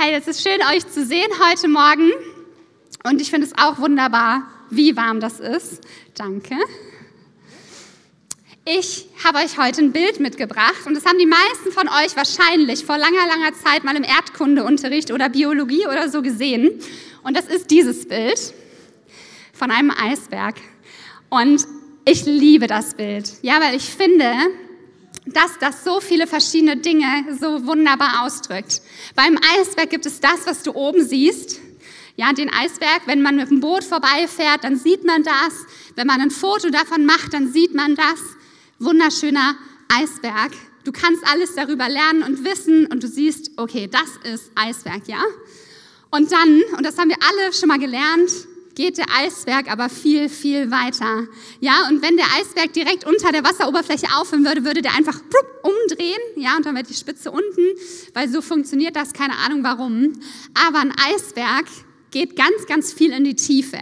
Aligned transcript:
Hey, 0.00 0.14
es 0.14 0.28
ist 0.28 0.44
schön, 0.44 0.60
euch 0.72 0.86
zu 0.86 1.04
sehen 1.04 1.26
heute 1.44 1.66
Morgen. 1.66 2.12
Und 3.02 3.20
ich 3.20 3.30
finde 3.30 3.48
es 3.48 3.58
auch 3.58 3.80
wunderbar, 3.80 4.44
wie 4.70 4.96
warm 4.96 5.18
das 5.18 5.40
ist. 5.40 5.80
Danke. 6.14 6.54
Ich 8.64 9.08
habe 9.24 9.38
euch 9.38 9.58
heute 9.58 9.82
ein 9.82 9.90
Bild 9.90 10.20
mitgebracht 10.20 10.86
und 10.86 10.94
das 10.94 11.04
haben 11.04 11.18
die 11.18 11.26
meisten 11.26 11.72
von 11.72 11.88
euch 11.88 12.14
wahrscheinlich 12.14 12.84
vor 12.84 12.96
langer, 12.96 13.26
langer 13.26 13.52
Zeit 13.54 13.82
mal 13.82 13.96
im 13.96 14.04
Erdkundeunterricht 14.04 15.10
oder 15.10 15.30
Biologie 15.30 15.88
oder 15.88 16.08
so 16.08 16.22
gesehen. 16.22 16.80
Und 17.24 17.36
das 17.36 17.46
ist 17.46 17.72
dieses 17.72 18.06
Bild 18.06 18.54
von 19.52 19.72
einem 19.72 19.90
Eisberg. 19.90 20.54
Und 21.28 21.66
ich 22.04 22.24
liebe 22.24 22.68
das 22.68 22.94
Bild, 22.94 23.32
ja, 23.42 23.60
weil 23.60 23.74
ich 23.74 23.90
finde, 23.90 24.32
dass 25.32 25.58
das 25.60 25.84
so 25.84 26.00
viele 26.00 26.26
verschiedene 26.26 26.76
Dinge 26.76 27.06
so 27.40 27.66
wunderbar 27.66 28.24
ausdrückt. 28.24 28.82
Beim 29.14 29.38
Eisberg 29.56 29.90
gibt 29.90 30.06
es 30.06 30.20
das, 30.20 30.46
was 30.46 30.62
du 30.62 30.74
oben 30.74 31.04
siehst. 31.04 31.60
Ja, 32.16 32.32
den 32.32 32.52
Eisberg, 32.52 33.02
wenn 33.06 33.22
man 33.22 33.36
mit 33.36 33.50
dem 33.50 33.60
Boot 33.60 33.84
vorbeifährt, 33.84 34.64
dann 34.64 34.76
sieht 34.76 35.04
man 35.04 35.22
das. 35.22 35.66
Wenn 35.94 36.06
man 36.06 36.20
ein 36.20 36.30
Foto 36.30 36.68
davon 36.70 37.06
macht, 37.06 37.32
dann 37.32 37.52
sieht 37.52 37.74
man 37.74 37.94
das. 37.94 38.20
Wunderschöner 38.78 39.56
Eisberg. 39.88 40.52
Du 40.84 40.92
kannst 40.92 41.26
alles 41.26 41.54
darüber 41.54 41.88
lernen 41.88 42.22
und 42.22 42.44
wissen 42.44 42.86
und 42.86 43.02
du 43.02 43.08
siehst, 43.08 43.52
okay, 43.56 43.88
das 43.88 44.32
ist 44.32 44.50
Eisberg, 44.54 45.06
ja? 45.06 45.22
Und 46.10 46.32
dann, 46.32 46.62
und 46.76 46.84
das 46.84 46.98
haben 46.98 47.10
wir 47.10 47.18
alle 47.20 47.52
schon 47.52 47.68
mal 47.68 47.78
gelernt, 47.78 48.30
geht 48.78 48.96
der 48.96 49.06
Eisberg 49.12 49.68
aber 49.68 49.88
viel, 49.88 50.28
viel 50.28 50.70
weiter. 50.70 51.26
Ja, 51.58 51.88
und 51.90 52.00
wenn 52.00 52.16
der 52.16 52.26
Eisberg 52.38 52.72
direkt 52.72 53.04
unter 53.04 53.32
der 53.32 53.42
Wasseroberfläche 53.42 54.06
aufhören 54.16 54.44
würde, 54.44 54.64
würde 54.64 54.82
der 54.82 54.94
einfach 54.94 55.20
umdrehen, 55.62 56.20
ja, 56.36 56.56
und 56.56 56.64
dann 56.64 56.76
wäre 56.76 56.86
die 56.86 56.94
Spitze 56.94 57.32
unten, 57.32 57.60
weil 58.14 58.28
so 58.28 58.40
funktioniert 58.40 58.94
das, 58.94 59.12
keine 59.12 59.36
Ahnung 59.38 59.64
warum. 59.64 60.12
Aber 60.54 60.78
ein 60.78 60.92
Eisberg 61.12 61.66
geht 62.12 62.36
ganz, 62.36 62.66
ganz 62.68 62.92
viel 62.92 63.10
in 63.10 63.24
die 63.24 63.34
Tiefe. 63.34 63.80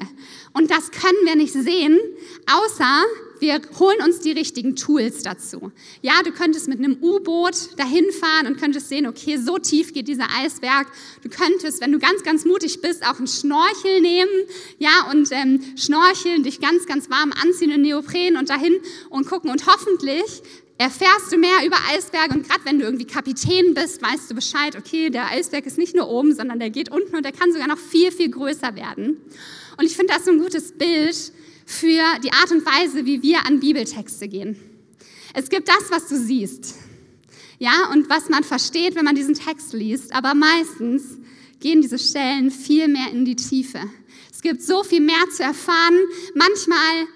Und 0.54 0.70
das 0.70 0.90
können 0.90 1.26
wir 1.26 1.36
nicht 1.36 1.52
sehen, 1.52 1.98
außer 2.46 3.04
wir 3.40 3.60
holen 3.78 3.98
uns 4.04 4.20
die 4.20 4.32
richtigen 4.32 4.76
Tools 4.76 5.22
dazu. 5.22 5.72
Ja, 6.02 6.22
du 6.24 6.32
könntest 6.32 6.68
mit 6.68 6.78
einem 6.78 6.98
U-Boot 7.02 7.78
dahin 7.78 8.10
fahren 8.12 8.46
und 8.46 8.58
könntest 8.58 8.88
sehen, 8.88 9.06
okay, 9.06 9.36
so 9.36 9.58
tief 9.58 9.92
geht 9.92 10.08
dieser 10.08 10.26
Eisberg. 10.38 10.86
Du 11.22 11.28
könntest, 11.28 11.80
wenn 11.80 11.92
du 11.92 11.98
ganz, 11.98 12.22
ganz 12.22 12.44
mutig 12.44 12.80
bist, 12.80 13.06
auch 13.06 13.18
einen 13.18 13.26
Schnorchel 13.26 14.00
nehmen, 14.00 14.30
ja, 14.78 15.10
und 15.10 15.30
ähm, 15.32 15.60
schnorcheln, 15.76 16.42
dich 16.42 16.60
ganz, 16.60 16.86
ganz 16.86 17.10
warm 17.10 17.32
anziehen 17.42 17.70
in 17.70 17.82
Neopren 17.82 18.36
und 18.36 18.50
dahin 18.50 18.74
und 19.10 19.26
gucken 19.26 19.50
und 19.50 19.66
hoffentlich 19.66 20.42
erfährst 20.78 21.32
du 21.32 21.38
mehr 21.38 21.64
über 21.64 21.76
Eisberge 21.90 22.34
und 22.34 22.48
gerade 22.48 22.64
wenn 22.64 22.78
du 22.78 22.84
irgendwie 22.84 23.06
Kapitän 23.06 23.74
bist, 23.74 24.02
weißt 24.02 24.30
du 24.30 24.34
Bescheid, 24.34 24.76
okay, 24.76 25.10
der 25.10 25.30
Eisberg 25.30 25.64
ist 25.66 25.78
nicht 25.78 25.94
nur 25.94 26.08
oben, 26.08 26.34
sondern 26.34 26.58
der 26.58 26.70
geht 26.70 26.90
unten 26.90 27.16
und 27.16 27.24
der 27.24 27.32
kann 27.32 27.52
sogar 27.52 27.68
noch 27.68 27.78
viel, 27.78 28.12
viel 28.12 28.30
größer 28.30 28.76
werden. 28.76 29.16
Und 29.78 29.84
ich 29.84 29.96
finde 29.96 30.12
das 30.12 30.24
so 30.24 30.30
ein 30.30 30.38
gutes 30.38 30.72
Bild 30.72 31.32
für 31.66 32.18
die 32.22 32.32
Art 32.32 32.52
und 32.52 32.64
Weise, 32.64 33.04
wie 33.04 33.22
wir 33.22 33.44
an 33.44 33.60
Bibeltexte 33.60 34.28
gehen. 34.28 34.56
Es 35.34 35.50
gibt 35.50 35.68
das, 35.68 35.90
was 35.90 36.06
du 36.08 36.16
siehst, 36.16 36.76
ja, 37.58 37.90
und 37.92 38.08
was 38.08 38.28
man 38.28 38.44
versteht, 38.44 38.94
wenn 38.94 39.04
man 39.04 39.14
diesen 39.14 39.34
Text 39.34 39.72
liest, 39.72 40.14
aber 40.14 40.34
meistens 40.34 41.18
gehen 41.60 41.82
diese 41.82 41.98
Stellen 41.98 42.50
viel 42.50 42.86
mehr 42.88 43.10
in 43.10 43.24
die 43.24 43.36
Tiefe. 43.36 43.80
Es 44.32 44.42
gibt 44.42 44.62
so 44.62 44.84
viel 44.84 45.00
mehr 45.00 45.24
zu 45.34 45.42
erfahren. 45.42 45.98
Manchmal 46.34 47.06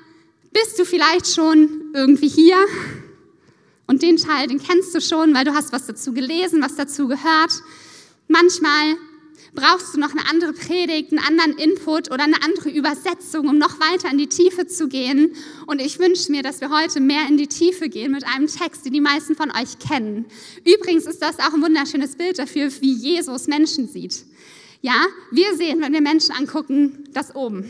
bist 0.53 0.79
du 0.79 0.85
vielleicht 0.85 1.29
schon 1.29 1.93
irgendwie 1.95 2.29
hier 2.29 2.57
und 3.87 4.03
den 4.03 4.17
Teil, 4.17 4.49
den 4.49 4.63
kennst 4.63 4.95
du 4.95 5.01
schon, 5.01 5.35
weil 5.35 5.45
du 5.45 5.55
hast 5.55 5.73
was 5.73 5.87
dazu 5.87 6.13
gelesen, 6.13 6.63
was 6.63 6.77
dazu 6.77 7.07
gehört. 7.09 7.53
Manchmal 8.29 8.97
brauchst 9.55 9.95
du 9.95 10.01
noch 10.01 10.11
eine 10.11 10.29
andere 10.29 10.53
Predigt, 10.53 11.11
einen 11.11 11.19
anderen 11.19 11.59
Input 11.59 12.11
oder 12.11 12.25
eine 12.25 12.43
andere 12.43 12.71
Übersetzung, 12.71 13.49
um 13.49 13.59
noch 13.59 13.81
weiter 13.81 14.11
in 14.11 14.19
die 14.19 14.29
Tiefe 14.29 14.67
zu 14.67 14.89
gehen. 14.89 15.35
Und 15.67 15.81
ich 15.81 15.99
wünsche 15.99 16.31
mir, 16.31 16.43
dass 16.43 16.61
wir 16.61 16.71
heute 16.71 17.01
mehr 17.01 17.27
in 17.29 17.37
die 17.37 17.47
Tiefe 17.47 17.89
gehen 17.89 18.13
mit 18.13 18.25
einem 18.27 18.47
Text, 18.47 18.85
den 18.85 18.93
die 18.93 19.01
meisten 19.01 19.35
von 19.35 19.51
euch 19.51 19.79
kennen. 19.79 20.27
Übrigens 20.65 21.07
ist 21.07 21.23
das 21.23 21.39
auch 21.39 21.55
ein 21.55 21.63
wunderschönes 21.63 22.17
Bild 22.17 22.39
dafür, 22.39 22.71
wie 22.81 22.93
Jesus 22.93 23.47
Menschen 23.47 23.89
sieht. 23.89 24.25
Ja, 24.83 25.07
wir 25.31 25.57
sehen, 25.57 25.81
wenn 25.81 25.93
wir 25.93 26.01
Menschen 26.01 26.35
angucken, 26.35 27.05
das 27.13 27.35
oben. 27.35 27.69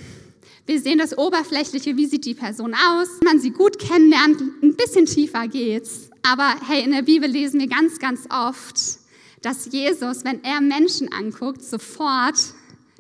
Wir 0.67 0.81
sehen 0.81 0.99
das 0.99 1.19
Oberflächliche, 1.19 1.97
wie 1.97 2.07
sieht 2.07 2.25
die 2.25 2.35
Person 2.35 2.75
aus. 2.75 3.09
Wenn 3.21 3.27
man 3.27 3.41
sie 3.41 3.51
gut 3.51 3.81
kennenlernt, 3.81 4.41
ein 4.63 4.77
bisschen 4.77 5.07
tiefer 5.07 5.49
geht's. 5.49 6.11
Aber 6.23 6.55
hey, 6.69 6.85
in 6.85 6.93
der 6.93 7.03
Bibel 7.03 7.29
lesen 7.29 7.59
wir 7.59 7.67
ganz, 7.67 7.99
ganz 7.99 8.21
oft, 8.31 9.00
dass 9.43 9.73
Jesus, 9.73 10.25
wenn 10.25 10.43
er 10.45 10.61
Menschen 10.61 11.13
anguckt, 11.13 11.63
sofort 11.63 12.39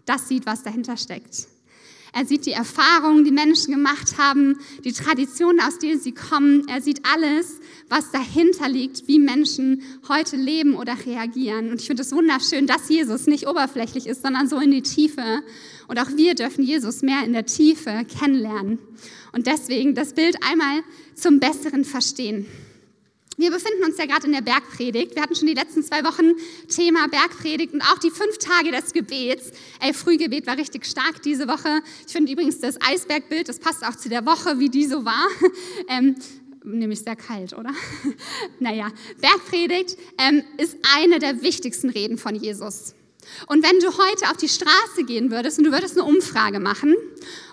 das 0.06 0.28
sieht, 0.28 0.46
was 0.46 0.62
dahinter 0.62 0.96
steckt. 0.96 1.48
Er 2.12 2.26
sieht 2.26 2.44
die 2.44 2.52
Erfahrungen, 2.52 3.24
die 3.24 3.30
Menschen 3.30 3.72
gemacht 3.72 4.18
haben, 4.18 4.58
die 4.84 4.92
Traditionen, 4.92 5.60
aus 5.60 5.78
denen 5.78 6.00
sie 6.00 6.12
kommen. 6.12 6.66
Er 6.66 6.82
sieht 6.82 7.02
alles, 7.04 7.60
was 7.88 8.10
dahinter 8.10 8.68
liegt, 8.68 9.06
wie 9.06 9.20
Menschen 9.20 9.82
heute 10.08 10.36
leben 10.36 10.74
oder 10.74 10.96
reagieren. 11.06 11.70
Und 11.70 11.80
ich 11.80 11.86
finde 11.86 12.02
es 12.02 12.10
wunderschön, 12.10 12.66
dass 12.66 12.88
Jesus 12.88 13.26
nicht 13.26 13.46
oberflächlich 13.46 14.08
ist, 14.08 14.22
sondern 14.22 14.48
so 14.48 14.58
in 14.58 14.72
die 14.72 14.82
Tiefe. 14.82 15.42
Und 15.86 16.00
auch 16.00 16.16
wir 16.16 16.34
dürfen 16.34 16.64
Jesus 16.64 17.02
mehr 17.02 17.24
in 17.24 17.32
der 17.32 17.46
Tiefe 17.46 18.04
kennenlernen. 18.18 18.80
Und 19.32 19.46
deswegen 19.46 19.94
das 19.94 20.14
Bild 20.14 20.36
einmal 20.42 20.82
zum 21.14 21.38
Besseren 21.38 21.84
verstehen. 21.84 22.46
Wir 23.40 23.50
befinden 23.50 23.84
uns 23.84 23.96
ja 23.96 24.04
gerade 24.04 24.26
in 24.26 24.34
der 24.34 24.42
Bergpredigt. 24.42 25.14
Wir 25.14 25.22
hatten 25.22 25.34
schon 25.34 25.46
die 25.46 25.54
letzten 25.54 25.82
zwei 25.82 26.04
Wochen 26.04 26.32
Thema 26.68 27.08
Bergpredigt 27.08 27.72
und 27.72 27.80
auch 27.80 27.96
die 27.96 28.10
fünf 28.10 28.36
Tage 28.36 28.70
des 28.70 28.92
Gebets. 28.92 29.52
Ey, 29.80 29.94
Frühgebet 29.94 30.46
war 30.46 30.58
richtig 30.58 30.84
stark 30.84 31.22
diese 31.22 31.48
Woche. 31.48 31.80
Ich 32.06 32.12
finde 32.12 32.30
übrigens 32.30 32.60
das 32.60 32.78
Eisbergbild, 32.82 33.48
das 33.48 33.58
passt 33.58 33.82
auch 33.82 33.96
zu 33.96 34.10
der 34.10 34.26
Woche, 34.26 34.58
wie 34.58 34.68
die 34.68 34.84
so 34.84 35.06
war. 35.06 35.26
Ähm, 35.88 36.16
nämlich 36.62 37.00
sehr 37.00 37.16
kalt, 37.16 37.54
oder? 37.54 37.72
naja, 38.60 38.92
Bergpredigt 39.20 39.96
ähm, 40.18 40.44
ist 40.58 40.76
eine 40.94 41.18
der 41.18 41.42
wichtigsten 41.42 41.88
Reden 41.88 42.18
von 42.18 42.34
Jesus. 42.34 42.94
Und 43.46 43.64
wenn 43.64 43.78
du 43.80 43.86
heute 43.86 44.30
auf 44.30 44.36
die 44.36 44.48
Straße 44.48 45.04
gehen 45.04 45.30
würdest 45.30 45.58
und 45.58 45.64
du 45.64 45.72
würdest 45.72 45.96
eine 45.96 46.06
Umfrage 46.06 46.60
machen 46.60 46.94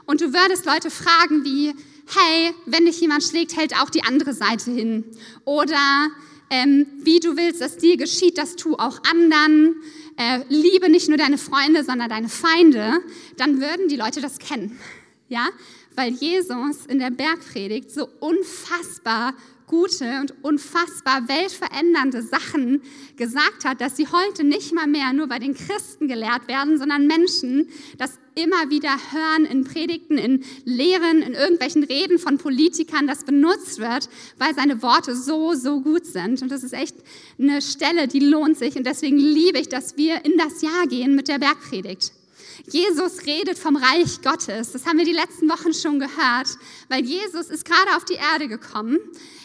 und 0.05 0.21
du 0.21 0.33
würdest 0.33 0.65
Leute 0.65 0.91
fragen 0.91 1.45
wie, 1.45 1.73
hey, 2.15 2.53
wenn 2.65 2.85
dich 2.85 2.99
jemand 3.01 3.23
schlägt, 3.23 3.55
hält 3.55 3.73
auch 3.79 3.89
die 3.89 4.03
andere 4.03 4.33
Seite 4.33 4.71
hin. 4.71 5.03
Oder 5.45 6.09
ähm, 6.49 6.87
wie 7.03 7.19
du 7.19 7.35
willst, 7.35 7.61
dass 7.61 7.77
dir 7.77 7.97
geschieht, 7.97 8.37
das 8.37 8.55
tu 8.55 8.75
auch 8.75 8.99
anderen. 9.03 9.75
Äh, 10.17 10.39
liebe 10.49 10.89
nicht 10.89 11.09
nur 11.09 11.17
deine 11.17 11.37
Freunde, 11.37 11.83
sondern 11.83 12.09
deine 12.09 12.29
Feinde. 12.29 12.99
Dann 13.37 13.61
würden 13.61 13.87
die 13.87 13.97
Leute 13.97 14.21
das 14.21 14.39
kennen. 14.39 14.79
Ja, 15.29 15.49
weil 15.95 16.13
Jesus 16.13 16.85
in 16.87 16.99
der 16.99 17.09
Bergpredigt 17.09 17.91
so 17.91 18.07
unfassbar 18.19 19.33
gute 19.67 20.21
und 20.21 20.33
unfassbar 20.43 21.27
weltverändernde 21.27 22.23
Sachen 22.23 22.81
gesagt 23.17 23.65
hat, 23.65 23.81
dass 23.81 23.97
sie 23.97 24.07
heute 24.07 24.43
nicht 24.43 24.73
mal 24.73 24.87
mehr 24.87 25.11
nur 25.13 25.27
bei 25.27 25.39
den 25.39 25.53
Christen 25.53 26.07
gelehrt 26.07 26.47
werden, 26.47 26.77
sondern 26.77 27.05
Menschen 27.05 27.67
das 27.97 28.17
immer 28.35 28.69
wieder 28.69 28.95
hören 29.11 29.45
in 29.45 29.63
Predigten, 29.65 30.17
in 30.17 30.43
Lehren, 30.63 31.21
in 31.21 31.33
irgendwelchen 31.33 31.83
Reden 31.83 32.17
von 32.17 32.37
Politikern, 32.37 33.07
das 33.07 33.25
benutzt 33.25 33.79
wird, 33.79 34.09
weil 34.37 34.55
seine 34.55 34.81
Worte 34.81 35.15
so, 35.15 35.53
so 35.53 35.81
gut 35.81 36.05
sind. 36.05 36.41
Und 36.41 36.51
das 36.51 36.63
ist 36.63 36.73
echt 36.73 36.95
eine 37.39 37.61
Stelle, 37.61 38.07
die 38.07 38.19
lohnt 38.19 38.57
sich. 38.57 38.75
Und 38.77 38.85
deswegen 38.85 39.17
liebe 39.17 39.59
ich, 39.59 39.69
dass 39.69 39.97
wir 39.97 40.23
in 40.23 40.37
das 40.37 40.61
Jahr 40.61 40.87
gehen 40.87 41.15
mit 41.15 41.27
der 41.27 41.39
Bergpredigt. 41.39 42.13
Jesus 42.65 43.25
redet 43.25 43.57
vom 43.57 43.75
Reich 43.75 44.21
Gottes. 44.21 44.71
Das 44.71 44.85
haben 44.85 44.97
wir 44.97 45.05
die 45.05 45.13
letzten 45.13 45.49
Wochen 45.49 45.73
schon 45.73 45.99
gehört, 45.99 46.57
weil 46.89 47.03
Jesus 47.03 47.47
ist 47.47 47.65
gerade 47.65 47.95
auf 47.95 48.05
die 48.05 48.15
Erde 48.15 48.47
gekommen, 48.47 48.97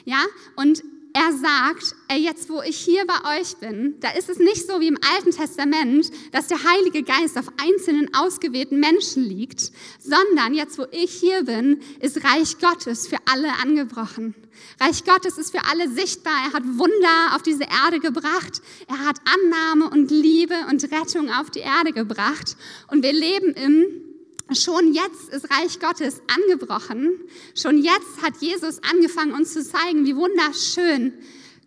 ja, 0.04 0.24
und 0.56 0.82
er 1.14 1.32
sagt, 1.32 1.94
jetzt 2.16 2.48
wo 2.48 2.62
ich 2.62 2.76
hier 2.76 3.04
bei 3.06 3.38
euch 3.38 3.56
bin, 3.56 4.00
da 4.00 4.10
ist 4.10 4.28
es 4.28 4.38
nicht 4.38 4.66
so 4.66 4.80
wie 4.80 4.88
im 4.88 4.98
Alten 5.14 5.30
Testament, 5.30 6.10
dass 6.32 6.48
der 6.48 6.62
Heilige 6.62 7.02
Geist 7.02 7.38
auf 7.38 7.46
einzelnen 7.62 8.14
ausgewählten 8.14 8.80
Menschen 8.80 9.22
liegt, 9.24 9.72
sondern 10.00 10.54
jetzt 10.54 10.78
wo 10.78 10.86
ich 10.90 11.12
hier 11.12 11.44
bin, 11.44 11.80
ist 12.00 12.24
Reich 12.24 12.58
Gottes 12.58 13.06
für 13.06 13.18
alle 13.30 13.52
angebrochen. 13.62 14.34
Reich 14.80 15.04
Gottes 15.04 15.38
ist 15.38 15.50
für 15.50 15.64
alle 15.70 15.90
sichtbar. 15.90 16.34
Er 16.46 16.52
hat 16.52 16.64
Wunder 16.64 17.34
auf 17.34 17.42
diese 17.42 17.64
Erde 17.64 18.00
gebracht. 18.00 18.62
Er 18.88 18.98
hat 19.06 19.16
Annahme 19.24 19.90
und 19.90 20.10
Liebe 20.10 20.54
und 20.70 20.82
Rettung 20.84 21.30
auf 21.30 21.50
die 21.50 21.60
Erde 21.60 21.92
gebracht. 21.92 22.56
Und 22.88 23.02
wir 23.02 23.12
leben 23.12 23.52
im 23.54 24.11
Schon 24.50 24.92
jetzt 24.92 25.30
ist 25.30 25.50
Reich 25.50 25.78
Gottes 25.80 26.20
angebrochen. 26.26 27.20
Schon 27.54 27.78
jetzt 27.78 28.22
hat 28.22 28.34
Jesus 28.40 28.80
angefangen, 28.82 29.32
uns 29.32 29.52
zu 29.52 29.64
zeigen, 29.64 30.04
wie 30.04 30.16
wunderschön 30.16 31.14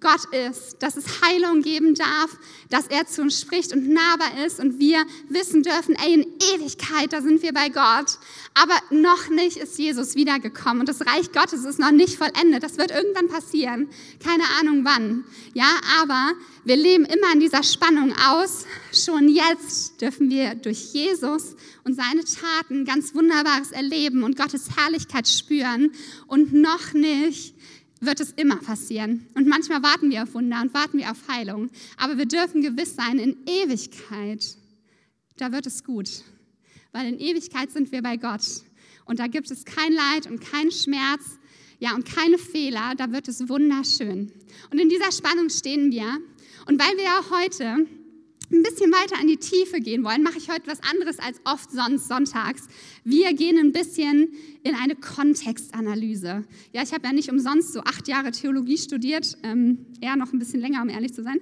Gott 0.01 0.25
ist, 0.33 0.77
dass 0.83 0.97
es 0.97 1.21
Heilung 1.21 1.61
geben 1.61 1.95
darf, 1.95 2.37
dass 2.69 2.87
er 2.87 3.07
zu 3.07 3.21
uns 3.21 3.39
spricht 3.39 3.73
und 3.73 3.89
nahbar 3.89 4.45
ist 4.45 4.59
und 4.59 4.79
wir 4.79 5.03
wissen 5.29 5.63
dürfen, 5.63 5.95
ey, 5.95 6.13
in 6.13 6.25
Ewigkeit, 6.53 7.13
da 7.13 7.21
sind 7.21 7.41
wir 7.41 7.53
bei 7.53 7.69
Gott. 7.69 8.17
Aber 8.53 8.75
noch 8.89 9.29
nicht 9.29 9.57
ist 9.57 9.79
Jesus 9.79 10.15
wiedergekommen 10.15 10.81
und 10.81 10.89
das 10.89 11.01
Reich 11.01 11.31
Gottes 11.31 11.63
ist 11.65 11.79
noch 11.79 11.91
nicht 11.91 12.17
vollendet. 12.17 12.63
Das 12.63 12.77
wird 12.77 12.91
irgendwann 12.91 13.27
passieren. 13.27 13.89
Keine 14.23 14.43
Ahnung 14.59 14.85
wann. 14.85 15.23
Ja, 15.53 15.79
aber 16.01 16.33
wir 16.65 16.75
leben 16.75 17.05
immer 17.05 17.33
in 17.33 17.39
dieser 17.39 17.63
Spannung 17.63 18.13
aus. 18.27 18.65
schon 18.93 19.27
jetzt 19.27 20.01
dürfen 20.01 20.29
wir 20.29 20.55
durch 20.55 20.93
Jesus 20.93 21.55
und 21.83 21.95
seine 21.95 22.23
Taten 22.23 22.85
ganz 22.85 23.13
Wunderbares 23.13 23.71
erleben 23.71 24.23
und 24.23 24.37
Gottes 24.37 24.69
Herrlichkeit 24.77 25.27
spüren. 25.27 25.91
Und 26.27 26.53
noch 26.53 26.93
nicht 26.93 27.54
wird 28.01 28.19
es 28.19 28.31
immer 28.31 28.57
passieren. 28.57 29.27
Und 29.35 29.47
manchmal 29.47 29.81
warten 29.83 30.09
wir 30.09 30.23
auf 30.23 30.33
Wunder 30.33 30.61
und 30.61 30.73
warten 30.73 30.97
wir 30.97 31.11
auf 31.11 31.27
Heilung. 31.27 31.69
Aber 31.97 32.17
wir 32.17 32.25
dürfen 32.25 32.61
gewiss 32.61 32.95
sein, 32.95 33.19
in 33.19 33.37
Ewigkeit, 33.45 34.57
da 35.37 35.51
wird 35.51 35.65
es 35.65 35.83
gut. 35.83 36.23
Weil 36.91 37.07
in 37.07 37.19
Ewigkeit 37.19 37.71
sind 37.71 37.91
wir 37.91 38.01
bei 38.01 38.17
Gott. 38.17 38.43
Und 39.05 39.19
da 39.19 39.27
gibt 39.27 39.51
es 39.51 39.65
kein 39.65 39.93
Leid 39.93 40.27
und 40.27 40.41
keinen 40.41 40.71
Schmerz, 40.71 41.39
ja, 41.79 41.93
und 41.93 42.05
keine 42.05 42.37
Fehler, 42.37 42.93
da 42.95 43.11
wird 43.11 43.27
es 43.27 43.49
wunderschön. 43.49 44.31
Und 44.71 44.79
in 44.79 44.89
dieser 44.89 45.11
Spannung 45.11 45.49
stehen 45.49 45.91
wir. 45.91 46.07
Und 46.67 46.79
weil 46.79 46.95
wir 46.97 47.03
ja 47.03 47.21
heute 47.29 47.85
ein 48.51 48.63
bisschen 48.63 48.91
weiter 48.91 49.21
in 49.21 49.27
die 49.27 49.37
Tiefe 49.37 49.79
gehen 49.79 50.03
wollen, 50.03 50.23
mache 50.23 50.37
ich 50.37 50.49
heute 50.49 50.67
was 50.67 50.79
anderes 50.83 51.19
als 51.19 51.39
oft 51.45 51.71
sonst 51.71 52.07
sonntags. 52.07 52.63
Wir 53.03 53.33
gehen 53.33 53.57
ein 53.57 53.71
bisschen 53.71 54.33
in 54.63 54.75
eine 54.75 54.95
Kontextanalyse. 54.95 56.43
Ja, 56.73 56.81
ich 56.81 56.93
habe 56.93 57.07
ja 57.07 57.13
nicht 57.13 57.29
umsonst 57.29 57.73
so 57.73 57.81
acht 57.81 58.07
Jahre 58.07 58.31
Theologie 58.31 58.77
studiert, 58.77 59.37
ähm, 59.43 59.85
eher 60.01 60.15
noch 60.15 60.33
ein 60.33 60.39
bisschen 60.39 60.61
länger, 60.61 60.81
um 60.81 60.89
ehrlich 60.89 61.13
zu 61.13 61.23
sein. 61.23 61.39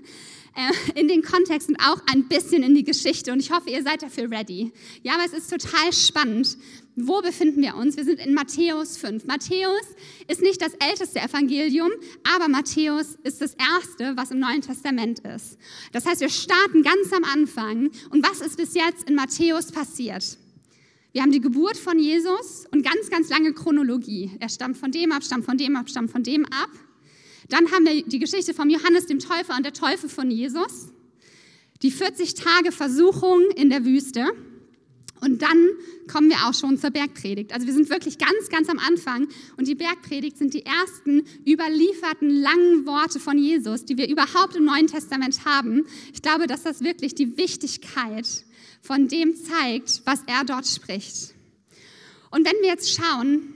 Äh, 0.55 0.99
in 0.99 1.07
den 1.07 1.23
Kontext 1.23 1.69
und 1.69 1.77
auch 1.77 1.99
ein 2.11 2.27
bisschen 2.27 2.61
in 2.61 2.75
die 2.75 2.83
Geschichte. 2.83 3.31
Und 3.31 3.39
ich 3.39 3.51
hoffe, 3.51 3.71
ihr 3.71 3.81
seid 3.81 4.03
dafür 4.03 4.29
ready. 4.29 4.71
Ja, 5.01 5.13
aber 5.15 5.25
es 5.25 5.33
ist 5.33 5.49
total 5.49 5.91
spannend, 5.91 6.57
wo 6.95 7.21
befinden 7.21 7.61
wir 7.61 7.75
uns? 7.75 7.97
Wir 7.97 8.03
sind 8.03 8.19
in 8.19 8.33
Matthäus 8.33 8.97
5. 8.97 9.25
Matthäus 9.25 9.81
ist 10.27 10.41
nicht 10.41 10.61
das 10.61 10.73
älteste 10.75 11.19
Evangelium, 11.19 11.89
aber 12.35 12.47
Matthäus 12.47 13.17
ist 13.23 13.41
das 13.41 13.55
erste, 13.55 14.15
was 14.15 14.29
im 14.31 14.39
Neuen 14.39 14.61
Testament 14.61 15.19
ist. 15.19 15.57
Das 15.91 16.05
heißt, 16.05 16.21
wir 16.21 16.29
starten 16.29 16.83
ganz 16.83 17.11
am 17.11 17.23
Anfang. 17.23 17.89
Und 18.11 18.27
was 18.27 18.41
ist 18.41 18.57
bis 18.57 18.75
jetzt 18.75 19.09
in 19.09 19.15
Matthäus 19.15 19.71
passiert? 19.71 20.37
Wir 21.13 21.21
haben 21.21 21.31
die 21.31 21.41
Geburt 21.41 21.77
von 21.77 21.97
Jesus 21.97 22.65
und 22.71 22.83
ganz, 22.83 23.09
ganz 23.09 23.29
lange 23.29 23.53
Chronologie. 23.53 24.31
Er 24.39 24.49
stammt 24.49 24.77
von 24.77 24.91
dem 24.91 25.11
ab, 25.11 25.23
stammt 25.23 25.45
von 25.45 25.57
dem 25.57 25.75
ab, 25.75 25.89
stammt 25.89 26.11
von 26.11 26.23
dem 26.23 26.45
ab. 26.45 26.69
Dann 27.49 27.71
haben 27.71 27.85
wir 27.85 28.03
die 28.03 28.19
Geschichte 28.19 28.53
von 28.53 28.69
Johannes 28.69 29.07
dem 29.07 29.19
Täufer 29.19 29.55
und 29.55 29.63
der 29.63 29.73
Teufel 29.73 30.09
von 30.09 30.29
Jesus. 30.29 30.89
Die 31.81 31.91
40 31.91 32.35
Tage 32.35 32.71
Versuchung 32.71 33.41
in 33.55 33.69
der 33.69 33.83
Wüste. 33.83 34.25
Und 35.23 35.41
dann 35.41 35.69
kommen 36.11 36.29
wir 36.29 36.35
auch 36.45 36.53
schon 36.53 36.77
zur 36.77 36.91
Bergpredigt. 36.91 37.53
Also 37.53 37.65
wir 37.65 37.73
sind 37.73 37.89
wirklich 37.89 38.17
ganz, 38.17 38.49
ganz 38.49 38.67
am 38.67 38.77
Anfang. 38.77 39.29
Und 39.55 39.69
die 39.69 39.75
Bergpredigt 39.75 40.37
sind 40.37 40.53
die 40.53 40.65
ersten 40.65 41.23
überlieferten 41.47 42.29
langen 42.29 42.85
Worte 42.85 43.21
von 43.21 43.37
Jesus, 43.37 43.85
die 43.85 43.97
wir 43.97 44.09
überhaupt 44.09 44.57
im 44.57 44.65
Neuen 44.65 44.87
Testament 44.87 45.45
haben. 45.45 45.85
Ich 46.13 46.21
glaube, 46.21 46.45
dass 46.45 46.63
das 46.63 46.81
wirklich 46.81 47.15
die 47.15 47.37
Wichtigkeit 47.37 48.27
von 48.81 49.07
dem 49.07 49.33
zeigt, 49.37 50.01
was 50.03 50.19
er 50.27 50.43
dort 50.43 50.67
spricht. 50.67 51.33
Und 52.29 52.45
wenn 52.45 52.61
wir 52.61 52.67
jetzt 52.67 52.93
schauen, 52.93 53.53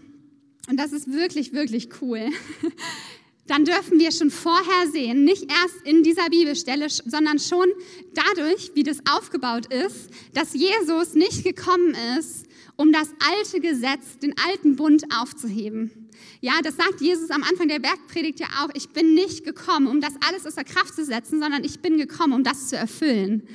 und 0.70 0.78
das 0.78 0.94
ist 0.94 1.12
wirklich, 1.12 1.52
wirklich 1.52 1.90
cool, 2.02 2.30
dann 3.48 3.66
dürfen 3.66 4.00
wir 4.00 4.12
schon 4.12 4.30
vorher 4.30 4.92
sehen, 4.92 5.24
nicht 5.24 5.44
erst 5.44 5.86
in 5.86 6.04
dieser 6.04 6.30
Bibelstelle, 6.30 6.88
sondern 6.90 7.40
schon 7.40 7.68
dadurch, 8.14 8.72
wie 8.76 8.84
das 8.84 9.00
aufgebaut 9.10 9.66
ist, 9.74 10.10
dass 10.34 10.54
Jesus 10.54 11.14
nicht 11.14 11.44
gekommen 11.44 11.96
ist, 12.20 12.46
um 12.76 12.92
das 12.92 13.10
alte 13.36 13.60
Gesetz, 13.60 14.20
den 14.22 14.36
alten 14.50 14.76
Bund 14.76 15.04
aufzuheben. 15.20 16.10
Ja, 16.42 16.54
das 16.64 16.76
sagt 16.78 17.02
Jesus 17.02 17.32
am 17.32 17.44
Anfang 17.44 17.68
der 17.68 17.80
Bergpredigt 17.80 18.40
ja 18.40 18.48
auch. 18.62 18.70
Ich 18.76 18.90
bin 18.90 19.16
nicht 19.16 19.44
gekommen, 19.44 19.88
um 19.88 20.02
das 20.02 20.14
alles 20.28 20.46
außer 20.46 20.64
Kraft 20.64 20.96
zu 20.96 21.04
setzen, 21.04 21.40
sondern 21.40 21.64
ich 21.64 21.80
bin 21.80 21.98
gekommen, 21.98 22.34
um 22.34 22.44
das 22.44 22.68
zu 22.68 22.78
erfüllen 22.78 23.48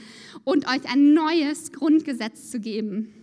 und 0.44 0.66
euch 0.66 0.90
ein 0.90 1.14
neues 1.14 1.72
Grundgesetz 1.72 2.50
zu 2.50 2.58
geben. 2.58 3.14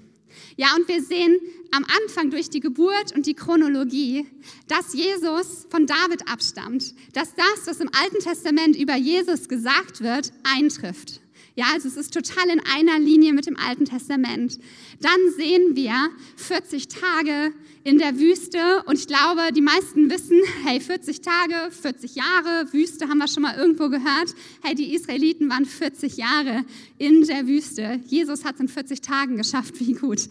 Ja, 0.57 0.67
und 0.75 0.87
wir 0.87 1.01
sehen 1.01 1.39
am 1.71 1.85
Anfang 2.03 2.31
durch 2.31 2.49
die 2.49 2.59
Geburt 2.59 3.15
und 3.15 3.25
die 3.25 3.33
Chronologie, 3.33 4.27
dass 4.67 4.93
Jesus 4.93 5.67
von 5.69 5.85
David 5.85 6.27
abstammt, 6.27 6.93
dass 7.13 7.35
das, 7.35 7.67
was 7.67 7.79
im 7.79 7.89
Alten 7.93 8.19
Testament 8.19 8.75
über 8.75 8.95
Jesus 8.95 9.47
gesagt 9.47 10.01
wird, 10.01 10.31
eintrifft. 10.43 11.21
Ja, 11.59 11.65
also 11.73 11.89
es 11.89 11.97
ist 11.97 12.13
total 12.13 12.47
in 12.47 12.61
einer 12.73 12.97
Linie 12.99 13.33
mit 13.33 13.45
dem 13.45 13.57
Alten 13.57 13.83
Testament. 13.83 14.57
Dann 15.01 15.19
sehen 15.35 15.75
wir 15.75 16.09
40 16.37 16.87
Tage 16.87 17.51
in 17.83 17.97
der 17.97 18.17
Wüste 18.17 18.81
und 18.85 18.97
ich 18.97 19.07
glaube, 19.07 19.51
die 19.53 19.59
meisten 19.59 20.09
wissen, 20.09 20.39
hey, 20.63 20.79
40 20.79 21.19
Tage, 21.19 21.69
40 21.69 22.15
Jahre, 22.15 22.71
Wüste 22.71 23.09
haben 23.09 23.17
wir 23.17 23.27
schon 23.27 23.43
mal 23.43 23.57
irgendwo 23.57 23.89
gehört. 23.89 24.35
Hey, 24.61 24.73
die 24.73 24.95
Israeliten 24.95 25.49
waren 25.49 25.65
40 25.65 26.15
Jahre 26.15 26.63
in 26.97 27.23
der 27.23 27.45
Wüste. 27.45 27.99
Jesus 28.05 28.45
hat 28.45 28.55
es 28.55 28.61
in 28.61 28.69
40 28.69 29.01
Tagen 29.01 29.35
geschafft, 29.35 29.81
wie 29.81 29.91
gut. 29.91 30.29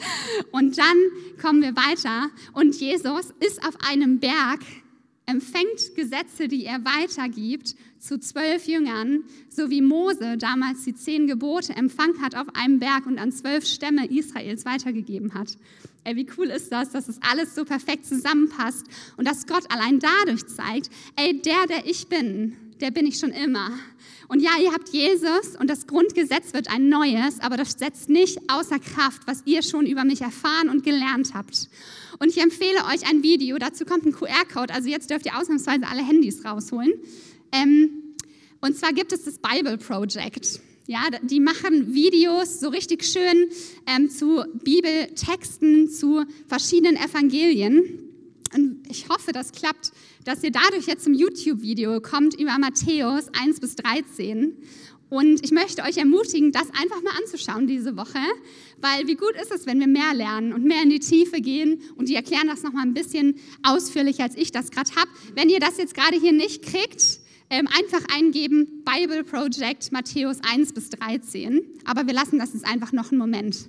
Und 0.51 0.79
dann 0.79 0.97
kommen 1.43 1.61
wir 1.61 1.77
weiter 1.77 2.31
und 2.55 2.75
Jesus 2.75 3.35
ist 3.41 3.63
auf 3.69 3.75
einem 3.87 4.19
Berg 4.19 4.61
empfängt 5.29 5.95
Gesetze, 5.95 6.49
die 6.49 6.65
er 6.65 6.83
weitergibt 6.87 7.75
zu 7.99 8.19
zwölf 8.19 8.67
Jüngern, 8.67 9.25
so 9.49 9.71
wie 9.71 9.83
Mose 9.83 10.37
damals 10.37 10.85
die 10.85 10.95
zehn 10.95 11.27
Gebote 11.27 11.75
empfangen 11.75 12.23
hat 12.23 12.35
auf 12.35 12.47
einem 12.55 12.79
Berg 12.79 13.07
und 13.07 13.19
an 13.19 13.33
zwölf 13.33 13.67
Stämme 13.67 14.07
Israels 14.11 14.65
weitergegeben 14.65 15.35
hat. 15.35 15.57
Ey, 16.05 16.17
wie 16.17 16.27
cool 16.39 16.47
ist 16.47 16.71
das, 16.73 16.91
dass 16.91 17.07
das 17.07 17.21
alles 17.21 17.55
so 17.55 17.65
perfekt 17.65 18.07
zusammenpasst 18.07 18.87
und 19.17 19.27
dass 19.27 19.47
Gott 19.47 19.65
allein 19.71 19.99
dadurch 19.99 20.47
zeigt, 20.47 20.91
ey, 21.17 21.41
der, 21.43 21.67
der 21.69 21.87
ich 21.87 22.07
bin, 22.09 22.57
der 22.81 22.91
bin 22.91 23.07
ich 23.07 23.19
schon 23.19 23.31
immer. 23.31 23.71
Und 24.29 24.41
ja, 24.41 24.51
ihr 24.63 24.73
habt 24.73 24.91
Jesus 24.91 25.57
und 25.59 25.69
das 25.69 25.87
Grundgesetz 25.87 26.53
wird 26.53 26.71
ein 26.71 26.89
neues, 26.89 27.41
aber 27.41 27.57
das 27.57 27.73
setzt 27.73 28.11
nicht 28.11 28.39
außer 28.49 28.79
Kraft, 28.79 29.23
was 29.27 29.43
ihr 29.47 29.63
schon 29.63 29.87
über 29.87 30.05
mich 30.05 30.21
erfahren 30.21 30.69
und 30.69 30.85
gelernt 30.85 31.33
habt. 31.35 31.69
Und 32.19 32.29
ich 32.29 32.43
empfehle 32.43 32.85
euch 32.93 33.09
ein 33.09 33.23
Video, 33.23 33.59
dazu 33.59 33.85
kommt 33.85 34.05
ein 34.05 34.13
QR-Code, 34.13 34.75
also 34.75 34.89
jetzt 34.89 35.11
dürft 35.11 35.27
ihr 35.27 35.39
ausnahmsweise 35.39 35.87
alle 35.89 36.05
Handys 36.05 36.45
rausholen. 36.45 36.93
Ähm, 37.53 38.15
und 38.61 38.77
zwar 38.77 38.93
gibt 38.93 39.13
es 39.13 39.25
das 39.25 39.39
Bible 39.39 39.79
Project. 39.79 40.61
Ja, 40.87 41.03
die 41.23 41.41
machen 41.41 41.93
Videos 41.93 42.61
so 42.61 42.69
richtig 42.71 43.05
schön 43.05 43.51
ähm, 43.87 44.09
zu 44.09 44.43
Bibeltexten, 44.65 45.91
zu 45.91 46.25
verschiedenen 46.47 46.97
Evangelien. 46.97 48.09
Und 48.55 48.83
ich 48.91 49.09
hoffe, 49.11 49.33
das 49.33 49.53
klappt, 49.53 49.93
dass 50.25 50.43
ihr 50.43 50.51
dadurch 50.51 50.87
jetzt 50.87 51.05
zum 51.05 51.13
YouTube-Video 51.13 52.01
kommt 52.01 52.41
über 52.41 52.59
Matthäus 52.59 53.27
1 53.39 53.61
bis 53.61 53.77
13. 53.77 54.57
Und 55.11 55.45
ich 55.45 55.53
möchte 55.53 55.83
euch 55.83 55.97
ermutigen, 55.97 56.53
das 56.53 56.69
einfach 56.71 57.03
mal 57.03 57.13
anzuschauen 57.19 57.67
diese 57.67 57.97
Woche, 57.97 58.19
weil 58.81 59.07
wie 59.07 59.15
gut 59.15 59.35
ist 59.41 59.53
es, 59.53 59.67
wenn 59.67 59.81
wir 59.81 59.87
mehr 59.87 60.13
lernen 60.15 60.53
und 60.53 60.65
mehr 60.65 60.83
in 60.83 60.91
die 60.91 61.01
Tiefe 61.01 61.41
gehen 61.41 61.81
und 61.97 62.09
die 62.09 62.15
erklären 62.15 62.47
das 62.47 62.63
noch 62.63 62.73
mal 62.73 62.83
ein 62.83 62.95
bisschen 62.95 63.37
ausführlicher, 63.63 64.25
als 64.25 64.37
ich 64.37 64.53
das 64.53 64.71
gerade 64.71 64.91
habe. 64.97 65.11
Wenn 65.35 65.49
ihr 65.49 65.61
das 65.61 65.79
jetzt 65.79 65.95
gerade 65.95 66.19
hier 66.19 66.33
nicht 66.33 66.63
kriegt, 66.63 67.21
einfach 67.51 68.05
eingeben 68.15 68.85
Bible 68.85 69.25
Project 69.25 69.91
Matthäus 69.93 70.39
1 70.43 70.73
bis 70.73 70.91
13. 70.91 71.63
Aber 71.85 72.07
wir 72.07 72.15
lassen 72.15 72.39
das 72.39 72.53
jetzt 72.53 72.67
einfach 72.67 72.93
noch 72.93 73.11
einen 73.11 73.19
Moment. 73.19 73.69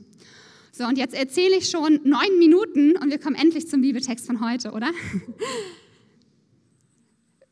So, 0.72 0.86
und 0.86 0.98
jetzt 0.98 1.16
erzähle 1.16 1.58
ich 1.58 1.70
schon 1.70 2.00
neun 2.04 2.38
Minuten 2.38 2.96
und 2.98 3.10
wir 3.10 3.20
kommen 3.20 3.36
endlich 3.36 3.68
zum 3.68 3.82
Bibeltext 3.82 4.26
von 4.26 4.42
heute, 4.42 4.72
oder? 4.72 4.92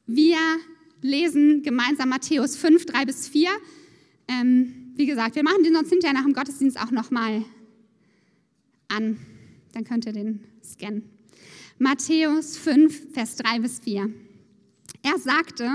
Wir 0.10 0.38
lesen 1.01 1.63
gemeinsam 1.63 2.07
Matthäus 2.07 2.55
5, 2.55 2.86
3 2.86 3.05
bis 3.05 3.27
4. 3.27 3.50
Ähm, 4.29 4.93
wie 4.96 5.05
gesagt, 5.05 5.36
wir 5.36 5.43
machen 5.43 5.63
den 5.63 5.74
sonst 5.74 5.89
hinterher 5.89 6.13
nach 6.13 6.24
dem 6.24 6.31
Gottesdienst 6.31 6.79
auch 6.79 6.91
nochmal 6.91 7.43
an. 8.88 9.17
Dann 9.74 9.84
könnt 9.84 10.05
ihr 10.05 10.13
den 10.13 10.46
scannen. 10.63 11.03
Matthäus 11.77 12.55
5, 12.57 13.13
Vers 13.13 13.36
3 13.36 13.60
bis 13.60 13.79
4. 13.81 14.10
Er 15.03 15.19
sagte, 15.19 15.69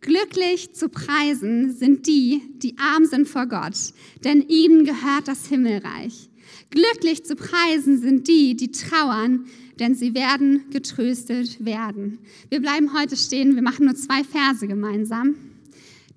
glücklich 0.00 0.72
zu 0.74 0.88
preisen 0.88 1.72
sind 1.72 2.06
die, 2.06 2.42
die 2.56 2.76
arm 2.78 3.04
sind 3.04 3.28
vor 3.28 3.46
Gott, 3.46 3.92
denn 4.24 4.46
ihnen 4.48 4.84
gehört 4.84 5.26
das 5.26 5.46
Himmelreich. 5.46 6.28
Glücklich 6.70 7.24
zu 7.24 7.34
preisen 7.34 7.98
sind 7.98 8.28
die, 8.28 8.56
die 8.56 8.70
trauern, 8.70 9.46
denn 9.78 9.94
sie 9.94 10.14
werden 10.14 10.64
getröstet 10.70 11.64
werden. 11.64 12.18
Wir 12.50 12.60
bleiben 12.60 12.98
heute 12.98 13.16
stehen, 13.16 13.54
wir 13.54 13.62
machen 13.62 13.86
nur 13.86 13.94
zwei 13.94 14.24
Verse 14.24 14.66
gemeinsam 14.66 15.36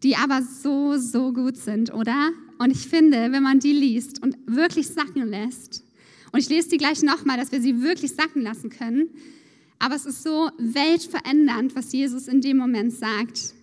die 0.03 0.15
aber 0.15 0.41
so, 0.41 0.97
so 0.97 1.31
gut 1.31 1.57
sind, 1.57 1.93
oder? 1.93 2.31
Und 2.57 2.71
ich 2.71 2.87
finde, 2.87 3.31
wenn 3.31 3.43
man 3.43 3.59
die 3.59 3.73
liest 3.73 4.21
und 4.21 4.37
wirklich 4.45 4.87
sacken 4.87 5.27
lässt, 5.27 5.83
und 6.31 6.39
ich 6.39 6.49
lese 6.49 6.69
die 6.69 6.77
gleich 6.77 7.03
nochmal, 7.03 7.37
dass 7.37 7.51
wir 7.51 7.61
sie 7.61 7.81
wirklich 7.81 8.13
sacken 8.13 8.41
lassen 8.41 8.69
können, 8.69 9.09
aber 9.79 9.95
es 9.95 10.05
ist 10.05 10.23
so 10.23 10.49
weltverändernd, 10.57 11.75
was 11.75 11.91
Jesus 11.91 12.27
in 12.27 12.39
dem 12.39 12.57
Moment 12.57 12.93
sagt. 12.93 13.53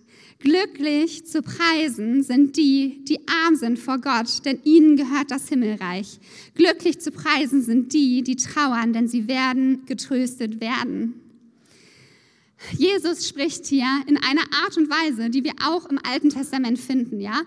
Glücklich 0.41 1.25
zu 1.25 1.41
preisen 1.41 2.23
sind 2.23 2.55
die, 2.55 3.03
die 3.03 3.19
arm 3.27 3.55
sind 3.55 3.77
vor 3.77 3.97
Gott, 3.97 4.45
denn 4.45 4.59
ihnen 4.63 4.95
gehört 4.95 5.31
das 5.31 5.49
Himmelreich. 5.49 6.17
Glücklich 6.55 6.99
zu 6.99 7.11
preisen 7.11 7.61
sind 7.61 7.91
die, 7.91 8.23
die 8.23 8.37
trauern, 8.37 8.93
denn 8.93 9.09
sie 9.09 9.27
werden 9.27 9.85
getröstet 9.85 10.61
werden. 10.61 11.15
Jesus 12.77 13.27
spricht 13.27 13.65
hier 13.65 13.87
in 14.07 14.15
einer 14.15 14.43
Art 14.63 14.77
und 14.77 14.89
Weise, 14.89 15.29
die 15.29 15.43
wir 15.43 15.53
auch 15.61 15.89
im 15.89 15.99
Alten 16.03 16.29
Testament 16.29 16.79
finden, 16.79 17.19
ja. 17.19 17.41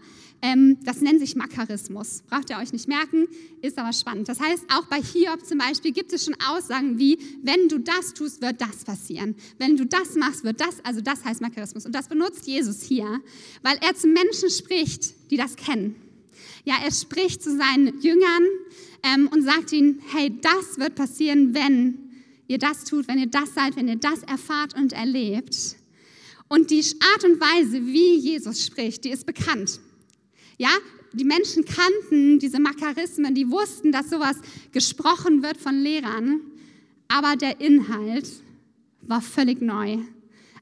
Ähm, 0.44 0.76
das 0.84 1.00
nennt 1.00 1.20
sich 1.20 1.36
Makarismus. 1.36 2.24
Braucht 2.28 2.50
ihr 2.50 2.58
euch 2.58 2.72
nicht 2.72 2.88
merken, 2.88 3.28
ist 3.62 3.78
aber 3.78 3.92
spannend. 3.92 4.28
Das 4.28 4.40
heißt, 4.40 4.64
auch 4.74 4.86
bei 4.86 5.00
Hiob 5.00 5.46
zum 5.46 5.58
Beispiel 5.58 5.92
gibt 5.92 6.12
es 6.12 6.24
schon 6.24 6.34
Aussagen 6.44 6.98
wie, 6.98 7.16
wenn 7.42 7.68
du 7.68 7.78
das 7.78 8.12
tust, 8.12 8.42
wird 8.42 8.60
das 8.60 8.84
passieren. 8.84 9.36
Wenn 9.58 9.76
du 9.76 9.86
das 9.86 10.16
machst, 10.16 10.42
wird 10.42 10.60
das, 10.60 10.84
also 10.84 11.00
das 11.00 11.24
heißt 11.24 11.40
Makarismus. 11.40 11.86
Und 11.86 11.94
das 11.94 12.08
benutzt 12.08 12.48
Jesus 12.48 12.82
hier, 12.82 13.20
weil 13.62 13.78
er 13.80 13.94
zu 13.94 14.08
Menschen 14.08 14.50
spricht, 14.50 15.30
die 15.30 15.36
das 15.36 15.54
kennen. 15.54 15.94
Ja, 16.64 16.74
er 16.84 16.90
spricht 16.90 17.40
zu 17.40 17.56
seinen 17.56 18.00
Jüngern 18.00 18.42
ähm, 19.04 19.28
und 19.32 19.42
sagt 19.42 19.72
ihnen, 19.72 20.02
hey, 20.12 20.36
das 20.40 20.76
wird 20.76 20.96
passieren, 20.96 21.54
wenn 21.54 21.98
ihr 22.48 22.58
das 22.58 22.82
tut, 22.84 23.06
wenn 23.06 23.18
ihr 23.18 23.28
das 23.28 23.54
seid, 23.54 23.76
wenn 23.76 23.86
ihr 23.86 23.96
das 23.96 24.24
erfahrt 24.24 24.74
und 24.74 24.92
erlebt. 24.92 25.76
Und 26.48 26.70
die 26.70 26.84
Art 27.14 27.24
und 27.24 27.40
Weise, 27.40 27.86
wie 27.86 28.16
Jesus 28.16 28.66
spricht, 28.66 29.04
die 29.04 29.10
ist 29.10 29.24
bekannt. 29.24 29.80
Ja, 30.62 30.70
die 31.12 31.24
Menschen 31.24 31.64
kannten 31.64 32.38
diese 32.38 32.60
Makarismen, 32.60 33.34
die 33.34 33.50
wussten, 33.50 33.90
dass 33.90 34.10
sowas 34.10 34.36
gesprochen 34.70 35.42
wird 35.42 35.56
von 35.56 35.74
Lehrern, 35.74 36.40
aber 37.08 37.34
der 37.34 37.60
Inhalt 37.60 38.30
war 39.00 39.20
völlig 39.20 39.60
neu, 39.60 39.98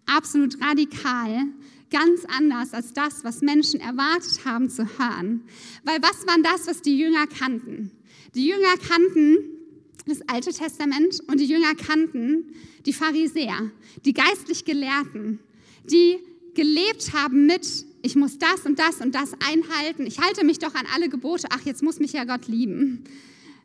absolut 0.07 0.59
radikal, 0.63 1.45
ganz 1.91 2.25
anders 2.35 2.73
als 2.73 2.95
das, 2.95 3.25
was 3.25 3.43
Menschen 3.43 3.79
erwartet 3.79 4.47
haben 4.47 4.71
zu 4.71 4.87
hören. 4.87 5.43
Weil 5.85 6.01
was 6.01 6.27
war 6.27 6.39
das, 6.43 6.67
was 6.67 6.81
die 6.81 6.99
Jünger 6.99 7.27
kannten? 7.27 7.91
Die 8.35 8.47
Jünger 8.47 8.79
kannten 8.89 9.37
das 10.07 10.23
Alte 10.29 10.51
Testament 10.51 11.21
und 11.27 11.41
die 11.41 11.45
Jünger 11.45 11.75
kannten 11.75 12.55
die 12.87 12.95
Pharisäer, 12.95 13.71
die 14.07 14.15
geistlich 14.15 14.65
Gelehrten, 14.65 15.41
die 15.85 16.21
gelebt 16.55 17.13
haben 17.13 17.45
mit, 17.45 17.85
ich 18.03 18.17
muss 18.17 18.39
das 18.39 18.65
und 18.67 18.79
das 18.79 19.01
und 19.01 19.15
das 19.15 19.33
einhalten, 19.47 20.07
ich 20.07 20.19
halte 20.21 20.45
mich 20.45 20.59
doch 20.59 20.75
an 20.75 20.87
alle 20.95 21.09
Gebote, 21.09 21.49
ach, 21.51 21.63
jetzt 21.65 21.83
muss 21.83 21.99
mich 21.99 22.13
ja 22.13 22.25
Gott 22.25 22.49
lieben. 22.49 23.05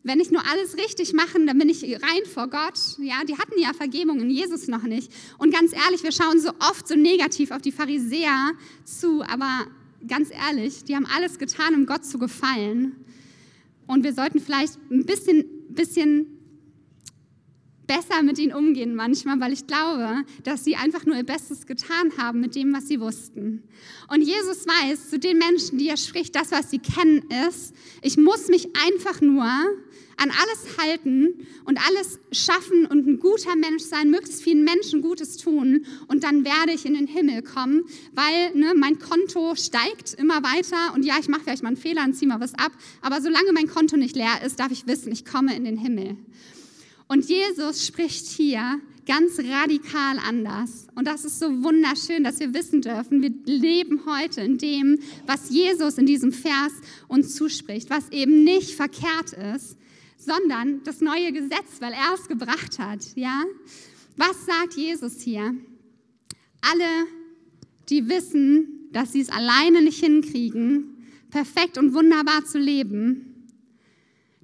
Wenn 0.03 0.19
ich 0.19 0.29
nur 0.29 0.43
alles 0.51 0.77
richtig 0.77 1.13
mache, 1.13 1.43
dann 1.45 1.57
bin 1.57 1.67
ich 1.67 1.83
rein 1.83 2.25
vor 2.31 2.47
Gott. 2.47 2.79
Ja, 2.99 3.23
die 3.27 3.39
hatten 3.39 3.59
ja 3.59 3.73
Vergebung 3.73 4.19
in 4.19 4.29
Jesus 4.29 4.67
noch 4.67 4.83
nicht. 4.83 5.11
Und 5.39 5.51
ganz 5.51 5.73
ehrlich, 5.73 6.03
wir 6.03 6.11
schauen 6.11 6.39
so 6.39 6.49
oft 6.59 6.87
so 6.87 6.95
negativ 6.95 7.49
auf 7.49 7.63
die 7.63 7.71
Pharisäer 7.71 8.51
zu, 8.83 9.23
aber 9.23 9.65
ganz 10.07 10.29
ehrlich, 10.29 10.83
die 10.83 10.95
haben 10.95 11.07
alles 11.07 11.39
getan, 11.39 11.73
um 11.73 11.87
Gott 11.87 12.05
zu 12.05 12.19
gefallen. 12.19 12.95
Und 13.87 14.03
wir 14.03 14.13
sollten 14.13 14.39
vielleicht 14.39 14.77
ein 14.91 15.07
bisschen, 15.07 15.45
bisschen 15.69 16.34
besser 17.87 18.23
mit 18.23 18.39
ihnen 18.39 18.53
umgehen 18.53 18.95
manchmal, 18.95 19.39
weil 19.39 19.53
ich 19.53 19.67
glaube, 19.67 20.23
dass 20.43 20.63
sie 20.63 20.75
einfach 20.75 21.05
nur 21.05 21.15
ihr 21.15 21.23
Bestes 21.23 21.65
getan 21.65 22.11
haben 22.17 22.39
mit 22.39 22.55
dem, 22.55 22.73
was 22.73 22.87
sie 22.87 22.99
wussten. 22.99 23.63
Und 24.07 24.21
Jesus 24.21 24.65
weiß 24.65 25.09
zu 25.09 25.19
den 25.19 25.37
Menschen, 25.37 25.77
die 25.77 25.89
er 25.89 25.97
spricht, 25.97 26.35
das, 26.35 26.51
was 26.51 26.71
sie 26.71 26.79
kennen, 26.79 27.23
ist, 27.47 27.73
ich 28.01 28.17
muss 28.17 28.47
mich 28.47 28.69
einfach 28.85 29.21
nur 29.21 29.45
an 30.17 30.29
alles 30.29 30.77
halten 30.77 31.45
und 31.65 31.79
alles 31.87 32.19
schaffen 32.31 32.85
und 32.85 33.07
ein 33.07 33.19
guter 33.19 33.55
Mensch 33.55 33.83
sein, 33.83 34.09
möglichst 34.09 34.43
vielen 34.43 34.63
Menschen 34.63 35.01
Gutes 35.01 35.37
tun 35.37 35.85
und 36.07 36.23
dann 36.23 36.45
werde 36.45 36.71
ich 36.73 36.85
in 36.85 36.93
den 36.93 37.07
Himmel 37.07 37.41
kommen, 37.41 37.83
weil 38.13 38.55
ne, 38.55 38.73
mein 38.75 38.99
Konto 38.99 39.55
steigt 39.55 40.13
immer 40.13 40.41
weiter 40.43 40.93
und 40.93 41.03
ja, 41.03 41.15
ich 41.19 41.27
mache 41.27 41.41
vielleicht 41.43 41.63
mal 41.63 41.69
einen 41.69 41.77
Fehler 41.77 42.03
und 42.05 42.13
ziehe 42.13 42.29
mal 42.29 42.39
was 42.39 42.53
ab, 42.53 42.71
aber 43.01 43.21
solange 43.21 43.51
mein 43.53 43.67
Konto 43.67 43.97
nicht 43.97 44.15
leer 44.15 44.41
ist, 44.45 44.59
darf 44.59 44.71
ich 44.71 44.87
wissen, 44.87 45.11
ich 45.11 45.25
komme 45.25 45.55
in 45.55 45.65
den 45.65 45.77
Himmel. 45.77 46.17
Und 47.07 47.25
Jesus 47.25 47.85
spricht 47.85 48.25
hier 48.27 48.79
ganz 49.05 49.37
radikal 49.39 50.17
anders. 50.19 50.87
Und 50.95 51.07
das 51.07 51.25
ist 51.25 51.39
so 51.39 51.63
wunderschön, 51.63 52.23
dass 52.23 52.39
wir 52.39 52.53
wissen 52.53 52.81
dürfen, 52.81 53.21
wir 53.21 53.31
leben 53.45 54.01
heute 54.05 54.41
in 54.41 54.57
dem, 54.57 54.99
was 55.27 55.49
Jesus 55.49 55.97
in 55.97 56.05
diesem 56.05 56.31
Vers 56.31 56.73
uns 57.07 57.35
zuspricht, 57.35 57.89
was 57.89 58.09
eben 58.09 58.43
nicht 58.43 58.71
verkehrt 58.71 59.33
ist, 59.55 59.77
sondern 60.17 60.83
das 60.83 61.01
neue 61.01 61.31
Gesetz, 61.31 61.79
weil 61.79 61.93
er 61.93 62.15
es 62.15 62.27
gebracht 62.27 62.79
hat. 62.79 63.05
Ja? 63.15 63.43
Was 64.17 64.45
sagt 64.45 64.73
Jesus 64.73 65.21
hier? 65.21 65.53
Alle, 66.61 67.07
die 67.89 68.09
wissen, 68.09 68.89
dass 68.91 69.11
sie 69.11 69.21
es 69.21 69.29
alleine 69.29 69.83
nicht 69.83 69.99
hinkriegen, 69.99 71.05
perfekt 71.29 71.77
und 71.77 71.93
wunderbar 71.93 72.45
zu 72.45 72.57
leben, 72.57 73.51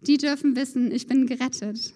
die 0.02 0.18
dürfen 0.18 0.56
wissen, 0.56 0.92
ich 0.92 1.08
bin 1.08 1.26
gerettet. 1.26 1.94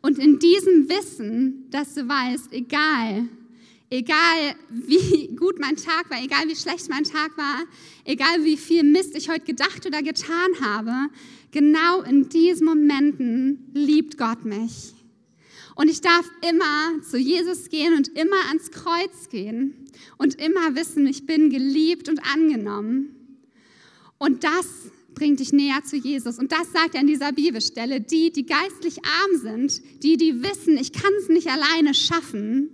Und 0.00 0.18
in 0.18 0.38
diesem 0.38 0.88
Wissen, 0.88 1.70
dass 1.70 1.94
du 1.94 2.08
weißt, 2.08 2.52
egal, 2.52 3.28
egal 3.90 4.54
wie 4.70 5.28
gut 5.36 5.58
mein 5.60 5.76
Tag 5.76 6.08
war, 6.10 6.22
egal 6.22 6.48
wie 6.48 6.56
schlecht 6.56 6.88
mein 6.88 7.04
Tag 7.04 7.36
war, 7.36 7.64
egal 8.04 8.44
wie 8.44 8.56
viel 8.56 8.82
Mist 8.82 9.14
ich 9.16 9.28
heute 9.28 9.44
gedacht 9.44 9.84
oder 9.86 10.02
getan 10.02 10.50
habe, 10.60 10.92
genau 11.50 12.00
in 12.02 12.28
diesen 12.28 12.66
Momenten 12.66 13.70
liebt 13.74 14.16
Gott 14.16 14.44
mich. 14.44 14.94
Und 15.74 15.88
ich 15.88 16.00
darf 16.00 16.30
immer 16.48 17.02
zu 17.02 17.18
Jesus 17.18 17.68
gehen 17.68 17.94
und 17.94 18.08
immer 18.08 18.48
ans 18.48 18.70
Kreuz 18.70 19.28
gehen 19.30 19.74
und 20.18 20.34
immer 20.34 20.74
wissen, 20.74 21.06
ich 21.06 21.26
bin 21.26 21.50
geliebt 21.50 22.08
und 22.08 22.20
angenommen. 22.34 23.38
Und 24.18 24.44
das 24.44 24.66
bringt 25.14 25.40
dich 25.40 25.52
näher 25.52 25.82
zu 25.84 25.96
Jesus. 25.96 26.38
Und 26.38 26.52
das 26.52 26.72
sagt 26.72 26.94
er 26.94 27.00
in 27.00 27.06
dieser 27.06 27.32
Bibelstelle. 27.32 28.00
Die, 28.00 28.32
die 28.32 28.46
geistlich 28.46 28.98
arm 29.04 29.40
sind, 29.40 29.82
die, 30.02 30.16
die 30.16 30.42
wissen, 30.42 30.76
ich 30.76 30.92
kann 30.92 31.12
es 31.20 31.28
nicht 31.28 31.48
alleine 31.48 31.94
schaffen, 31.94 32.70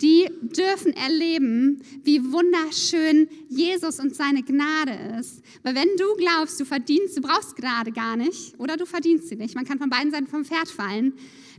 die 0.00 0.28
dürfen 0.42 0.92
erleben, 0.92 1.82
wie 2.02 2.32
wunderschön 2.32 3.28
Jesus 3.48 4.00
und 4.00 4.14
seine 4.14 4.42
Gnade 4.42 5.18
ist. 5.18 5.42
Weil 5.62 5.74
wenn 5.74 5.88
du 5.96 6.14
glaubst, 6.16 6.58
du 6.60 6.64
verdienst, 6.64 7.16
du 7.16 7.20
brauchst 7.20 7.56
Gnade 7.56 7.92
gar 7.92 8.16
nicht 8.16 8.58
oder 8.58 8.76
du 8.76 8.86
verdienst 8.86 9.28
sie 9.28 9.36
nicht, 9.36 9.54
man 9.54 9.64
kann 9.64 9.78
von 9.78 9.90
beiden 9.90 10.10
Seiten 10.10 10.26
vom 10.26 10.44
Pferd 10.44 10.68
fallen, 10.68 11.14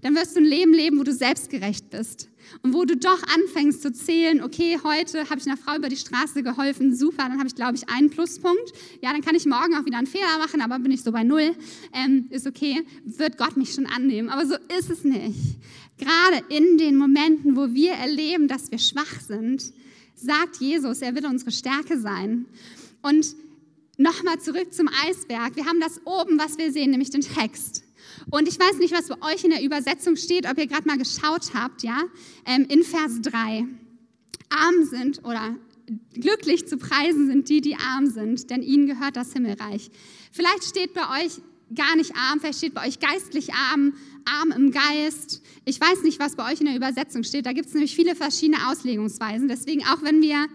dann 0.05 0.13
wirst 0.13 0.35
du 0.35 0.39
ein 0.39 0.45
Leben 0.45 0.71
leben, 0.71 0.99
wo 0.99 1.03
du 1.03 1.11
selbstgerecht 1.11 1.89
bist. 1.89 2.29
Und 2.61 2.75
wo 2.75 2.85
du 2.85 2.95
doch 2.95 3.23
anfängst 3.23 3.81
zu 3.81 3.91
zählen, 3.91 4.43
okay, 4.43 4.77
heute 4.83 5.27
habe 5.31 5.39
ich 5.39 5.47
einer 5.47 5.57
Frau 5.57 5.75
über 5.77 5.89
die 5.89 5.97
Straße 5.97 6.43
geholfen, 6.43 6.95
super, 6.95 7.23
dann 7.27 7.39
habe 7.39 7.47
ich, 7.47 7.55
glaube 7.55 7.75
ich, 7.75 7.89
einen 7.89 8.11
Pluspunkt. 8.11 8.71
Ja, 9.01 9.13
dann 9.13 9.21
kann 9.21 9.33
ich 9.33 9.47
morgen 9.47 9.73
auch 9.73 9.83
wieder 9.83 9.97
einen 9.97 10.05
Fehler 10.05 10.37
machen, 10.37 10.61
aber 10.61 10.77
bin 10.77 10.91
ich 10.91 11.01
so 11.01 11.11
bei 11.11 11.23
null, 11.23 11.55
ähm, 11.91 12.27
ist 12.29 12.45
okay, 12.45 12.85
wird 13.03 13.39
Gott 13.39 13.57
mich 13.57 13.73
schon 13.73 13.87
annehmen. 13.87 14.29
Aber 14.29 14.45
so 14.45 14.53
ist 14.77 14.91
es 14.91 15.03
nicht. 15.03 15.39
Gerade 15.97 16.45
in 16.49 16.77
den 16.77 16.97
Momenten, 16.97 17.55
wo 17.55 17.73
wir 17.73 17.93
erleben, 17.93 18.47
dass 18.47 18.69
wir 18.69 18.77
schwach 18.77 19.21
sind, 19.21 19.73
sagt 20.13 20.57
Jesus, 20.57 21.01
er 21.01 21.15
will 21.15 21.25
unsere 21.25 21.51
Stärke 21.51 21.99
sein. 21.99 22.45
Und 23.01 23.35
nochmal 23.97 24.39
zurück 24.39 24.71
zum 24.71 24.87
Eisberg. 25.07 25.55
Wir 25.55 25.65
haben 25.65 25.79
das 25.79 25.99
oben, 26.05 26.37
was 26.37 26.59
wir 26.59 26.71
sehen, 26.71 26.91
nämlich 26.91 27.09
den 27.09 27.21
Text. 27.21 27.85
Und 28.31 28.47
ich 28.47 28.59
weiß 28.59 28.77
nicht, 28.77 28.93
was 28.93 29.07
bei 29.07 29.33
euch 29.33 29.43
in 29.43 29.51
der 29.51 29.63
Übersetzung 29.63 30.15
steht, 30.15 30.49
ob 30.49 30.57
ihr 30.57 30.67
gerade 30.67 30.87
mal 30.87 30.97
geschaut 30.97 31.53
habt, 31.53 31.83
ja, 31.83 32.03
ähm, 32.45 32.65
in 32.69 32.83
Vers 32.83 33.21
3. 33.21 33.65
Arm 34.49 34.85
sind 34.89 35.23
oder 35.23 35.55
glücklich 36.13 36.67
zu 36.67 36.77
preisen 36.77 37.27
sind 37.27 37.49
die, 37.49 37.61
die 37.61 37.75
arm 37.75 38.07
sind, 38.07 38.49
denn 38.49 38.61
ihnen 38.61 38.87
gehört 38.87 39.15
das 39.15 39.33
Himmelreich. 39.33 39.91
Vielleicht 40.31 40.63
steht 40.63 40.93
bei 40.93 41.23
euch 41.23 41.33
gar 41.73 41.95
nicht 41.95 42.15
arm, 42.15 42.39
vielleicht 42.39 42.59
steht 42.59 42.73
bei 42.73 42.87
euch 42.87 42.99
geistlich 42.99 43.53
arm, 43.53 43.93
arm 44.25 44.51
im 44.51 44.71
Geist. 44.71 45.41
Ich 45.65 45.79
weiß 45.79 46.03
nicht, 46.03 46.19
was 46.19 46.35
bei 46.35 46.51
euch 46.51 46.59
in 46.59 46.67
der 46.67 46.75
Übersetzung 46.75 47.23
steht. 47.23 47.45
Da 47.45 47.53
gibt 47.53 47.67
es 47.67 47.73
nämlich 47.73 47.95
viele 47.95 48.15
verschiedene 48.15 48.69
Auslegungsweisen. 48.69 49.47
Deswegen, 49.47 49.83
auch 49.85 50.01
wenn 50.01 50.21
wir 50.21 50.47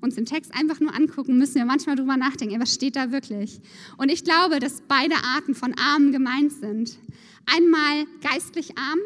uns 0.00 0.14
den 0.14 0.26
Text 0.26 0.54
einfach 0.54 0.80
nur 0.80 0.94
angucken, 0.94 1.38
müssen 1.38 1.56
wir 1.56 1.64
manchmal 1.64 1.96
drüber 1.96 2.16
nachdenken, 2.16 2.60
was 2.60 2.74
steht 2.74 2.96
da 2.96 3.12
wirklich? 3.12 3.60
Und 3.96 4.10
ich 4.10 4.24
glaube, 4.24 4.58
dass 4.58 4.82
beide 4.86 5.14
Arten 5.16 5.54
von 5.54 5.74
Armen 5.74 6.12
gemeint 6.12 6.52
sind. 6.52 6.98
Einmal 7.46 8.06
geistlich 8.22 8.76
arm, 8.78 8.98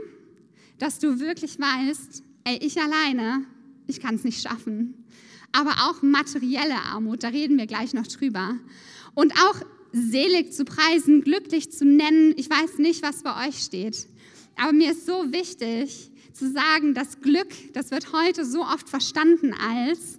dass 0.79 0.99
du 0.99 1.21
wirklich 1.21 1.59
weißt, 1.59 2.23
ey, 2.45 2.59
ich 2.63 2.81
alleine, 2.81 3.45
ich 3.87 4.01
kann 4.01 4.17
es 4.17 4.25
nicht 4.25 4.43
schaffen. 4.43 4.95
Aber 5.53 5.71
auch 5.89 6.03
materielle 6.03 6.77
Armut, 6.77 7.23
da 7.23 7.29
reden 7.29 7.59
wir 7.59 7.67
gleich 7.67 7.95
noch 7.95 8.07
drüber. 8.07 8.57
Und 9.15 9.33
auch 9.35 9.63
selig 9.93 10.53
zu 10.53 10.65
preisen, 10.65 11.23
glücklich 11.23 11.71
zu 11.71 11.85
nennen, 11.85 12.35
ich 12.37 12.51
weiß 12.51 12.79
nicht, 12.79 13.03
was 13.03 13.23
bei 13.23 13.49
euch 13.49 13.59
steht. 13.59 14.09
Aber 14.57 14.73
mir 14.73 14.91
ist 14.91 15.07
so 15.07 15.33
wichtig 15.33 16.11
zu 16.33 16.51
sagen, 16.51 16.95
das 16.95 17.21
Glück, 17.21 17.49
das 17.73 17.93
wird 17.93 18.13
heute 18.13 18.45
so 18.45 18.63
oft 18.63 18.89
verstanden 18.89 19.55
als, 19.55 20.19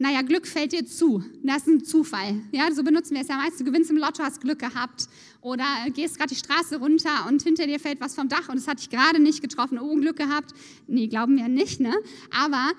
naja, 0.00 0.22
Glück 0.22 0.46
fällt 0.46 0.72
dir 0.72 0.86
zu. 0.86 1.22
Das 1.42 1.58
ist 1.58 1.66
ein 1.66 1.84
Zufall. 1.84 2.40
Ja, 2.52 2.72
so 2.72 2.82
benutzen 2.82 3.14
wir 3.14 3.20
es 3.20 3.28
ja 3.28 3.36
meist. 3.36 3.60
Du 3.60 3.64
gewinnst 3.64 3.90
im 3.90 3.98
Lotto, 3.98 4.22
hast 4.22 4.40
Glück 4.40 4.58
gehabt. 4.58 5.08
Oder 5.42 5.66
gehst 5.94 6.16
gerade 6.16 6.30
die 6.30 6.40
Straße 6.40 6.78
runter 6.78 7.26
und 7.28 7.42
hinter 7.42 7.66
dir 7.66 7.78
fällt 7.78 8.00
was 8.00 8.14
vom 8.14 8.26
Dach 8.30 8.48
und 8.48 8.56
es 8.56 8.66
hat 8.66 8.78
dich 8.80 8.88
gerade 8.88 9.20
nicht 9.20 9.42
getroffen. 9.42 9.78
Oh, 9.78 9.94
Glück 9.96 10.16
gehabt. 10.16 10.52
Nee, 10.86 11.08
glauben 11.08 11.36
wir 11.36 11.48
nicht, 11.48 11.80
ne? 11.80 11.92
Aber 12.30 12.72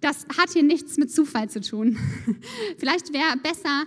das 0.00 0.24
hat 0.38 0.54
hier 0.54 0.62
nichts 0.62 0.96
mit 0.96 1.12
Zufall 1.12 1.50
zu 1.50 1.60
tun. 1.60 1.98
Vielleicht 2.78 3.12
wäre 3.12 3.36
besser, 3.42 3.84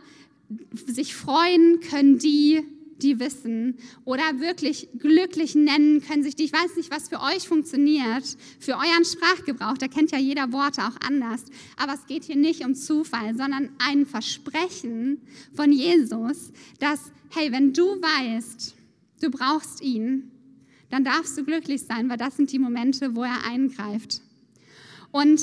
sich 0.86 1.16
freuen 1.16 1.80
können 1.80 2.20
die, 2.20 2.62
die 3.02 3.20
wissen 3.20 3.78
oder 4.06 4.40
wirklich 4.40 4.90
glücklich 4.98 5.56
nennen 5.56 6.02
können 6.02 6.24
sich 6.24 6.36
die. 6.36 6.46
Ich 6.46 6.54
weiß 6.54 6.76
nicht, 6.76 6.92
was 6.92 7.10
für 7.10 7.22
euch 7.22 7.48
funktioniert, 7.48 8.24
für 8.60 8.74
euren 8.74 9.06
Sprachgebrauch. 9.06 9.78
Da 9.78 9.88
kennt 9.88 10.12
ja 10.12 10.18
jeder 10.18 10.52
Worte 10.52 10.82
auch 10.82 10.96
anders. 11.08 11.44
Aber 11.78 11.94
es 11.94 12.06
geht 12.08 12.24
hier 12.24 12.36
nicht 12.36 12.66
um 12.66 12.76
Zufall, 12.76 13.36
sondern 13.36 13.70
ein 13.80 14.06
Versprechen 14.06 15.22
von 15.54 15.72
Jesus, 15.72 16.52
dass, 16.80 17.12
hey, 17.30 17.52
wenn 17.52 17.74
du 17.74 17.86
weißt, 17.86 18.76
du 19.22 19.32
brauchst 19.32 19.82
ihn, 19.82 20.32
dann 20.90 21.04
darfst 21.04 21.38
du 21.38 21.44
glücklich 21.44 21.82
sein, 21.82 22.10
weil 22.10 22.18
das 22.18 22.38
sind 22.38 22.52
die 22.52 22.60
Momente, 22.60 23.16
wo 23.16 23.24
er 23.24 23.44
eingreift. 23.46 24.22
Und 25.12 25.42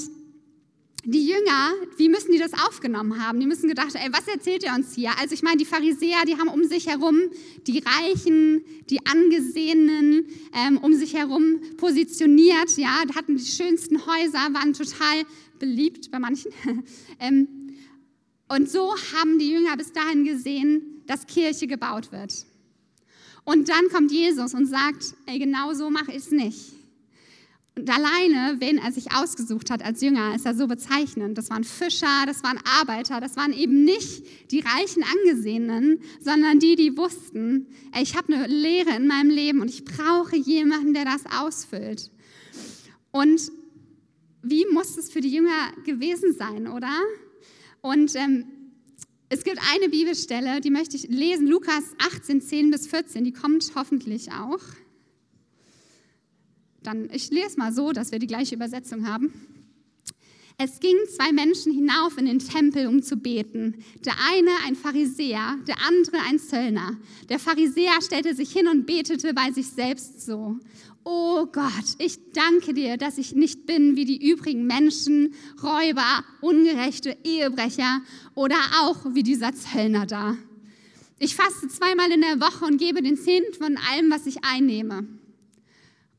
die 1.05 1.27
Jünger, 1.29 1.73
wie 1.97 2.09
müssen 2.09 2.33
die 2.33 2.39
das 2.39 2.53
aufgenommen 2.55 3.23
haben? 3.23 3.39
Die 3.39 3.47
müssen 3.47 3.69
gedacht, 3.69 3.95
ey, 3.95 4.11
was 4.13 4.27
erzählt 4.27 4.65
er 4.65 4.75
uns 4.75 4.95
hier? 4.95 5.11
Also 5.21 5.35
ich 5.35 5.43
meine, 5.43 5.59
die 5.59 5.65
Pharisäer, 5.65 6.25
die 6.27 6.37
haben 6.37 6.49
um 6.49 6.65
sich 6.65 6.87
herum 6.87 7.19
die 7.67 7.83
Reichen, 7.85 8.65
die 8.89 9.05
Angesehenen 9.07 10.27
ähm, 10.55 10.79
um 10.79 10.95
sich 10.95 11.15
herum 11.15 11.61
positioniert, 11.77 12.77
ja, 12.77 13.03
hatten 13.15 13.37
die 13.37 13.45
schönsten 13.45 14.07
Häuser, 14.07 14.39
waren 14.53 14.73
total 14.73 15.25
beliebt 15.59 16.11
bei 16.11 16.19
manchen. 16.19 16.53
ähm, 17.21 17.49
und 18.49 18.71
so 18.71 18.95
haben 19.15 19.39
die 19.39 19.51
Jünger 19.51 19.77
bis 19.77 19.93
dahin 19.93 20.25
gesehen, 20.25 21.03
dass 21.07 21.27
Kirche 21.27 21.67
gebaut 21.67 22.13
wird. 22.13 22.33
Und 23.45 23.69
dann 23.69 23.89
kommt 23.91 24.11
Jesus 24.11 24.55
und 24.55 24.67
sagt, 24.67 25.15
ey, 25.27 25.39
genau 25.39 25.75
so 25.75 25.91
mache 25.91 26.13
ich 26.13 26.19
es 26.19 26.31
nicht. 26.31 26.73
Und 27.77 27.91
alleine, 27.91 28.61
wen 28.61 28.79
er 28.79 28.93
sich 28.93 29.13
ausgesucht 29.13 29.69
hat 29.69 29.85
als 29.85 30.01
Jünger, 30.01 30.35
ist 30.37 30.47
er 30.47 30.55
so 30.55 30.69
bezeichnend. 30.69 31.37
Das 31.37 31.51
waren 31.51 31.65
Fischer, 31.65 32.25
das 32.25 32.45
waren 32.45 32.61
Arbeiter, 32.65 33.21
das 33.21 33.37
waren 33.37 33.53
eben 33.53 33.83
nicht 33.83 34.53
die 34.53 34.61
reichen 34.61 35.03
Angesehenen, 35.03 36.01
sondern 36.21 36.61
die, 36.61 36.77
die 36.77 36.97
wussten, 36.97 37.67
ey, 37.93 38.05
ich 38.05 38.17
habe 38.17 38.33
eine 38.33 38.47
Lehre 38.47 38.95
in 38.97 39.09
meinem 39.09 39.31
Leben 39.31 39.61
und 39.61 39.69
ich 39.69 39.85
brauche 39.85 40.37
jemanden, 40.37 40.95
der 40.95 41.05
das 41.05 41.25
ausfüllt. 41.37 42.13
Und 43.11 43.51
wie 44.43 44.67
muss 44.73 44.97
es 44.97 45.11
für 45.11 45.21
die 45.21 45.31
Jünger 45.31 45.73
gewesen 45.85 46.33
sein, 46.33 46.69
oder? 46.69 46.93
Und 47.81 48.15
ähm, 48.15 48.47
es 49.31 49.43
gibt 49.43 49.59
eine 49.75 49.89
Bibelstelle, 49.89 50.61
die 50.61 50.71
möchte 50.71 50.97
ich 50.97 51.09
lesen, 51.09 51.49
Lukas 51.49 51.83
18, 51.99 52.41
10 52.41 52.71
bis 52.71 52.87
14, 52.87 53.25
die 53.25 53.33
kommt 53.33 53.73
hoffentlich 53.75 54.31
auch. 54.31 54.61
Dann, 56.85 57.09
ich 57.13 57.31
lese 57.31 57.59
mal 57.59 57.73
so, 57.73 57.93
dass 57.93 58.13
wir 58.13 58.19
die 58.21 58.27
gleiche 58.27 58.55
Übersetzung 58.55 59.09
haben. 59.09 59.33
Es 60.57 60.79
gingen 60.79 61.01
zwei 61.09 61.33
Menschen 61.33 61.73
hinauf 61.73 62.17
in 62.17 62.27
den 62.27 62.39
Tempel, 62.39 62.87
um 62.87 63.03
zu 63.03 63.17
beten. 63.17 63.75
Der 64.05 64.15
eine 64.31 64.51
ein 64.65 64.77
Pharisäer, 64.77 65.59
der 65.67 65.77
andere 65.89 66.19
ein 66.29 66.39
Zöllner. 66.39 66.97
Der 67.29 67.41
Pharisäer 67.41 68.01
stellte 68.03 68.37
sich 68.37 68.53
hin 68.53 68.69
und 68.69 68.87
betete 68.87 69.35
bei 69.35 69.51
sich 69.51 69.67
selbst 69.67 70.25
so. 70.25 70.61
Oh 71.03 71.47
Gott, 71.47 71.97
ich 71.99 72.19
danke 72.33 72.73
dir, 72.73 72.97
dass 72.97 73.19
ich 73.19 73.35
nicht 73.35 73.67
bin 73.67 73.97
wie 73.97 74.05
die 74.05 74.31
übrigen 74.31 74.67
Menschen, 74.67 75.35
Räuber, 75.61 76.25
ungerechte 76.41 77.17
Ehebrecher 77.25 78.03
oder 78.35 78.57
auch 78.81 79.13
wie 79.13 79.25
dieser 79.25 79.53
Zöllner 79.55 80.07
da. 80.07 80.37
Ich 81.19 81.35
faste 81.35 81.67
zweimal 81.69 82.13
in 82.13 82.21
der 82.21 82.41
Woche 82.41 82.65
und 82.65 82.79
gebe 82.79 83.03
den 83.03 83.17
Zehnten 83.17 83.55
von 83.55 83.77
allem, 83.77 84.11
was 84.11 84.27
ich 84.27 84.45
einnehme. 84.45 85.07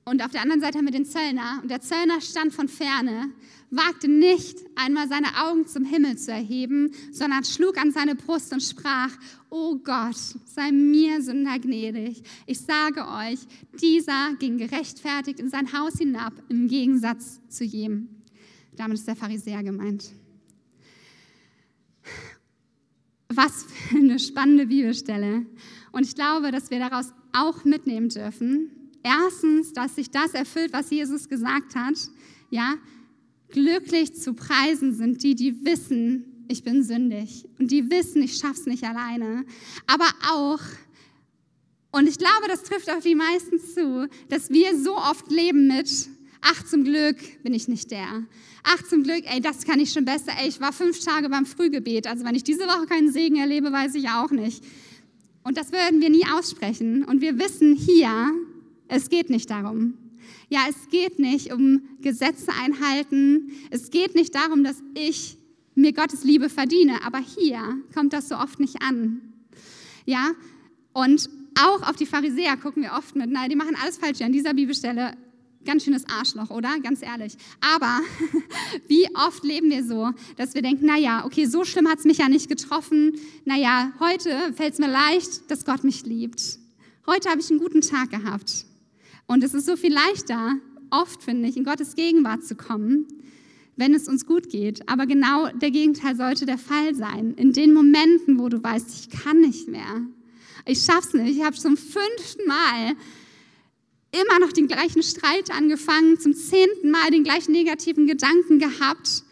Und 0.08 0.24
auf 0.24 0.30
der 0.30 0.44
anderen 0.44 0.62
Seite 0.62 0.78
haben 0.78 0.86
wir 0.86 0.92
den 0.92 1.06
Zöllner. 1.06 1.60
Und 1.64 1.72
der 1.72 1.82
Zöllner 1.82 2.22
stand 2.22 2.54
von 2.54 2.68
ferne, 2.68 3.32
wagte 3.72 4.08
nicht 4.08 4.60
einmal 4.76 5.08
seine 5.08 5.26
Augen 5.44 5.66
zum 5.66 5.84
Himmel 5.84 6.16
zu 6.16 6.32
erheben, 6.32 6.92
sondern 7.12 7.44
schlug 7.44 7.80
an 7.80 7.92
seine 7.92 8.14
Brust 8.14 8.54
und 8.54 8.62
sprach, 8.62 9.10
oh 9.50 9.78
Gott, 9.78 10.16
sei 10.46 10.72
mir 10.72 11.24
Sünder 11.24 11.58
gnädig. 11.58 12.22
Ich 12.46 12.60
sage 12.60 13.08
euch, 13.08 13.40
dieser 13.82 14.36
ging 14.38 14.60
gerechtfertigt 14.60 15.40
in 15.40 15.50
sein 15.50 15.74
Haus 15.74 15.98
hinab, 15.98 16.34
im 16.50 16.68
Gegensatz 16.68 17.42
zu 17.50 17.64
jedem. 17.64 18.08
Damit 18.76 19.00
ist 19.00 19.08
der 19.08 19.16
Pharisäer 19.16 19.64
gemeint. 19.64 20.12
Was 23.30 23.64
für 23.64 23.98
eine 23.98 24.20
spannende 24.20 24.68
Bibelstelle. 24.68 25.48
Und 25.92 26.06
ich 26.06 26.14
glaube, 26.14 26.52
dass 26.52 26.70
wir 26.70 26.78
daraus 26.78 27.12
auch 27.34 27.66
mitnehmen 27.66 28.10
dürfen, 28.10 28.85
Erstens, 29.06 29.72
dass 29.72 29.94
sich 29.94 30.10
das 30.10 30.34
erfüllt, 30.34 30.74
was 30.74 30.90
Jesus 30.90 31.30
gesagt 31.30 31.76
hat. 31.76 31.94
Ja, 32.50 32.74
glücklich 33.50 34.16
zu 34.16 34.34
preisen 34.34 34.96
sind 34.96 35.22
die, 35.22 35.36
die 35.36 35.64
wissen, 35.64 36.46
ich 36.48 36.64
bin 36.64 36.82
sündig 36.84 37.46
und 37.60 37.70
die 37.70 37.92
wissen, 37.92 38.24
ich 38.24 38.38
schaff's 38.38 38.66
nicht 38.66 38.84
alleine. 38.84 39.46
Aber 39.86 40.08
auch, 40.32 40.60
und 41.92 42.10
ich 42.10 42.18
glaube, 42.18 42.48
das 42.48 42.64
trifft 42.64 42.90
auf 42.90 43.04
die 43.04 43.14
meisten 43.14 43.60
zu, 43.60 44.10
dass 44.30 44.50
wir 44.50 44.76
so 44.76 44.98
oft 44.98 45.30
leben 45.30 45.68
mit, 45.68 46.10
ach 46.42 46.66
zum 46.66 46.84
Glück 46.84 47.18
bin 47.44 47.54
ich 47.54 47.68
nicht 47.68 47.92
der. 47.92 48.24
Ach 48.64 48.82
zum 48.90 49.04
Glück, 49.04 49.24
ey, 49.26 49.40
das 49.40 49.66
kann 49.66 49.80
ich 49.80 49.94
schon 49.94 50.06
besser. 50.06 50.32
Ey, 50.42 50.48
ich 50.48 50.60
war 50.60 50.74
fünf 50.74 51.00
Tage 51.00 51.30
beim 51.30 51.46
Frühgebet. 51.46 52.08
Also 52.08 52.26
wenn 52.26 52.34
ich 52.34 52.44
diese 52.44 52.64
Woche 52.64 52.88
keinen 52.88 53.12
Segen 53.12 53.36
erlebe, 53.36 53.72
weiß 53.72 53.94
ich 53.94 54.10
auch 54.10 54.32
nicht. 54.32 54.64
Und 55.44 55.58
das 55.58 55.72
würden 55.72 56.02
wir 56.02 56.10
nie 56.10 56.26
aussprechen. 56.36 57.04
Und 57.04 57.22
wir 57.22 57.38
wissen 57.38 57.76
hier, 57.76 58.34
es 58.88 59.10
geht 59.10 59.30
nicht 59.30 59.50
darum. 59.50 59.96
Ja, 60.50 60.62
es 60.70 60.90
geht 60.90 61.20
nicht 61.20 61.52
um 61.52 61.82
Gesetze 62.02 62.52
einhalten. 62.64 63.52
Es 63.72 63.90
geht 63.90 64.16
nicht 64.16 64.36
darum, 64.36 64.64
dass 64.64 64.82
ich 64.94 65.38
mir 65.76 65.94
Gottes 65.94 66.24
Liebe 66.24 66.50
verdiene. 66.50 67.04
Aber 67.06 67.20
hier 67.20 67.62
kommt 67.94 68.14
das 68.14 68.30
so 68.30 68.36
oft 68.36 68.60
nicht 68.60 68.82
an. 68.82 69.22
Ja, 70.06 70.32
und 70.94 71.30
auch 71.60 71.88
auf 71.90 71.96
die 71.96 72.06
Pharisäer 72.06 72.58
gucken 72.58 72.84
wir 72.84 72.94
oft 72.94 73.16
mit, 73.16 73.30
nein, 73.30 73.50
die 73.50 73.56
machen 73.56 73.76
alles 73.82 73.98
falsch 73.98 74.22
an 74.22 74.32
dieser 74.32 74.54
Bibelstelle. 74.54 75.16
Ganz 75.66 75.84
schönes 75.84 76.06
Arschloch, 76.08 76.52
oder? 76.52 76.80
Ganz 76.80 77.02
ehrlich. 77.02 77.36
Aber 77.60 78.02
wie 78.88 79.08
oft 79.16 79.44
leben 79.44 79.72
wir 79.72 79.84
so, 79.84 80.12
dass 80.38 80.54
wir 80.54 80.62
denken, 80.62 80.86
naja, 80.86 81.26
okay, 81.26 81.46
so 81.46 81.64
schlimm 81.64 81.90
hat 81.90 82.00
es 82.00 82.06
mich 82.06 82.20
ja 82.20 82.30
nicht 82.30 82.50
getroffen. 82.50 83.16
Naja, 83.46 83.92
heute 84.00 84.54
fällt 84.54 84.74
es 84.74 84.80
mir 84.80 84.90
leicht, 84.90 85.50
dass 85.50 85.66
Gott 85.66 85.84
mich 85.84 86.06
liebt. 86.06 86.60
Heute 87.08 87.30
habe 87.30 87.42
ich 87.42 87.50
einen 87.50 87.60
guten 87.60 87.82
Tag 87.82 88.12
gehabt. 88.12 88.66
Und 89.28 89.44
es 89.44 89.54
ist 89.54 89.66
so 89.66 89.76
viel 89.76 89.94
leichter, 89.94 90.56
oft 90.92 91.24
finde 91.24 91.50
ich, 91.50 91.58
in 91.58 91.64
Gottes 91.64 91.96
Gegenwart 91.96 92.44
zu 92.44 92.56
kommen, 92.56 93.08
wenn 93.76 93.94
es 93.94 94.08
uns 94.08 94.26
gut 94.26 94.50
geht. 94.50 94.88
Aber 94.88 95.06
genau 95.06 95.48
der 95.50 95.72
Gegenteil 95.72 96.16
sollte 96.16 96.46
der 96.46 96.58
Fall 96.58 96.96
sein. 96.96 97.34
In 97.36 97.52
den 97.52 97.74
Momenten, 97.74 98.40
wo 98.40 98.50
du 98.50 98.64
weißt, 98.64 98.88
ich 98.92 99.10
kann 99.10 99.42
nicht 99.42 99.68
mehr, 99.68 100.06
ich 100.66 100.82
schaff's 100.84 101.14
nicht, 101.14 101.38
ich 101.38 101.44
habe 101.44 101.56
zum 101.56 101.78
fünften 101.78 102.48
Mal 102.48 102.96
immer 104.12 104.40
noch 104.40 104.54
den 104.54 104.68
gleichen 104.68 105.04
Streit 105.04 105.52
angefangen, 105.52 106.20
zum 106.20 106.34
zehnten 106.34 106.90
Mal 106.90 107.12
den 107.12 107.24
gleichen 107.24 107.52
negativen 107.52 108.08
Gedanken 108.08 108.60
gehabt. 108.60 109.25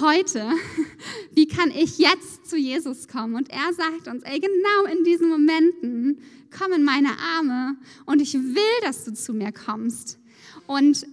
Heute, 0.00 0.50
wie 1.34 1.46
kann 1.46 1.70
ich 1.70 1.98
jetzt 1.98 2.48
zu 2.48 2.56
Jesus 2.56 3.08
kommen? 3.08 3.34
Und 3.34 3.50
er 3.50 3.72
sagt 3.74 4.08
uns, 4.08 4.22
ey, 4.24 4.40
genau 4.40 4.84
in 4.90 5.04
diesen 5.04 5.28
Momenten 5.28 6.18
komm 6.56 6.72
in 6.72 6.82
meine 6.82 7.18
Arme 7.18 7.76
und 8.06 8.20
ich 8.20 8.34
will, 8.34 8.80
dass 8.82 9.04
du 9.04 9.12
zu 9.12 9.34
mir 9.34 9.52
kommst. 9.52 10.18
Und 10.66 11.06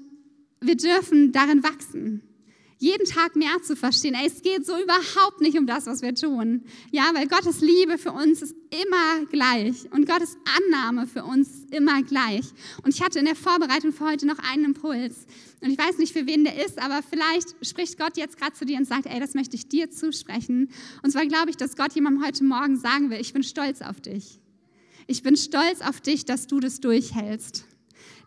wir 0.62 0.76
dürfen 0.76 1.32
darin 1.32 1.64
wachsen. 1.64 2.22
Jeden 2.82 3.06
Tag 3.06 3.36
mehr 3.36 3.62
zu 3.62 3.76
verstehen. 3.76 4.14
Ey, 4.14 4.28
es 4.28 4.42
geht 4.42 4.66
so 4.66 4.72
überhaupt 4.82 5.42
nicht 5.42 5.58
um 5.58 5.68
das, 5.68 5.86
was 5.86 6.02
wir 6.02 6.16
tun. 6.16 6.64
Ja, 6.92 7.12
weil 7.14 7.28
Gottes 7.28 7.60
Liebe 7.60 7.98
für 7.98 8.14
uns 8.14 8.42
ist 8.42 8.56
immer 8.72 9.26
gleich 9.30 9.92
und 9.92 10.08
Gottes 10.08 10.38
Annahme 10.58 11.06
für 11.06 11.26
uns 11.26 11.50
ist 11.50 11.76
immer 11.76 12.02
gleich. 12.04 12.46
Und 12.82 12.96
ich 12.96 13.02
hatte 13.02 13.20
in 13.20 13.26
der 13.26 13.36
Vorbereitung 13.36 13.92
für 13.92 14.06
heute 14.06 14.26
noch 14.26 14.40
einen 14.40 14.64
Impuls. 14.64 15.28
Und 15.60 15.72
ich 15.72 15.78
weiß 15.78 15.98
nicht, 15.98 16.14
für 16.14 16.26
wen 16.26 16.46
der 16.46 16.66
ist, 16.66 16.82
aber 16.82 17.02
vielleicht 17.04 17.54
spricht 17.68 18.00
Gott 18.00 18.16
jetzt 18.16 18.38
gerade 18.38 18.54
zu 18.54 18.66
dir 18.66 18.78
und 18.78 18.88
sagt, 18.88 19.08
ey, 19.08 19.20
das 19.20 19.34
möchte 19.34 19.58
ich 19.58 19.68
dir 19.68 19.92
zusprechen. 19.92 20.72
Und 21.04 21.12
zwar 21.12 21.26
glaube 21.26 21.50
ich, 21.50 21.58
dass 21.58 21.76
Gott 21.76 21.92
jemandem 21.92 22.26
heute 22.26 22.46
Morgen 22.46 22.78
sagen 22.78 23.10
will, 23.10 23.20
ich 23.20 23.34
bin 23.34 23.44
stolz 23.44 23.82
auf 23.82 24.00
dich. 24.00 24.40
Ich 25.06 25.22
bin 25.22 25.36
stolz 25.36 25.82
auf 25.82 26.00
dich, 26.00 26.24
dass 26.24 26.48
du 26.48 26.62
das 26.62 26.80
durchhältst. 26.80 27.66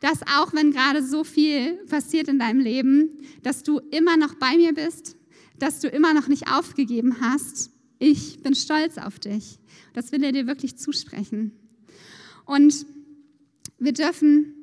Dass 0.03 0.21
auch 0.23 0.53
wenn 0.53 0.73
gerade 0.73 1.03
so 1.03 1.25
viel 1.25 1.77
passiert 1.87 2.29
in 2.29 2.39
deinem 2.39 2.61
Leben, 2.61 3.19
dass 3.43 3.63
du 3.63 3.79
immer 3.79 4.17
noch 4.17 4.35
bei 4.35 4.57
mir 4.57 4.75
bist, 4.75 5.17
dass 5.59 5.79
du 5.79 5.89
immer 5.89 6.13
noch 6.13 6.27
nicht 6.27 6.51
aufgegeben 6.51 7.21
hast. 7.21 7.71
Ich 8.01 8.43
bin 8.43 8.57
stolz 8.57 8.99
auf 8.99 9.21
dich. 9.21 9.61
Das 9.95 10.11
will 10.11 10.25
er 10.25 10.33
dir 10.33 10.49
wirklich 10.49 10.77
zusprechen. 10.77 11.53
Und 12.45 12.85
wir 13.79 13.93
dürfen 13.93 14.55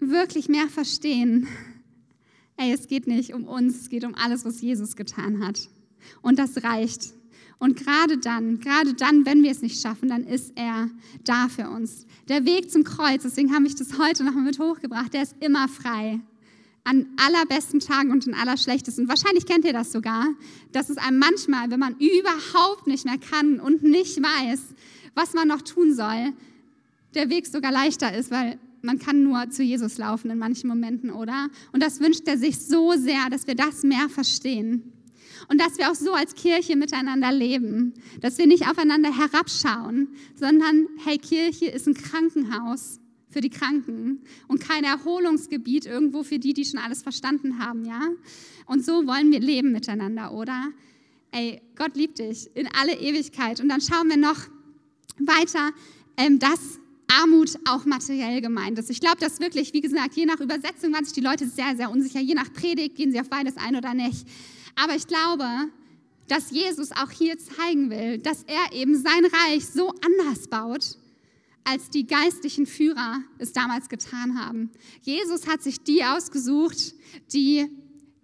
wirklich 0.00 0.48
mehr 0.48 0.68
verstehen. 0.68 1.46
Ey, 2.56 2.72
es 2.72 2.88
geht 2.88 3.06
nicht 3.06 3.32
um 3.32 3.44
uns, 3.44 3.82
es 3.82 3.88
geht 3.90 4.04
um 4.04 4.16
alles, 4.16 4.44
was 4.44 4.60
Jesus 4.60 4.96
getan 4.96 5.46
hat. 5.46 5.68
Und 6.20 6.40
das 6.40 6.64
reicht. 6.64 7.14
Und 7.60 7.76
gerade 7.76 8.16
dann, 8.16 8.58
gerade 8.58 8.94
dann, 8.94 9.26
wenn 9.26 9.42
wir 9.42 9.50
es 9.50 9.60
nicht 9.60 9.80
schaffen, 9.80 10.08
dann 10.08 10.24
ist 10.24 10.52
er 10.56 10.88
da 11.24 11.46
für 11.48 11.68
uns. 11.68 12.06
Der 12.26 12.46
Weg 12.46 12.70
zum 12.70 12.84
Kreuz, 12.84 13.22
deswegen 13.22 13.54
habe 13.54 13.66
ich 13.66 13.74
das 13.74 13.98
heute 13.98 14.24
nochmal 14.24 14.44
mit 14.44 14.58
hochgebracht, 14.58 15.12
der 15.12 15.22
ist 15.22 15.36
immer 15.40 15.68
frei. 15.68 16.20
An 16.84 17.06
allerbesten 17.18 17.78
Tagen 17.78 18.12
und 18.12 18.26
an 18.26 18.32
allerschlechtesten. 18.32 19.08
Wahrscheinlich 19.08 19.44
kennt 19.44 19.66
ihr 19.66 19.74
das 19.74 19.92
sogar, 19.92 20.28
dass 20.72 20.88
es 20.88 20.96
einem 20.96 21.18
manchmal, 21.18 21.70
wenn 21.70 21.78
man 21.78 21.96
überhaupt 21.98 22.86
nicht 22.86 23.04
mehr 23.04 23.18
kann 23.18 23.60
und 23.60 23.82
nicht 23.82 24.16
weiß, 24.16 24.60
was 25.14 25.34
man 25.34 25.46
noch 25.46 25.60
tun 25.60 25.94
soll, 25.94 26.32
der 27.14 27.28
Weg 27.28 27.46
sogar 27.46 27.72
leichter 27.72 28.16
ist, 28.16 28.30
weil 28.30 28.58
man 28.80 28.98
kann 28.98 29.22
nur 29.22 29.50
zu 29.50 29.62
Jesus 29.62 29.98
laufen 29.98 30.30
in 30.30 30.38
manchen 30.38 30.66
Momenten, 30.66 31.10
oder? 31.10 31.50
Und 31.72 31.82
das 31.82 32.00
wünscht 32.00 32.26
er 32.26 32.38
sich 32.38 32.58
so 32.58 32.92
sehr, 32.92 33.28
dass 33.28 33.46
wir 33.46 33.54
das 33.54 33.82
mehr 33.82 34.08
verstehen. 34.08 34.94
Und 35.48 35.60
dass 35.60 35.78
wir 35.78 35.90
auch 35.90 35.94
so 35.94 36.12
als 36.12 36.34
Kirche 36.34 36.76
miteinander 36.76 37.32
leben, 37.32 37.94
dass 38.20 38.38
wir 38.38 38.46
nicht 38.46 38.68
aufeinander 38.68 39.16
herabschauen, 39.16 40.08
sondern, 40.34 40.88
hey, 41.04 41.18
Kirche 41.18 41.66
ist 41.66 41.86
ein 41.86 41.94
Krankenhaus 41.94 43.00
für 43.30 43.40
die 43.40 43.50
Kranken 43.50 44.20
und 44.48 44.60
kein 44.60 44.84
Erholungsgebiet 44.84 45.86
irgendwo 45.86 46.22
für 46.22 46.38
die, 46.38 46.52
die 46.52 46.64
schon 46.64 46.80
alles 46.80 47.02
verstanden 47.02 47.58
haben, 47.58 47.84
ja? 47.84 48.08
Und 48.66 48.84
so 48.84 49.06
wollen 49.06 49.30
wir 49.30 49.40
leben 49.40 49.72
miteinander, 49.72 50.32
oder? 50.32 50.68
Ey, 51.32 51.62
Gott 51.76 51.96
liebt 51.96 52.18
dich 52.18 52.50
in 52.54 52.68
alle 52.80 52.98
Ewigkeit. 52.98 53.60
Und 53.60 53.68
dann 53.68 53.80
schauen 53.80 54.08
wir 54.08 54.16
noch 54.16 54.48
weiter, 55.18 55.70
ähm, 56.16 56.38
dass 56.38 56.80
Armut 57.20 57.58
auch 57.68 57.84
materiell 57.84 58.40
gemeint 58.40 58.78
ist. 58.78 58.90
Ich 58.90 59.00
glaube, 59.00 59.18
dass 59.18 59.40
wirklich, 59.40 59.72
wie 59.72 59.80
gesagt, 59.80 60.14
je 60.14 60.26
nach 60.26 60.40
Übersetzung 60.40 60.92
waren 60.92 61.04
sich 61.04 61.14
die 61.14 61.20
Leute 61.20 61.46
sehr, 61.46 61.76
sehr 61.76 61.90
unsicher. 61.90 62.20
Je 62.20 62.34
nach 62.34 62.52
Predigt 62.52 62.96
gehen 62.96 63.10
sie 63.10 63.20
auf 63.20 63.28
beides 63.28 63.56
ein 63.56 63.76
oder 63.76 63.94
nicht. 63.94 64.26
Aber 64.76 64.94
ich 64.94 65.06
glaube, 65.06 65.44
dass 66.28 66.50
Jesus 66.50 66.92
auch 66.92 67.10
hier 67.10 67.38
zeigen 67.38 67.90
will, 67.90 68.18
dass 68.18 68.44
er 68.44 68.72
eben 68.72 68.96
sein 68.96 69.24
Reich 69.24 69.66
so 69.66 69.92
anders 70.04 70.48
baut, 70.48 70.96
als 71.64 71.90
die 71.90 72.06
geistlichen 72.06 72.66
Führer 72.66 73.20
es 73.38 73.52
damals 73.52 73.88
getan 73.88 74.38
haben. 74.38 74.70
Jesus 75.02 75.46
hat 75.46 75.62
sich 75.62 75.82
die 75.82 76.04
ausgesucht, 76.04 76.94
die 77.32 77.68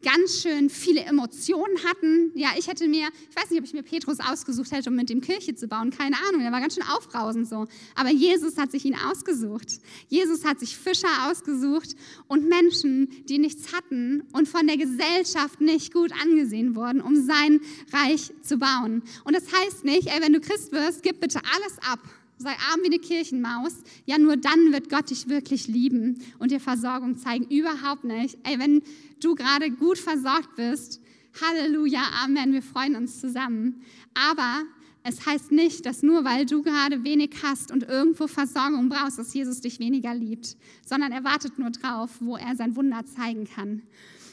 ganz 0.02 0.42
schön 0.42 0.70
viele 0.70 1.00
Emotionen 1.00 1.82
hatten. 1.84 2.32
Ja, 2.34 2.50
ich 2.56 2.68
hätte 2.68 2.86
mir, 2.88 3.08
ich 3.30 3.36
weiß 3.36 3.50
nicht, 3.50 3.60
ob 3.60 3.66
ich 3.66 3.72
mir 3.72 3.82
Petrus 3.82 4.18
ausgesucht 4.20 4.70
hätte, 4.72 4.90
um 4.90 4.96
mit 4.96 5.10
ihm 5.10 5.20
Kirche 5.20 5.54
zu 5.54 5.68
bauen, 5.68 5.90
keine 5.90 6.16
Ahnung, 6.28 6.42
der 6.42 6.52
war 6.52 6.60
ganz 6.60 6.74
schön 6.74 6.84
aufbrausend 6.84 7.48
so. 7.48 7.66
Aber 7.94 8.10
Jesus 8.10 8.56
hat 8.56 8.70
sich 8.70 8.84
ihn 8.84 8.96
ausgesucht. 8.96 9.80
Jesus 10.08 10.44
hat 10.44 10.60
sich 10.60 10.76
Fischer 10.76 11.28
ausgesucht 11.28 11.96
und 12.28 12.48
Menschen, 12.48 13.08
die 13.26 13.38
nichts 13.38 13.72
hatten 13.72 14.22
und 14.32 14.48
von 14.48 14.66
der 14.66 14.76
Gesellschaft 14.76 15.60
nicht 15.60 15.92
gut 15.92 16.12
angesehen 16.22 16.76
wurden, 16.76 17.00
um 17.00 17.16
sein 17.16 17.60
Reich 17.92 18.32
zu 18.42 18.58
bauen. 18.58 19.02
Und 19.24 19.34
das 19.34 19.52
heißt 19.52 19.84
nicht, 19.84 20.08
ey, 20.08 20.20
wenn 20.20 20.32
du 20.32 20.40
Christ 20.40 20.72
wirst, 20.72 21.02
gib 21.02 21.20
bitte 21.20 21.40
alles 21.54 21.78
ab 21.80 22.00
sei 22.38 22.50
arm 22.50 22.80
wie 22.82 22.86
eine 22.86 22.98
Kirchenmaus, 22.98 23.74
ja, 24.04 24.18
nur 24.18 24.36
dann 24.36 24.72
wird 24.72 24.90
Gott 24.90 25.10
dich 25.10 25.28
wirklich 25.28 25.68
lieben 25.68 26.22
und 26.38 26.50
dir 26.50 26.60
Versorgung 26.60 27.16
zeigen. 27.16 27.46
Überhaupt 27.48 28.04
nicht. 28.04 28.38
Ey, 28.44 28.58
wenn 28.58 28.82
du 29.20 29.34
gerade 29.34 29.70
gut 29.70 29.98
versorgt 29.98 30.56
bist, 30.56 31.00
Halleluja, 31.40 32.02
Amen, 32.24 32.52
wir 32.52 32.62
freuen 32.62 32.96
uns 32.96 33.20
zusammen. 33.20 33.82
Aber 34.14 34.64
es 35.02 35.24
heißt 35.24 35.52
nicht, 35.52 35.86
dass 35.86 36.02
nur 36.02 36.24
weil 36.24 36.46
du 36.46 36.62
gerade 36.62 37.04
wenig 37.04 37.30
hast 37.42 37.70
und 37.70 37.84
irgendwo 37.84 38.26
Versorgung 38.26 38.88
brauchst, 38.88 39.18
dass 39.18 39.32
Jesus 39.34 39.60
dich 39.60 39.78
weniger 39.78 40.14
liebt, 40.14 40.56
sondern 40.84 41.12
er 41.12 41.24
wartet 41.24 41.58
nur 41.58 41.70
drauf, 41.70 42.10
wo 42.20 42.36
er 42.36 42.56
sein 42.56 42.74
Wunder 42.74 43.04
zeigen 43.06 43.46
kann. 43.46 43.82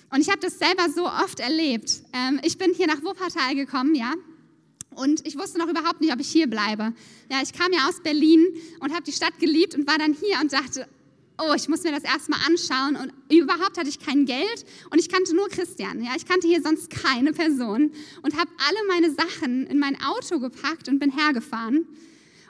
Und 0.09 0.21
ich 0.21 0.29
habe 0.29 0.39
das 0.39 0.59
selber 0.59 0.89
so 0.89 1.05
oft 1.05 1.39
erlebt. 1.39 2.01
Ähm, 2.13 2.39
ich 2.43 2.57
bin 2.57 2.71
hier 2.73 2.87
nach 2.87 3.03
Wuppertal 3.03 3.55
gekommen, 3.55 3.95
ja, 3.95 4.13
und 4.95 5.25
ich 5.27 5.37
wusste 5.37 5.59
noch 5.59 5.67
überhaupt 5.67 6.01
nicht, 6.01 6.13
ob 6.13 6.19
ich 6.19 6.29
hier 6.29 6.47
bleibe. 6.47 6.93
Ja, 7.29 7.41
ich 7.41 7.53
kam 7.53 7.71
ja 7.71 7.87
aus 7.87 8.01
Berlin 8.01 8.45
und 8.79 8.93
habe 8.93 9.03
die 9.03 9.11
Stadt 9.11 9.39
geliebt 9.39 9.75
und 9.75 9.87
war 9.87 9.97
dann 9.97 10.13
hier 10.13 10.39
und 10.41 10.53
dachte, 10.53 10.87
oh, 11.37 11.53
ich 11.55 11.67
muss 11.67 11.83
mir 11.83 11.91
das 11.91 12.03
erstmal 12.03 12.39
anschauen. 12.45 12.95
Und 12.95 13.13
überhaupt 13.31 13.77
hatte 13.77 13.89
ich 13.89 13.99
kein 13.99 14.25
Geld 14.25 14.65
und 14.91 14.99
ich 14.99 15.09
kannte 15.09 15.35
nur 15.35 15.47
Christian. 15.49 16.03
Ja, 16.03 16.11
ich 16.15 16.25
kannte 16.25 16.47
hier 16.47 16.61
sonst 16.61 16.89
keine 16.89 17.33
Person 17.33 17.91
und 18.21 18.37
habe 18.37 18.51
alle 18.67 18.79
meine 18.87 19.13
Sachen 19.13 19.67
in 19.67 19.79
mein 19.79 19.97
Auto 20.01 20.39
gepackt 20.39 20.87
und 20.87 20.99
bin 20.99 21.11
hergefahren 21.11 21.87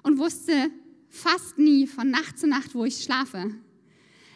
und 0.03 0.17
wusste 0.17 0.69
fast 1.09 1.57
nie 1.57 1.87
von 1.87 2.09
Nacht 2.09 2.39
zu 2.39 2.47
Nacht, 2.47 2.73
wo 2.75 2.85
ich 2.85 3.03
schlafe. 3.03 3.55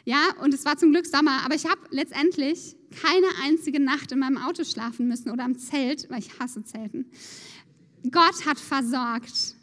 Ja, 0.05 0.33
und 0.41 0.53
es 0.53 0.63
war 0.63 0.77
zum 0.77 0.91
Glück 0.91 1.05
Sommer, 1.05 1.43
aber 1.43 1.55
ich 1.55 1.65
habe 1.65 1.81
letztendlich 1.89 2.77
keine 3.01 3.27
einzige 3.43 3.81
Nacht 3.81 4.11
in 4.13 4.19
meinem 4.19 4.37
Auto 4.37 4.63
schlafen 4.63 5.07
müssen 5.07 5.31
oder 5.31 5.43
am 5.43 5.57
Zelt, 5.57 6.09
weil 6.09 6.19
ich 6.19 6.39
hasse 6.39 6.63
Zelten. 6.63 7.11
Gott 8.11 8.45
hat 8.45 8.59
versorgt. 8.59 9.57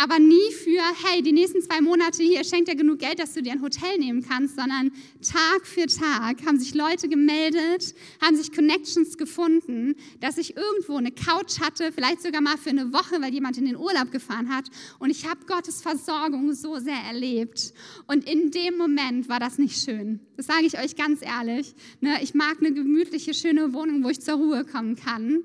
Aber 0.00 0.20
nie 0.20 0.52
für, 0.52 0.80
hey, 1.04 1.22
die 1.22 1.32
nächsten 1.32 1.60
zwei 1.60 1.80
Monate 1.80 2.22
hier 2.22 2.44
schenkt 2.44 2.68
er 2.68 2.76
genug 2.76 3.00
Geld, 3.00 3.18
dass 3.18 3.34
du 3.34 3.42
dir 3.42 3.50
ein 3.50 3.62
Hotel 3.62 3.98
nehmen 3.98 4.22
kannst, 4.22 4.54
sondern 4.54 4.92
Tag 5.28 5.66
für 5.66 5.86
Tag 5.86 6.46
haben 6.46 6.56
sich 6.56 6.72
Leute 6.72 7.08
gemeldet, 7.08 7.96
haben 8.22 8.36
sich 8.36 8.52
Connections 8.52 9.18
gefunden, 9.18 9.96
dass 10.20 10.38
ich 10.38 10.56
irgendwo 10.56 10.98
eine 10.98 11.10
Couch 11.10 11.58
hatte, 11.58 11.90
vielleicht 11.90 12.22
sogar 12.22 12.40
mal 12.40 12.56
für 12.56 12.70
eine 12.70 12.92
Woche, 12.92 13.20
weil 13.20 13.34
jemand 13.34 13.58
in 13.58 13.64
den 13.64 13.74
Urlaub 13.76 14.12
gefahren 14.12 14.54
hat. 14.54 14.66
Und 15.00 15.10
ich 15.10 15.28
habe 15.28 15.44
Gottes 15.46 15.82
Versorgung 15.82 16.54
so 16.54 16.78
sehr 16.78 17.02
erlebt. 17.08 17.74
Und 18.06 18.30
in 18.30 18.52
dem 18.52 18.76
Moment 18.76 19.28
war 19.28 19.40
das 19.40 19.58
nicht 19.58 19.82
schön. 19.82 20.20
Das 20.36 20.46
sage 20.46 20.64
ich 20.64 20.78
euch 20.78 20.94
ganz 20.94 21.22
ehrlich. 21.22 21.74
Ne, 22.00 22.22
ich 22.22 22.34
mag 22.34 22.58
eine 22.60 22.72
gemütliche, 22.72 23.34
schöne 23.34 23.72
Wohnung, 23.72 24.04
wo 24.04 24.10
ich 24.10 24.20
zur 24.20 24.34
Ruhe 24.34 24.64
kommen 24.64 24.94
kann. 24.94 25.42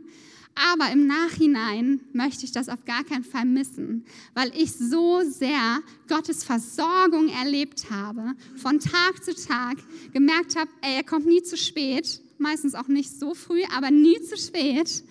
Aber 0.56 0.92
im 0.92 1.08
Nachhinein 1.08 2.02
möchte 2.14 2.46
ich 2.46 2.52
das 2.52 2.70
auf 2.70 2.86
gar 2.86 3.04
keinen 3.04 3.24
Fall 3.24 3.46
missen, 3.46 4.06
weil 4.34 4.52
ich 4.56 4.72
so 4.74 5.22
sehr 5.22 5.82
Gottes 6.08 6.44
Versorgung 6.44 7.30
erlebt 7.30 7.90
habe, 7.90 8.34
von 8.56 8.80
Tag 8.80 9.24
zu 9.24 9.34
Tag 9.34 9.78
gemerkt 10.14 10.56
habe, 10.56 10.70
ey, 10.82 10.96
er 10.96 11.04
kommt 11.04 11.26
nie 11.26 11.42
zu 11.42 11.58
spät, 11.58 12.22
meistens 12.38 12.76
auch 12.76 12.88
nicht 12.88 13.20
so 13.20 13.34
früh, 13.34 13.64
aber 13.76 13.90
nie 13.90 14.22
zu 14.22 14.38
spät. 14.38 15.04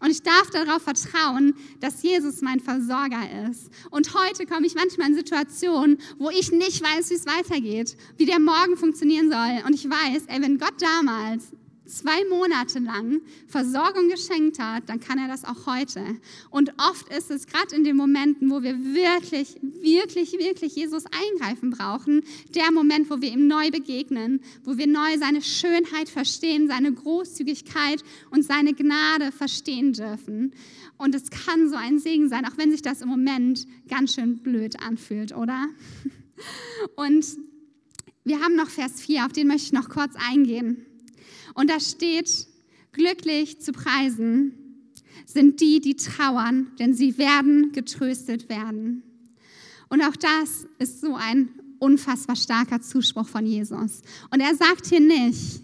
Und 0.00 0.10
ich 0.10 0.22
darf 0.22 0.50
darauf 0.50 0.82
vertrauen, 0.82 1.54
dass 1.80 2.02
Jesus 2.02 2.40
mein 2.40 2.60
Versorger 2.60 3.50
ist. 3.50 3.70
Und 3.90 4.14
heute 4.14 4.46
komme 4.46 4.66
ich 4.66 4.74
manchmal 4.74 5.08
in 5.08 5.14
Situationen, 5.14 5.98
wo 6.18 6.30
ich 6.30 6.52
nicht 6.52 6.82
weiß, 6.82 7.10
wie 7.10 7.14
es 7.14 7.26
weitergeht, 7.26 7.96
wie 8.16 8.24
der 8.24 8.40
Morgen 8.40 8.78
funktionieren 8.78 9.30
soll. 9.30 9.62
Und 9.66 9.74
ich 9.74 9.88
weiß, 9.88 10.24
ey, 10.28 10.40
wenn 10.40 10.58
Gott 10.58 10.80
damals 10.80 11.52
zwei 11.90 12.24
Monate 12.28 12.78
lang 12.78 13.20
Versorgung 13.46 14.08
geschenkt 14.08 14.58
hat, 14.58 14.88
dann 14.88 15.00
kann 15.00 15.18
er 15.18 15.28
das 15.28 15.44
auch 15.44 15.66
heute. 15.66 16.02
Und 16.50 16.72
oft 16.78 17.12
ist 17.12 17.30
es 17.30 17.46
gerade 17.46 17.74
in 17.74 17.84
den 17.84 17.96
Momenten, 17.96 18.50
wo 18.50 18.62
wir 18.62 18.78
wirklich, 18.78 19.56
wirklich, 19.60 20.32
wirklich 20.32 20.76
Jesus 20.76 21.04
eingreifen 21.06 21.70
brauchen, 21.70 22.22
der 22.54 22.70
Moment, 22.72 23.10
wo 23.10 23.20
wir 23.20 23.30
ihm 23.30 23.46
neu 23.46 23.70
begegnen, 23.70 24.40
wo 24.64 24.78
wir 24.78 24.86
neu 24.86 25.18
seine 25.18 25.42
Schönheit 25.42 26.08
verstehen, 26.08 26.68
seine 26.68 26.92
Großzügigkeit 26.92 28.02
und 28.30 28.44
seine 28.44 28.74
Gnade 28.74 29.32
verstehen 29.32 29.92
dürfen. 29.92 30.52
Und 30.98 31.14
es 31.14 31.30
kann 31.30 31.68
so 31.68 31.76
ein 31.76 31.98
Segen 31.98 32.28
sein, 32.28 32.44
auch 32.44 32.56
wenn 32.58 32.70
sich 32.70 32.82
das 32.82 33.00
im 33.00 33.08
Moment 33.08 33.66
ganz 33.88 34.14
schön 34.14 34.38
blöd 34.38 34.80
anfühlt, 34.82 35.34
oder? 35.34 35.66
Und 36.96 37.24
wir 38.24 38.40
haben 38.40 38.54
noch 38.54 38.68
Vers 38.68 39.00
4, 39.00 39.24
auf 39.24 39.32
den 39.32 39.46
möchte 39.46 39.64
ich 39.66 39.72
noch 39.72 39.88
kurz 39.88 40.14
eingehen. 40.16 40.86
Und 41.54 41.70
da 41.70 41.80
steht, 41.80 42.46
glücklich 42.92 43.60
zu 43.60 43.72
preisen 43.72 44.54
sind 45.26 45.60
die, 45.60 45.80
die 45.80 45.96
trauern, 45.96 46.72
denn 46.78 46.94
sie 46.94 47.18
werden 47.18 47.72
getröstet 47.72 48.48
werden. 48.48 49.02
Und 49.88 50.02
auch 50.02 50.16
das 50.16 50.66
ist 50.78 51.00
so 51.00 51.14
ein 51.14 51.50
unfassbar 51.78 52.36
starker 52.36 52.80
Zuspruch 52.80 53.26
von 53.26 53.46
Jesus. 53.46 54.02
Und 54.30 54.40
er 54.40 54.54
sagt 54.54 54.86
hier 54.86 55.00
nicht, 55.00 55.62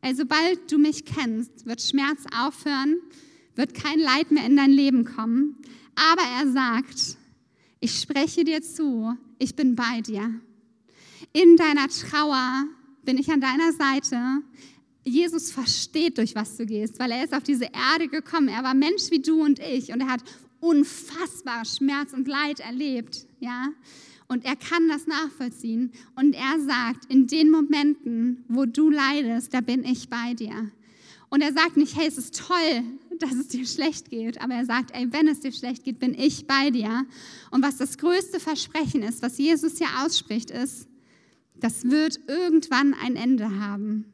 ey, 0.00 0.14
sobald 0.14 0.70
du 0.70 0.78
mich 0.78 1.04
kennst, 1.04 1.66
wird 1.66 1.82
Schmerz 1.82 2.24
aufhören, 2.36 2.96
wird 3.54 3.74
kein 3.74 3.98
Leid 3.98 4.30
mehr 4.30 4.46
in 4.46 4.56
dein 4.56 4.70
Leben 4.70 5.04
kommen. 5.04 5.56
Aber 5.94 6.22
er 6.40 6.50
sagt, 6.52 7.16
ich 7.80 7.98
spreche 8.00 8.44
dir 8.44 8.62
zu, 8.62 9.14
ich 9.38 9.54
bin 9.54 9.76
bei 9.76 10.00
dir. 10.00 10.40
In 11.32 11.56
deiner 11.56 11.88
Trauer 11.88 12.64
bin 13.04 13.18
ich 13.18 13.30
an 13.30 13.40
deiner 13.40 13.72
Seite. 13.72 14.42
Jesus 15.04 15.50
versteht, 15.50 16.18
durch 16.18 16.34
was 16.34 16.56
du 16.56 16.66
gehst, 16.66 16.98
weil 16.98 17.10
er 17.12 17.24
ist 17.24 17.34
auf 17.34 17.42
diese 17.42 17.64
Erde 17.64 18.08
gekommen. 18.08 18.48
Er 18.48 18.62
war 18.62 18.74
Mensch 18.74 19.10
wie 19.10 19.20
du 19.20 19.42
und 19.42 19.58
ich 19.58 19.92
und 19.92 20.00
er 20.00 20.08
hat 20.08 20.22
unfassbar 20.60 21.64
Schmerz 21.64 22.12
und 22.12 22.28
Leid 22.28 22.60
erlebt, 22.60 23.26
ja. 23.40 23.68
Und 24.30 24.44
er 24.44 24.56
kann 24.56 24.88
das 24.88 25.06
nachvollziehen. 25.06 25.90
Und 26.14 26.34
er 26.34 26.60
sagt, 26.60 27.06
in 27.10 27.26
den 27.26 27.50
Momenten, 27.50 28.44
wo 28.48 28.66
du 28.66 28.90
leidest, 28.90 29.54
da 29.54 29.62
bin 29.62 29.84
ich 29.84 30.10
bei 30.10 30.34
dir. 30.34 30.70
Und 31.30 31.40
er 31.40 31.52
sagt 31.52 31.76
nicht, 31.78 31.96
hey, 31.96 32.06
es 32.06 32.18
ist 32.18 32.38
toll, 32.38 32.82
dass 33.18 33.32
es 33.32 33.48
dir 33.48 33.66
schlecht 33.66 34.10
geht, 34.10 34.40
aber 34.40 34.54
er 34.54 34.66
sagt, 34.66 34.94
ey, 34.94 35.12
wenn 35.12 35.28
es 35.28 35.40
dir 35.40 35.52
schlecht 35.52 35.84
geht, 35.84 35.98
bin 35.98 36.14
ich 36.14 36.46
bei 36.46 36.70
dir. 36.70 37.06
Und 37.50 37.62
was 37.62 37.78
das 37.78 37.98
größte 37.98 38.38
Versprechen 38.38 39.02
ist, 39.02 39.22
was 39.22 39.38
Jesus 39.38 39.78
hier 39.78 39.88
ausspricht, 40.04 40.50
ist, 40.50 40.88
das 41.56 41.84
wird 41.84 42.20
irgendwann 42.28 42.94
ein 42.94 43.16
Ende 43.16 43.58
haben. 43.58 44.12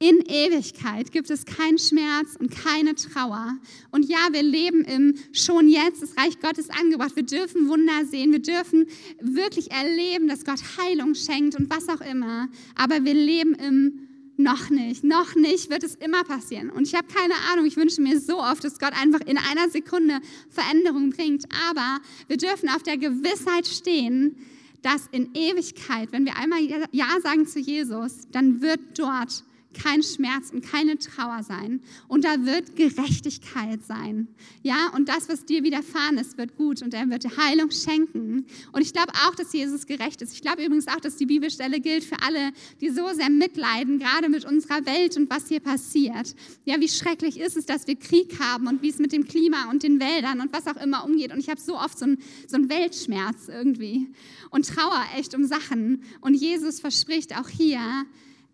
In 0.00 0.20
Ewigkeit 0.28 1.10
gibt 1.10 1.28
es 1.28 1.44
keinen 1.44 1.76
Schmerz 1.76 2.36
und 2.38 2.52
keine 2.52 2.94
Trauer. 2.94 3.56
Und 3.90 4.08
ja, 4.08 4.28
wir 4.30 4.44
leben 4.44 4.84
im 4.84 5.14
schon 5.32 5.68
jetzt, 5.68 6.02
das 6.02 6.16
Reich 6.16 6.38
Gottes 6.38 6.70
angebracht. 6.70 7.16
Wir 7.16 7.24
dürfen 7.24 7.68
Wunder 7.68 8.04
sehen, 8.04 8.30
wir 8.30 8.38
dürfen 8.38 8.86
wirklich 9.20 9.72
erleben, 9.72 10.28
dass 10.28 10.44
Gott 10.44 10.60
Heilung 10.78 11.16
schenkt 11.16 11.56
und 11.56 11.68
was 11.68 11.88
auch 11.88 12.00
immer. 12.00 12.46
Aber 12.76 13.04
wir 13.04 13.14
leben 13.14 13.54
im 13.54 14.08
noch 14.36 14.70
nicht, 14.70 15.02
noch 15.02 15.34
nicht 15.34 15.68
wird 15.68 15.82
es 15.82 15.96
immer 15.96 16.22
passieren. 16.22 16.70
Und 16.70 16.86
ich 16.86 16.94
habe 16.94 17.08
keine 17.12 17.34
Ahnung, 17.50 17.66
ich 17.66 17.76
wünsche 17.76 18.00
mir 18.00 18.20
so 18.20 18.38
oft, 18.38 18.62
dass 18.62 18.78
Gott 18.78 18.92
einfach 18.92 19.22
in 19.22 19.36
einer 19.36 19.68
Sekunde 19.68 20.20
Veränderung 20.48 21.10
bringt. 21.10 21.44
Aber 21.68 21.98
wir 22.28 22.36
dürfen 22.36 22.68
auf 22.68 22.84
der 22.84 22.98
Gewissheit 22.98 23.66
stehen, 23.66 24.36
dass 24.82 25.08
in 25.10 25.34
Ewigkeit, 25.34 26.12
wenn 26.12 26.24
wir 26.24 26.36
einmal 26.36 26.60
Ja 26.92 27.16
sagen 27.20 27.48
zu 27.48 27.58
Jesus, 27.58 28.28
dann 28.30 28.62
wird 28.62 28.78
dort 28.96 29.42
kein 29.82 30.02
Schmerz 30.02 30.50
und 30.50 30.64
keine 30.64 30.98
Trauer 30.98 31.42
sein. 31.42 31.80
Und 32.08 32.24
da 32.24 32.44
wird 32.44 32.76
Gerechtigkeit 32.76 33.84
sein. 33.84 34.28
Ja, 34.62 34.90
und 34.94 35.08
das, 35.08 35.28
was 35.28 35.44
dir 35.44 35.62
widerfahren 35.62 36.18
ist, 36.18 36.38
wird 36.38 36.56
gut 36.56 36.82
und 36.82 36.94
er 36.94 37.08
wird 37.08 37.24
dir 37.24 37.36
Heilung 37.36 37.70
schenken. 37.70 38.46
Und 38.72 38.82
ich 38.82 38.92
glaube 38.92 39.12
auch, 39.26 39.34
dass 39.34 39.52
Jesus 39.52 39.86
gerecht 39.86 40.22
ist. 40.22 40.32
Ich 40.32 40.42
glaube 40.42 40.64
übrigens 40.64 40.88
auch, 40.88 41.00
dass 41.00 41.16
die 41.16 41.26
Bibelstelle 41.26 41.80
gilt 41.80 42.04
für 42.04 42.20
alle, 42.22 42.52
die 42.80 42.90
so 42.90 43.08
sehr 43.12 43.30
mitleiden, 43.30 43.98
gerade 43.98 44.28
mit 44.28 44.44
unserer 44.44 44.84
Welt 44.86 45.16
und 45.16 45.30
was 45.30 45.48
hier 45.48 45.60
passiert. 45.60 46.34
Ja, 46.64 46.80
wie 46.80 46.88
schrecklich 46.88 47.38
ist 47.38 47.56
es, 47.56 47.66
dass 47.66 47.86
wir 47.86 47.96
Krieg 47.96 48.38
haben 48.40 48.66
und 48.66 48.82
wie 48.82 48.90
es 48.90 48.98
mit 48.98 49.12
dem 49.12 49.26
Klima 49.26 49.70
und 49.70 49.82
den 49.82 50.00
Wäldern 50.00 50.40
und 50.40 50.52
was 50.52 50.66
auch 50.66 50.80
immer 50.80 51.04
umgeht. 51.04 51.32
Und 51.32 51.38
ich 51.38 51.48
habe 51.48 51.60
so 51.60 51.76
oft 51.76 51.98
so 51.98 52.04
einen, 52.04 52.18
so 52.46 52.58
Weltschmerz 52.68 53.48
irgendwie 53.48 54.08
und 54.50 54.66
Trauer 54.66 55.04
echt 55.16 55.34
um 55.34 55.44
Sachen. 55.44 56.02
Und 56.20 56.34
Jesus 56.34 56.80
verspricht 56.80 57.36
auch 57.38 57.48
hier, 57.48 57.80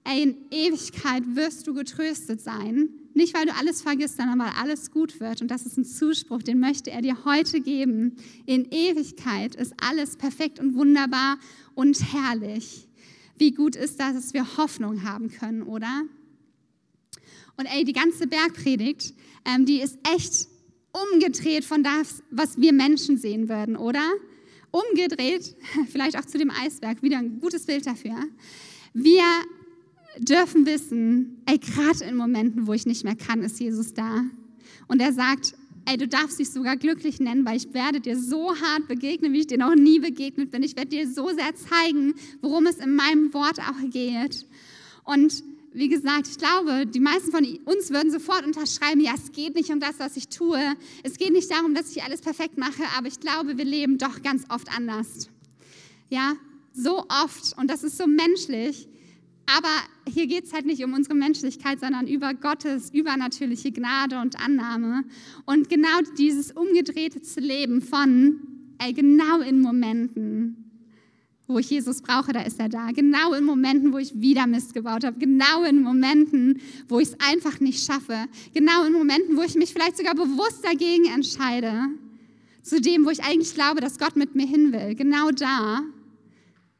ey, 0.05 0.23
in 0.23 0.37
Ewigkeit 0.51 1.23
wirst 1.35 1.67
du 1.67 1.75
getröstet 1.75 2.41
sein. 2.41 2.91
Nicht, 3.15 3.35
weil 3.35 3.47
du 3.47 3.55
alles 3.55 3.81
vergisst, 3.81 4.17
sondern 4.17 4.39
weil 4.39 4.53
alles 4.61 4.91
gut 4.91 5.21
wird. 5.21 5.41
Und 5.41 5.49
das 5.49 5.67
ist 5.67 5.79
ein 5.79 5.85
Zuspruch, 5.85 6.43
den 6.43 6.59
möchte 6.59 6.91
er 6.91 7.01
dir 7.01 7.25
heute 7.25 7.61
geben. 7.61 8.17
In 8.45 8.67
Ewigkeit 8.71 9.55
ist 9.55 9.73
alles 9.81 10.17
perfekt 10.17 10.59
und 10.59 10.75
wunderbar 10.75 11.39
und 11.75 12.13
herrlich. 12.13 12.89
Wie 13.39 13.53
gut 13.53 13.77
ist 13.77 14.01
das, 14.01 14.15
dass 14.15 14.35
wir 14.35 14.57
Hoffnung 14.57 15.05
haben 15.05 15.31
können, 15.31 15.63
oder? 15.63 16.03
Und 17.57 17.67
ey, 17.67 17.85
die 17.85 17.93
ganze 17.93 18.27
Bergpredigt, 18.27 19.15
ähm, 19.45 19.65
die 19.65 19.81
ist 19.81 19.99
echt 20.15 20.49
umgedreht 21.13 21.65
von 21.65 21.83
das, 21.83 22.23
was 22.31 22.59
wir 22.59 22.73
Menschen 22.73 23.17
sehen 23.17 23.49
würden, 23.49 23.77
oder? 23.77 24.13
Umgedreht, 24.71 25.55
vielleicht 25.91 26.19
auch 26.19 26.25
zu 26.25 26.39
dem 26.39 26.51
Eisberg, 26.51 27.03
wieder 27.03 27.19
ein 27.19 27.41
gutes 27.41 27.67
Bild 27.67 27.87
dafür. 27.87 28.17
Wir 28.93 29.25
dürfen 30.19 30.67
wissen, 30.67 31.43
ey, 31.47 31.59
gerade 31.59 32.05
in 32.05 32.17
Momenten, 32.17 32.67
wo 32.67 32.73
ich 32.73 32.87
nicht 32.87 33.05
mehr 33.05 33.17
kann, 33.17 33.43
ist 33.43 33.61
Jesus 33.61 33.95
da. 33.95 34.25
Und 34.89 35.01
er 35.01 35.13
sagt, 35.13 35.55
ey, 35.87 35.97
du 35.97 36.09
darfst 36.09 36.39
dich 36.39 36.51
sogar 36.51 36.77
glücklich 36.77 37.21
nennen, 37.21 37.45
weil 37.45 37.57
ich 37.57 37.73
werde 37.75 38.01
dir 38.01 38.19
so 38.19 38.55
hart 38.55 38.89
begegnen, 38.89 39.33
wie 39.33 39.41
ich 39.41 39.47
dir 39.47 39.59
noch 39.59 39.75
nie 39.75 39.99
begegnet 39.99 40.51
bin. 40.51 40.63
Ich 40.63 40.77
werde 40.77 40.91
dir 40.91 41.09
so 41.09 41.29
sehr 41.29 41.55
zeigen, 41.55 42.15
worum 42.41 42.67
es 42.67 42.79
in 42.79 42.95
meinem 42.95 43.35
Wort 43.35 43.59
auch 43.61 43.91
geht. 43.91 44.47
Und 45.05 45.43
wie 45.73 45.89
gesagt, 45.89 46.29
ich 46.29 46.39
glaube, 46.39 46.87
die 46.87 47.01
meisten 47.01 47.33
von 47.33 47.45
uns 47.65 47.91
würden 47.91 48.11
sofort 48.11 48.45
unterschreiben, 48.47 49.01
ja, 49.01 49.13
es 49.15 49.33
geht 49.33 49.57
nicht 49.57 49.71
um 49.71 49.81
das, 49.81 49.99
was 49.99 50.17
ich 50.17 50.29
tue. 50.29 50.61
Es 51.03 51.19
geht 51.19 51.33
nicht 51.33 51.51
darum, 51.51 51.75
dass 51.75 51.91
ich 51.95 52.03
alles 52.03 52.21
perfekt 52.21 52.57
mache, 52.59 52.85
aber 52.97 53.09
ich 53.09 53.19
glaube, 53.19 53.59
wir 53.59 53.65
leben 53.65 53.99
doch 53.99 54.23
ganz 54.23 54.45
oft 54.51 54.69
anders. 54.75 55.29
Ja, 56.11 56.35
so 56.73 57.05
oft. 57.09 57.59
Und 57.59 57.69
das 57.71 57.83
ist 57.83 57.99
so 57.99 58.07
menschlich. 58.07 58.89
Aber 59.47 59.69
hier 60.09 60.27
geht 60.27 60.45
es 60.45 60.53
halt 60.53 60.67
nicht 60.67 60.83
um 60.85 60.95
unsere 60.95 61.15
Menschlichkeit, 61.15 61.81
sondern 61.81 62.07
über 62.07 62.35
Gottes 62.35 62.91
übernatürliche 62.93 63.73
Gnade 63.73 64.21
und 64.21 64.41
Annahme. 64.41 65.05
Und 65.45 65.69
genau 65.69 66.01
dieses 66.19 66.53
umgedrehte 66.53 67.21
zu 67.23 67.41
leben 67.41 67.83
von, 67.83 68.41
ey, 68.79 68.93
genau 68.93 69.41
in 69.41 69.61
Momenten, 69.61 70.65
wo 71.47 71.59
ich 71.59 71.69
Jesus 71.69 72.01
brauche, 72.01 72.33
da 72.33 72.41
ist 72.41 72.59
er 72.59 72.71
da. 72.71 72.91
Genau 72.93 73.35
in 73.35 73.45
Momenten, 73.45 73.93
wo 73.93 73.99
ich 73.99 74.19
wieder 74.19 74.47
Mist 74.47 74.73
gebaut 74.73 75.05
habe. 75.05 75.19
Genau 75.19 75.65
in 75.65 75.83
Momenten, 75.83 76.61
wo 76.89 77.01
ich 77.01 77.09
es 77.09 77.21
einfach 77.21 77.61
nicht 77.61 77.85
schaffe. 77.85 78.27
Genau 78.55 78.85
in 78.85 78.95
Momenten, 78.95 79.37
wo 79.37 79.43
ich 79.43 79.55
mich 79.55 79.73
vielleicht 79.73 79.99
sogar 79.99 80.15
bewusst 80.15 80.65
dagegen 80.65 81.05
entscheide. 81.05 81.91
Zu 82.63 82.81
dem, 82.81 83.05
wo 83.05 83.11
ich 83.11 83.23
eigentlich 83.23 83.53
glaube, 83.53 83.83
dass 83.83 83.99
Gott 83.99 84.17
mit 84.17 84.35
mir 84.35 84.47
hin 84.47 84.73
will. 84.73 84.95
Genau 84.95 85.31
da 85.31 85.83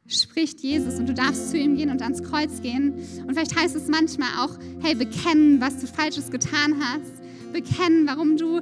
spricht 0.07 0.61
Jesus 0.61 0.99
und 0.99 1.07
du 1.07 1.13
darfst 1.13 1.49
zu 1.49 1.57
ihm 1.57 1.75
gehen 1.75 1.89
und 1.89 2.01
ans 2.01 2.21
Kreuz 2.21 2.61
gehen. 2.61 2.93
Und 3.25 3.33
vielleicht 3.33 3.55
heißt 3.55 3.75
es 3.75 3.87
manchmal 3.87 4.29
auch, 4.39 4.57
hey, 4.81 4.95
bekennen, 4.95 5.59
was 5.61 5.79
du 5.79 5.87
Falsches 5.87 6.29
getan 6.29 6.75
hast. 6.79 7.11
Bekennen, 7.53 8.07
warum 8.07 8.37
du 8.37 8.61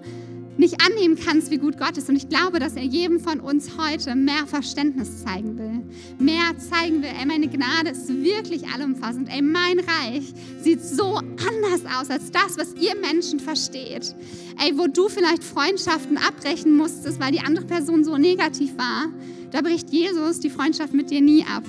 nicht 0.55 0.75
annehmen 0.85 1.17
kannst, 1.17 1.49
wie 1.49 1.57
gut 1.57 1.77
Gott 1.77 1.97
ist. 1.97 2.09
Und 2.09 2.15
ich 2.15 2.29
glaube, 2.29 2.59
dass 2.59 2.75
er 2.75 2.83
jedem 2.83 3.19
von 3.19 3.39
uns 3.39 3.71
heute 3.77 4.15
mehr 4.15 4.45
Verständnis 4.45 5.23
zeigen 5.23 5.57
will. 5.57 5.83
Mehr 6.19 6.57
zeigen 6.59 7.01
will, 7.01 7.09
ey, 7.19 7.25
meine 7.25 7.47
Gnade 7.47 7.89
ist 7.89 8.07
wirklich 8.07 8.67
allumfassend. 8.67 9.29
Ey, 9.29 9.41
mein 9.41 9.79
Reich 9.79 10.33
sieht 10.61 10.81
so 10.81 11.15
anders 11.15 11.85
aus 11.99 12.09
als 12.09 12.31
das, 12.31 12.57
was 12.57 12.75
ihr 12.75 12.95
Menschen 12.95 13.39
versteht. 13.39 14.15
Ey, 14.63 14.77
wo 14.77 14.87
du 14.87 15.09
vielleicht 15.09 15.43
Freundschaften 15.43 16.17
abbrechen 16.17 16.77
musstest, 16.77 17.19
weil 17.19 17.31
die 17.31 17.41
andere 17.41 17.65
Person 17.65 18.03
so 18.03 18.17
negativ 18.17 18.77
war 18.77 19.11
da 19.53 19.61
bricht 19.61 19.91
Jesus 19.91 20.39
die 20.39 20.49
Freundschaft 20.49 20.93
mit 20.93 21.11
dir 21.11 21.21
nie 21.21 21.45
ab, 21.45 21.63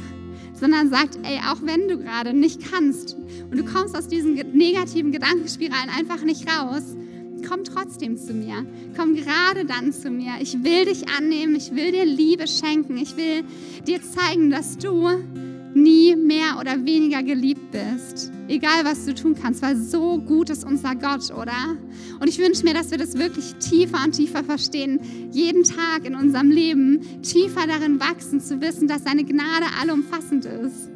sondern 0.59 0.89
sagt, 0.89 1.19
ey, 1.23 1.39
auch 1.51 1.59
wenn 1.63 1.87
du 1.87 1.99
gerade 1.99 2.33
nicht 2.33 2.71
kannst 2.71 3.15
und 3.51 3.59
du 3.59 3.65
kommst 3.65 3.97
aus 3.97 4.09
diesen 4.09 4.35
negativen 4.35 5.13
Gedankenspiralen 5.13 5.91
einfach 5.91 6.25
nicht 6.25 6.49
raus, 6.49 6.97
komm 7.47 7.63
trotzdem 7.63 8.17
zu 8.17 8.33
mir. 8.33 8.65
Komm 8.97 9.15
gerade 9.15 9.67
dann 9.67 9.93
zu 9.93 10.09
mir. 10.11 10.33
Ich 10.41 10.65
will 10.65 10.87
dich 10.87 11.09
annehmen, 11.11 11.57
ich 11.57 11.73
will 11.73 11.93
dir 11.93 12.07
Liebe 12.07 12.47
schenken, 12.47 12.97
ich 12.97 13.19
will 13.19 13.45
dir 13.87 14.01
zeigen, 14.03 14.49
dass 14.49 14.79
du 14.79 15.11
nie 15.75 16.17
mehr 16.17 16.59
oder 16.59 16.87
weniger 16.87 17.23
geliebt 17.23 17.71
bist. 17.71 18.33
Egal, 18.49 18.85
was 18.85 19.05
du 19.05 19.15
tun 19.15 19.35
kannst, 19.35 19.61
weil 19.61 19.77
so 19.77 20.19
gut 20.19 20.49
ist 20.49 20.65
unser 20.65 20.95
Gott, 20.95 21.31
oder? 21.31 21.77
Und 22.21 22.29
ich 22.29 22.39
wünsche 22.39 22.65
mir, 22.65 22.75
dass 22.75 22.91
wir 22.91 22.99
das 22.99 23.19
wirklich 23.19 23.55
tiefer 23.57 24.03
und 24.05 24.13
tiefer 24.13 24.45
verstehen, 24.45 25.01
jeden 25.33 25.65
Tag 25.65 26.05
in 26.05 26.15
unserem 26.15 26.51
Leben 26.51 27.23
tiefer 27.23 27.67
darin 27.67 28.01
wachsen, 28.01 28.41
zu 28.41 28.61
wissen, 28.61 28.89
dass 28.89 29.05
seine 29.05 29.25
Gnade 29.25 29.67
allumfassend 29.81 30.45
ist. 30.45 30.91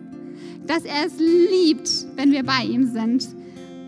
Dass 0.66 0.84
er 0.84 1.06
es 1.06 1.14
liebt, 1.18 2.06
wenn 2.16 2.30
wir 2.30 2.42
bei 2.42 2.64
ihm 2.64 2.86
sind. 2.92 3.28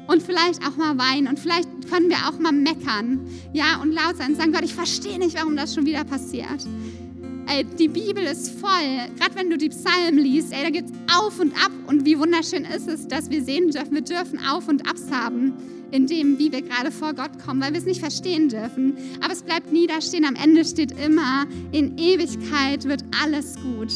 Und 0.06 0.22
vielleicht 0.22 0.66
auch 0.66 0.76
mal 0.76 0.98
weinen 0.98 1.28
und 1.28 1.38
vielleicht 1.38 1.68
können 1.88 2.08
wir 2.08 2.16
auch 2.28 2.38
mal 2.40 2.50
meckern, 2.50 3.20
ja, 3.52 3.80
und 3.80 3.92
laut 3.92 4.16
sein 4.16 4.32
und 4.32 4.36
sagen, 4.36 4.52
Gott, 4.52 4.64
ich 4.64 4.74
verstehe 4.74 5.18
nicht, 5.18 5.36
warum 5.36 5.56
das 5.56 5.72
schon 5.72 5.86
wieder 5.86 6.02
passiert. 6.02 6.66
Ey, 7.46 7.64
die 7.64 7.88
Bibel 7.88 8.24
ist 8.24 8.50
voll. 8.60 8.70
Gerade 9.18 9.34
wenn 9.36 9.50
du 9.50 9.56
die 9.56 9.68
Psalmen 9.68 10.18
liest, 10.18 10.52
ey, 10.52 10.64
da 10.64 10.70
gibt 10.70 10.90
es 10.90 11.16
auf 11.16 11.38
und 11.38 11.52
ab. 11.54 11.70
Und 11.86 12.04
wie 12.04 12.18
wunderschön 12.18 12.64
ist 12.64 12.88
es, 12.88 13.06
dass 13.06 13.30
wir 13.30 13.42
sehen 13.42 13.70
dürfen, 13.70 13.92
wir 13.92 14.02
dürfen 14.02 14.38
Auf 14.48 14.68
und 14.68 14.88
Abs 14.88 15.10
haben 15.12 15.54
in 15.90 16.06
dem, 16.06 16.38
wie 16.38 16.52
wir 16.52 16.62
gerade 16.62 16.90
vor 16.90 17.14
Gott 17.14 17.38
kommen, 17.44 17.60
weil 17.60 17.72
wir 17.72 17.78
es 17.78 17.86
nicht 17.86 18.00
verstehen 18.00 18.48
dürfen. 18.48 18.94
Aber 19.20 19.32
es 19.32 19.42
bleibt 19.42 19.72
nie 19.72 19.86
da 19.86 20.00
stehen. 20.00 20.24
Am 20.24 20.36
Ende 20.36 20.64
steht 20.64 20.92
immer, 21.04 21.46
in 21.72 21.98
Ewigkeit 21.98 22.84
wird 22.84 23.04
alles 23.22 23.56
gut. 23.56 23.92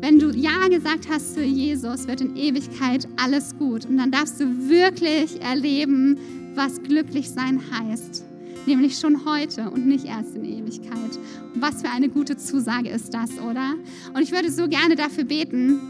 Wenn 0.00 0.18
du 0.18 0.30
Ja 0.30 0.68
gesagt 0.68 1.08
hast 1.10 1.34
zu 1.34 1.42
Jesus, 1.42 2.06
wird 2.06 2.20
in 2.20 2.36
Ewigkeit 2.36 3.08
alles 3.16 3.56
gut. 3.58 3.86
Und 3.86 3.96
dann 3.96 4.10
darfst 4.10 4.40
du 4.40 4.68
wirklich 4.68 5.40
erleben, 5.42 6.18
was 6.54 6.82
glücklich 6.82 7.30
sein 7.30 7.60
heißt 7.72 8.24
nämlich 8.66 8.98
schon 8.98 9.24
heute 9.24 9.70
und 9.70 9.86
nicht 9.86 10.06
erst 10.06 10.34
in 10.34 10.44
Ewigkeit. 10.44 11.18
Und 11.54 11.62
was 11.62 11.82
für 11.82 11.88
eine 11.88 12.08
gute 12.08 12.36
Zusage 12.36 12.88
ist 12.90 13.14
das, 13.14 13.30
oder? 13.38 13.74
Und 14.14 14.22
ich 14.22 14.32
würde 14.32 14.50
so 14.50 14.68
gerne 14.68 14.96
dafür 14.96 15.24
beten, 15.24 15.80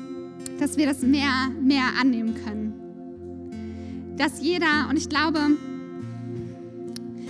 dass 0.61 0.77
wir 0.77 0.87
das 0.87 1.03
mehr, 1.03 1.51
mehr 1.61 1.85
annehmen 2.01 2.35
können. 2.44 2.65
Dass 4.16 4.40
jeder, 4.40 4.88
und 4.88 4.96
ich 4.96 5.09
glaube, 5.09 5.38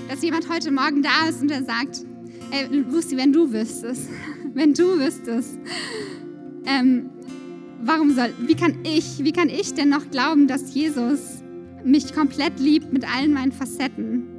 dass 0.08 0.22
jemand 0.22 0.48
heute 0.48 0.70
Morgen 0.70 1.02
da 1.02 1.28
ist 1.28 1.42
und 1.42 1.48
der 1.48 1.64
sagt, 1.64 2.04
ey, 2.50 2.66
Lucy, 2.66 3.16
wenn 3.16 3.32
du 3.32 3.52
wüsstest, 3.52 4.08
wenn 4.54 4.72
du 4.72 4.98
wüsstest, 4.98 5.58
ähm, 6.64 7.10
warum 7.82 8.14
soll, 8.14 8.32
wie 8.46 8.54
kann 8.54 8.78
ich, 8.84 9.24
wie 9.24 9.32
kann 9.32 9.48
ich 9.48 9.74
denn 9.74 9.88
noch 9.88 10.10
glauben, 10.10 10.46
dass 10.46 10.74
Jesus 10.74 11.42
mich 11.84 12.14
komplett 12.14 12.58
liebt 12.58 12.92
mit 12.92 13.04
allen 13.04 13.32
meinen 13.32 13.52
Facetten? 13.52 14.36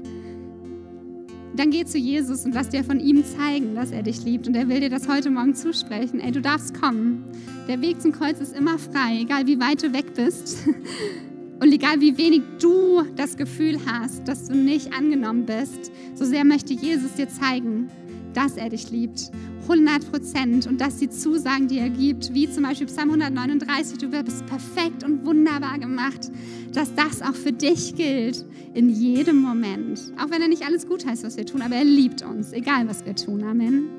dann 1.58 1.72
geh 1.72 1.86
zu 1.86 1.98
Jesus 1.98 2.46
und 2.46 2.54
lass 2.54 2.70
dir 2.70 2.84
von 2.84 3.00
ihm 3.00 3.24
zeigen, 3.26 3.76
dass 3.76 3.92
er 3.92 4.04
dich 4.04 4.24
liebt. 4.24 4.48
Und 4.48 4.56
er 4.56 4.70
will 4.70 4.80
dir 4.80 4.90
das 4.90 5.08
heute 5.08 5.32
Morgen 5.32 5.56
zusprechen. 5.56 6.20
Ey, 6.20 6.32
du 6.32 6.42
darfst 6.42 6.80
kommen. 6.80 7.26
Der 7.68 7.82
Weg 7.82 8.02
zum 8.02 8.12
Kreuz 8.12 8.40
ist 8.40 8.56
immer 8.56 8.78
frei, 8.78 9.22
egal 9.22 9.48
wie 9.48 9.60
weit 9.60 9.84
du 9.84 9.92
weg 9.92 10.14
bist. 10.16 10.60
Und 11.60 11.72
egal 11.72 12.02
wie 12.02 12.18
wenig 12.18 12.44
du 12.60 13.04
das 13.16 13.36
Gefühl 13.36 13.80
hast, 13.86 14.28
dass 14.28 14.48
du 14.48 14.56
nicht 14.56 14.94
angenommen 14.94 15.46
bist, 15.46 15.92
so 16.14 16.26
sehr 16.26 16.46
möchte 16.46 16.74
Jesus 16.74 17.14
dir 17.14 17.28
zeigen, 17.28 17.90
dass 18.34 18.58
er 18.58 18.70
dich 18.70 18.92
liebt 18.92 19.32
100 19.64 20.12
Prozent 20.12 20.68
und 20.68 20.80
dass 20.80 20.98
die 20.98 21.10
Zusagen, 21.10 21.68
die 21.68 21.80
er 21.80 21.90
gibt, 21.90 22.34
wie 22.34 22.50
zum 22.50 22.64
Beispiel 22.64 22.88
Psalm 22.88 23.10
139, 23.10 23.98
du 23.98 24.08
bist 24.10 24.46
perfekt 24.46 25.04
und 25.04 25.26
wunderbar 25.26 25.80
gemacht, 25.80 26.30
dass 26.74 26.94
das 26.94 27.22
auch 27.22 27.34
für 27.34 27.52
dich 27.52 27.96
gilt 27.96 28.46
in 28.74 28.90
jedem 28.90 29.38
Moment. 29.38 30.00
Auch 30.24 30.30
wenn 30.30 30.42
er 30.42 30.48
nicht 30.48 30.64
alles 30.64 30.88
gut 30.88 31.06
heißt, 31.06 31.24
was 31.24 31.38
wir 31.38 31.46
tun, 31.46 31.62
aber 31.64 31.76
er 31.76 31.84
liebt 31.84 32.22
uns, 32.22 32.54
egal 32.54 32.88
was 32.88 33.06
wir 33.06 33.16
tun. 33.16 33.44
Amen. 33.44 33.90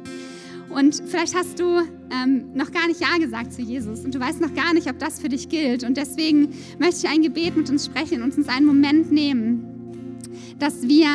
Und 0.71 1.03
vielleicht 1.07 1.35
hast 1.35 1.59
du 1.59 1.81
ähm, 2.11 2.53
noch 2.55 2.71
gar 2.71 2.87
nicht 2.87 3.01
Ja 3.01 3.17
gesagt 3.19 3.53
zu 3.53 3.63
Jesus 3.63 4.05
und 4.05 4.15
du 4.15 4.21
weißt 4.21 4.41
noch 4.41 4.55
gar 4.55 4.75
nicht, 4.75 4.89
ob 4.89 4.99
das 4.99 5.21
für 5.21 5.29
dich 5.29 5.49
gilt. 5.49 5.85
Und 5.85 5.97
deswegen 5.97 6.51
möchte 6.79 7.07
ich 7.07 7.09
ein 7.09 7.23
Gebet 7.23 7.57
mit 7.57 7.71
uns 7.71 7.87
sprechen 7.87 8.23
und 8.23 8.37
uns 8.37 8.49
einen 8.49 8.67
Moment 8.67 9.11
nehmen, 9.11 10.19
dass 10.59 10.83
wir 10.83 11.09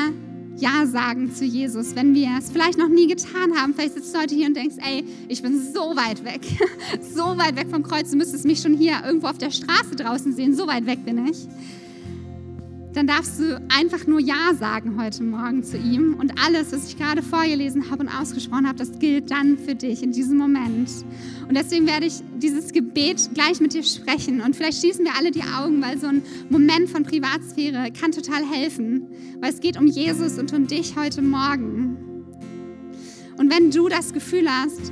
Ja 0.57 0.85
sagen 0.85 1.33
zu 1.33 1.45
Jesus, 1.45 1.95
wenn 1.95 2.15
wir 2.15 2.29
es 2.39 2.51
vielleicht 2.51 2.77
noch 2.77 2.89
nie 2.89 3.07
getan 3.07 3.55
haben. 3.55 3.73
Vielleicht 3.73 3.93
sitzt 3.93 4.15
du 4.15 4.19
heute 4.19 4.35
hier 4.35 4.47
und 4.47 4.55
denkst, 4.55 4.75
ey, 4.79 5.03
ich 5.27 5.41
bin 5.41 5.59
so 5.59 5.95
weit 5.95 6.23
weg, 6.25 6.41
so 7.13 7.37
weit 7.37 7.55
weg 7.55 7.67
vom 7.69 7.83
Kreuz, 7.83 8.09
du 8.11 8.17
müsstest 8.17 8.45
mich 8.45 8.59
schon 8.59 8.73
hier 8.73 9.01
irgendwo 9.05 9.27
auf 9.27 9.37
der 9.37 9.51
Straße 9.51 9.95
draußen 9.95 10.33
sehen, 10.33 10.55
so 10.55 10.67
weit 10.67 10.85
weg 10.85 11.05
bin 11.05 11.27
ich 11.27 11.47
dann 12.93 13.07
darfst 13.07 13.39
du 13.39 13.59
einfach 13.69 14.05
nur 14.05 14.19
Ja 14.19 14.53
sagen 14.57 15.01
heute 15.01 15.23
Morgen 15.23 15.63
zu 15.63 15.77
ihm. 15.77 16.13
Und 16.13 16.33
alles, 16.45 16.71
was 16.71 16.87
ich 16.87 16.97
gerade 16.97 17.23
vorgelesen 17.23 17.89
habe 17.89 18.03
und 18.03 18.09
ausgesprochen 18.09 18.67
habe, 18.67 18.77
das 18.77 18.99
gilt 18.99 19.31
dann 19.31 19.57
für 19.57 19.73
dich 19.73 20.03
in 20.03 20.11
diesem 20.11 20.37
Moment. 20.37 20.89
Und 21.47 21.57
deswegen 21.57 21.87
werde 21.87 22.05
ich 22.05 22.21
dieses 22.37 22.71
Gebet 22.71 23.29
gleich 23.33 23.59
mit 23.59 23.73
dir 23.73 23.83
sprechen. 23.83 24.41
Und 24.41 24.55
vielleicht 24.55 24.79
schließen 24.79 25.05
wir 25.05 25.15
alle 25.17 25.31
die 25.31 25.41
Augen, 25.41 25.81
weil 25.81 25.97
so 25.97 26.07
ein 26.07 26.21
Moment 26.49 26.89
von 26.89 27.03
Privatsphäre 27.03 27.91
kann 27.91 28.11
total 28.11 28.45
helfen. 28.45 29.07
Weil 29.39 29.51
es 29.51 29.59
geht 29.59 29.79
um 29.79 29.87
Jesus 29.87 30.37
und 30.37 30.53
um 30.53 30.67
dich 30.67 30.95
heute 30.95 31.23
Morgen. 31.23 31.97
Und 33.37 33.51
wenn 33.51 33.71
du 33.71 33.89
das 33.89 34.13
Gefühl 34.13 34.47
hast, 34.47 34.91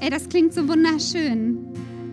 ey, 0.00 0.10
das 0.10 0.28
klingt 0.28 0.52
so 0.52 0.66
wunderschön, 0.68 1.58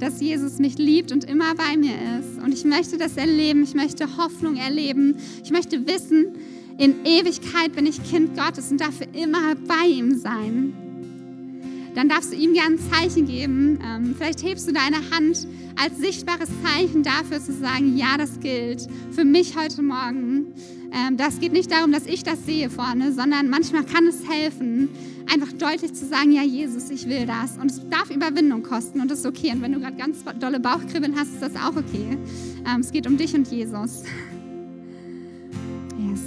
dass 0.04 0.20
Jesus 0.20 0.60
mich 0.60 0.78
liebt 0.78 1.13
und 1.13 1.24
immer 1.24 1.56
bei 1.56 1.78
mir 1.78 1.96
ist. 2.20 2.44
Und 2.44 2.54
ich 2.54 2.66
möchte 2.66 2.98
das 2.98 3.16
erleben, 3.16 3.63
ich 3.63 3.74
möchte 3.74 4.18
Hoffnung 4.18 4.58
erleben, 4.58 5.16
ich 5.42 5.52
möchte 5.52 5.88
wissen, 5.88 6.36
in 6.78 7.06
Ewigkeit 7.06 7.74
bin 7.74 7.86
ich 7.86 8.04
Kind 8.04 8.38
Gottes 8.38 8.70
und 8.70 8.82
darf 8.82 8.96
immer 9.13 9.56
bei 9.56 9.88
ihm 9.88 10.18
sein. 10.18 10.74
Dann 11.96 12.10
darfst 12.10 12.34
du 12.34 12.36
ihm 12.36 12.54
gerne 12.54 12.76
ein 12.76 12.92
Zeichen 12.92 13.28
geben. 13.28 13.80
Ähm, 13.82 14.16
vielleicht 14.18 14.44
hebst 14.44 14.68
du 14.68 14.74
deine 14.74 14.98
Hand 15.12 15.48
als 15.82 15.98
sichtbares 16.00 16.50
Zeichen 16.63 17.04
dafür 17.04 17.39
zu 17.39 17.54
sagen, 17.54 17.96
ja, 17.96 18.18
das 18.18 18.39
gilt 18.39 18.88
für 19.12 19.24
mich 19.24 19.56
heute 19.56 19.82
Morgen. 19.84 20.54
Ähm, 20.92 21.16
das 21.16 21.39
geht 21.39 21.54
nicht 21.54 21.72
darum, 21.72 21.92
dass 21.92 22.08
ich 22.08 22.24
das 22.24 22.46
sehe 22.46 22.70
vorne, 22.70 23.13
sondern 23.13 23.50
manchmal 23.50 23.86
kann 23.86 24.06
es 24.08 24.28
helfen, 24.28 24.89
einfach 25.32 25.52
deutlich 25.54 25.94
zu 25.94 26.06
sagen, 26.06 26.32
ja 26.32 26.44
Jesus, 26.44 26.90
ich 26.90 27.08
will 27.08 27.26
das. 27.26 27.58
Und 27.58 27.72
es 27.72 27.82
darf 27.90 28.10
Überwindung 28.10 28.64
kosten 28.64 29.02
und 29.02 29.10
das 29.10 29.20
ist 29.20 29.26
okay. 29.26 29.52
Und 29.52 29.62
wenn 29.62 29.74
du 29.74 29.80
gerade 29.80 29.96
ganz 29.96 30.24
dolle 30.40 30.60
Bauchkribbeln 30.60 31.16
hast, 31.18 31.34
ist 31.34 31.42
das 31.42 31.56
auch 31.56 31.76
okay. 31.76 32.18
Ähm, 32.66 32.82
es 32.82 32.92
geht 32.92 33.08
um 33.08 33.18
dich 33.18 33.34
und 33.34 33.48
Jesus. 33.48 34.04
Yes. 35.98 36.22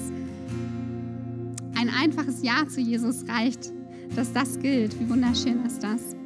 Ein 1.78 1.90
einfaches 1.90 2.42
Ja 2.42 2.66
zu 2.68 2.80
Jesus 2.80 3.24
reicht, 3.28 3.72
dass 4.14 4.32
das 4.32 4.58
gilt. 4.58 4.98
Wie 4.98 5.08
wunderschön 5.08 5.64
ist 5.64 5.82
das? 5.82 6.16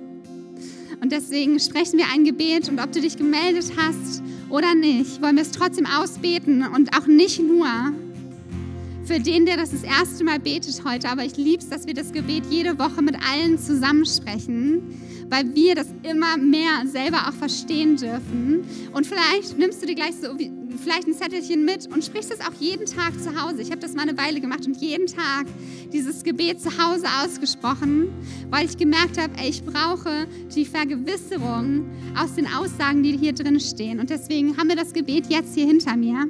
Und 1.03 1.13
deswegen 1.13 1.59
sprechen 1.59 1.99
wir 1.99 2.07
ein 2.13 2.25
Gebet 2.25 2.69
und 2.69 2.79
ob 2.79 2.93
du 2.93 3.01
dich 3.01 3.17
gemeldet 3.17 3.73
hast 3.77 4.23
oder 4.51 4.75
nicht, 4.75 5.23
wollen 5.23 5.37
wir 5.37 5.43
es 5.43 5.51
trotzdem 5.51 5.87
ausbeten 5.87 6.63
und 6.63 6.97
auch 6.97 7.07
nicht 7.07 7.41
nur 7.41 7.67
für 9.11 9.19
den, 9.19 9.45
der 9.45 9.57
das 9.57 9.73
das 9.73 9.83
erste 9.83 10.23
Mal 10.23 10.39
betet 10.39 10.85
heute, 10.85 11.09
aber 11.09 11.25
ich 11.25 11.37
liebe 11.37 11.61
es, 11.61 11.69
dass 11.69 11.85
wir 11.85 11.95
das 11.95 12.13
Gebet 12.13 12.45
jede 12.49 12.79
Woche 12.79 13.03
mit 13.03 13.17
allen 13.29 13.59
zusammensprechen, 13.59 15.27
weil 15.29 15.53
wir 15.53 15.75
das 15.75 15.89
immer 16.05 16.37
mehr 16.37 16.87
selber 16.87 17.27
auch 17.29 17.33
verstehen 17.33 17.97
dürfen. 17.97 18.65
Und 18.93 19.09
vielleicht 19.09 19.59
nimmst 19.59 19.83
du 19.83 19.87
dir 19.87 19.97
gleich 19.97 20.15
so 20.15 20.29
vielleicht 20.79 21.09
ein 21.09 21.15
Zettelchen 21.15 21.65
mit 21.65 21.89
und 21.93 22.05
sprichst 22.05 22.33
es 22.33 22.41
auch 22.41 22.55
jeden 22.61 22.87
Tag 22.87 23.21
zu 23.21 23.35
Hause. 23.35 23.63
Ich 23.63 23.73
habe 23.73 23.81
das 23.81 23.95
mal 23.95 24.03
eine 24.03 24.17
Weile 24.17 24.41
gemacht 24.41 24.65
und 24.69 24.77
jeden 24.77 25.09
Tag 25.09 25.47
dieses 25.93 26.23
Gebet 26.23 26.61
zu 26.61 26.71
Hause 26.79 27.07
ausgesprochen, 27.25 28.11
weil 28.51 28.67
ich 28.67 28.77
gemerkt 28.77 29.21
habe, 29.21 29.33
ich 29.45 29.65
brauche 29.65 30.29
die 30.55 30.65
Vergewisserung 30.65 31.91
aus 32.17 32.37
den 32.37 32.47
Aussagen, 32.47 33.03
die 33.03 33.17
hier 33.17 33.33
drin 33.33 33.59
stehen. 33.59 33.99
Und 33.99 34.09
deswegen 34.09 34.57
haben 34.57 34.69
wir 34.69 34.77
das 34.77 34.93
Gebet 34.93 35.27
jetzt 35.29 35.57
hier 35.57 35.67
hinter 35.67 35.97
mir 35.97 36.29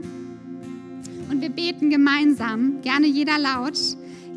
und 1.30 1.40
wir 1.40 1.50
beten 1.50 1.90
gemeinsam, 1.90 2.82
gerne 2.82 3.06
jeder 3.06 3.38
laut. 3.38 3.78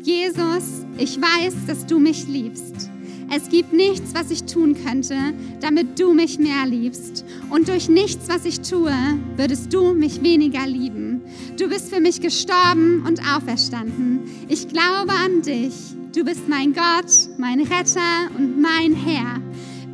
Jesus, 0.02 0.84
ich 0.96 1.20
weiß, 1.20 1.54
dass 1.66 1.86
du 1.86 1.98
mich 1.98 2.26
liebst. 2.28 2.90
Es 3.34 3.48
gibt 3.48 3.72
nichts, 3.72 4.14
was 4.14 4.30
ich 4.30 4.44
tun 4.44 4.76
könnte, 4.84 5.16
damit 5.60 5.98
du 5.98 6.12
mich 6.12 6.38
mehr 6.38 6.66
liebst. 6.66 7.24
Und 7.50 7.68
durch 7.68 7.88
nichts, 7.88 8.28
was 8.28 8.44
ich 8.44 8.60
tue, 8.60 8.92
würdest 9.36 9.72
du 9.72 9.94
mich 9.94 10.22
weniger 10.22 10.66
lieben. 10.66 11.22
Du 11.58 11.68
bist 11.68 11.92
für 11.92 12.00
mich 12.00 12.20
gestorben 12.20 13.04
und 13.06 13.20
auferstanden. 13.34 14.20
Ich 14.48 14.68
glaube 14.68 15.12
an 15.12 15.42
dich. 15.42 15.74
Du 16.14 16.22
bist 16.24 16.48
mein 16.48 16.72
Gott, 16.74 17.10
mein 17.38 17.60
Retter 17.60 18.30
und 18.36 18.60
mein 18.60 18.94
Herr. 18.94 19.40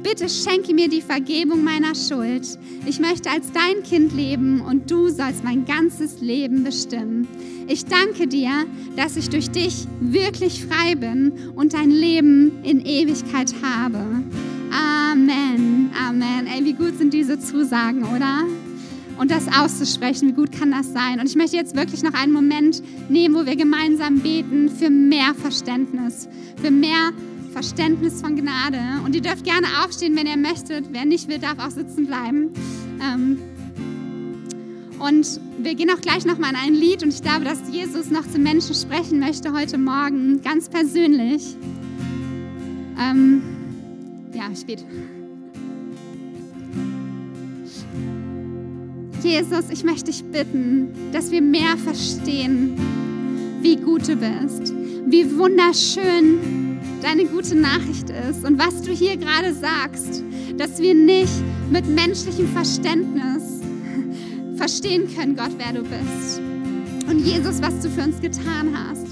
Bitte 0.02 0.28
schenke 0.30 0.72
mir 0.74 0.88
die 0.88 1.02
Vergebung 1.02 1.62
meiner 1.62 1.94
Schuld. 1.94 2.58
Ich 2.86 2.98
möchte 3.00 3.30
als 3.30 3.52
dein 3.52 3.82
Kind 3.82 4.14
leben 4.14 4.62
und 4.62 4.90
du 4.90 5.08
sollst 5.08 5.44
mein 5.44 5.66
ganzes 5.66 6.20
Leben 6.20 6.64
bestimmen. 6.64 7.28
Ich 7.68 7.84
danke 7.84 8.26
dir, 8.26 8.64
dass 8.96 9.16
ich 9.16 9.28
durch 9.28 9.50
dich 9.50 9.86
wirklich 10.00 10.64
frei 10.64 10.94
bin 10.94 11.32
und 11.54 11.74
dein 11.74 11.90
Leben 11.90 12.64
in 12.64 12.84
Ewigkeit 12.84 13.54
habe. 13.62 13.98
Amen. 14.72 15.90
Amen. 15.94 16.46
Ey, 16.46 16.64
wie 16.64 16.72
gut 16.72 16.96
sind 16.96 17.12
diese 17.12 17.38
Zusagen, 17.38 18.04
oder? 18.04 18.44
Und 19.18 19.30
das 19.30 19.48
auszusprechen, 19.48 20.28
wie 20.28 20.32
gut 20.32 20.50
kann 20.50 20.70
das 20.70 20.94
sein? 20.94 21.20
Und 21.20 21.26
ich 21.28 21.36
möchte 21.36 21.56
jetzt 21.56 21.76
wirklich 21.76 22.02
noch 22.02 22.14
einen 22.14 22.32
Moment 22.32 22.82
nehmen, 23.10 23.34
wo 23.34 23.44
wir 23.44 23.54
gemeinsam 23.54 24.20
beten 24.20 24.70
für 24.70 24.88
mehr 24.88 25.34
Verständnis, 25.34 26.26
für 26.56 26.70
mehr 26.70 26.96
Verständnis 26.96 27.29
Verständnis 27.50 28.20
von 28.20 28.36
Gnade. 28.36 28.78
Und 29.04 29.14
ihr 29.14 29.20
dürft 29.20 29.44
gerne 29.44 29.66
aufstehen, 29.84 30.16
wenn 30.16 30.26
ihr 30.26 30.36
möchtet. 30.36 30.86
Wer 30.92 31.04
nicht 31.04 31.28
will, 31.28 31.38
darf 31.38 31.58
auch 31.58 31.70
sitzen 31.70 32.06
bleiben. 32.06 32.50
Ähm, 33.02 33.38
und 34.98 35.40
wir 35.58 35.74
gehen 35.74 35.90
auch 35.90 36.00
gleich 36.00 36.24
nochmal 36.24 36.50
in 36.50 36.56
ein 36.56 36.74
Lied. 36.74 37.02
Und 37.02 37.12
ich 37.12 37.22
glaube, 37.22 37.44
dass 37.44 37.58
Jesus 37.70 38.10
noch 38.10 38.26
zu 38.28 38.38
Menschen 38.38 38.74
sprechen 38.74 39.18
möchte 39.18 39.52
heute 39.52 39.78
Morgen, 39.78 40.40
ganz 40.42 40.68
persönlich. 40.68 41.56
Ähm, 42.98 43.42
ja, 44.34 44.54
spät. 44.54 44.84
Jesus, 49.22 49.70
ich 49.70 49.84
möchte 49.84 50.10
dich 50.10 50.24
bitten, 50.24 50.88
dass 51.12 51.30
wir 51.30 51.42
mehr 51.42 51.76
verstehen, 51.76 52.78
wie 53.60 53.76
gut 53.76 54.08
du 54.08 54.16
bist, 54.16 54.72
wie 55.06 55.36
wunderschön 55.36 56.69
deine 57.02 57.24
gute 57.24 57.54
Nachricht 57.54 58.10
ist 58.10 58.44
und 58.44 58.58
was 58.58 58.82
du 58.82 58.92
hier 58.92 59.16
gerade 59.16 59.54
sagst, 59.54 60.22
dass 60.56 60.78
wir 60.80 60.94
nicht 60.94 61.32
mit 61.70 61.86
menschlichem 61.86 62.48
Verständnis 62.48 63.60
verstehen 64.56 65.08
können, 65.14 65.36
Gott, 65.36 65.52
wer 65.56 65.72
du 65.72 65.82
bist. 65.82 66.40
Und 67.08 67.18
Jesus, 67.20 67.62
was 67.62 67.80
du 67.80 67.88
für 67.88 68.02
uns 68.02 68.20
getan 68.20 68.74
hast. 68.74 69.06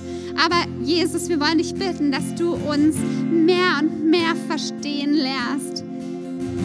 Aber 0.44 0.66
Jesus, 0.82 1.28
wir 1.28 1.40
wollen 1.40 1.58
dich 1.58 1.74
bitten, 1.74 2.12
dass 2.12 2.34
du 2.34 2.52
uns 2.52 2.96
mehr 3.30 3.80
und 3.80 4.10
mehr 4.10 4.36
verstehen 4.46 5.14
lehrst, 5.14 5.84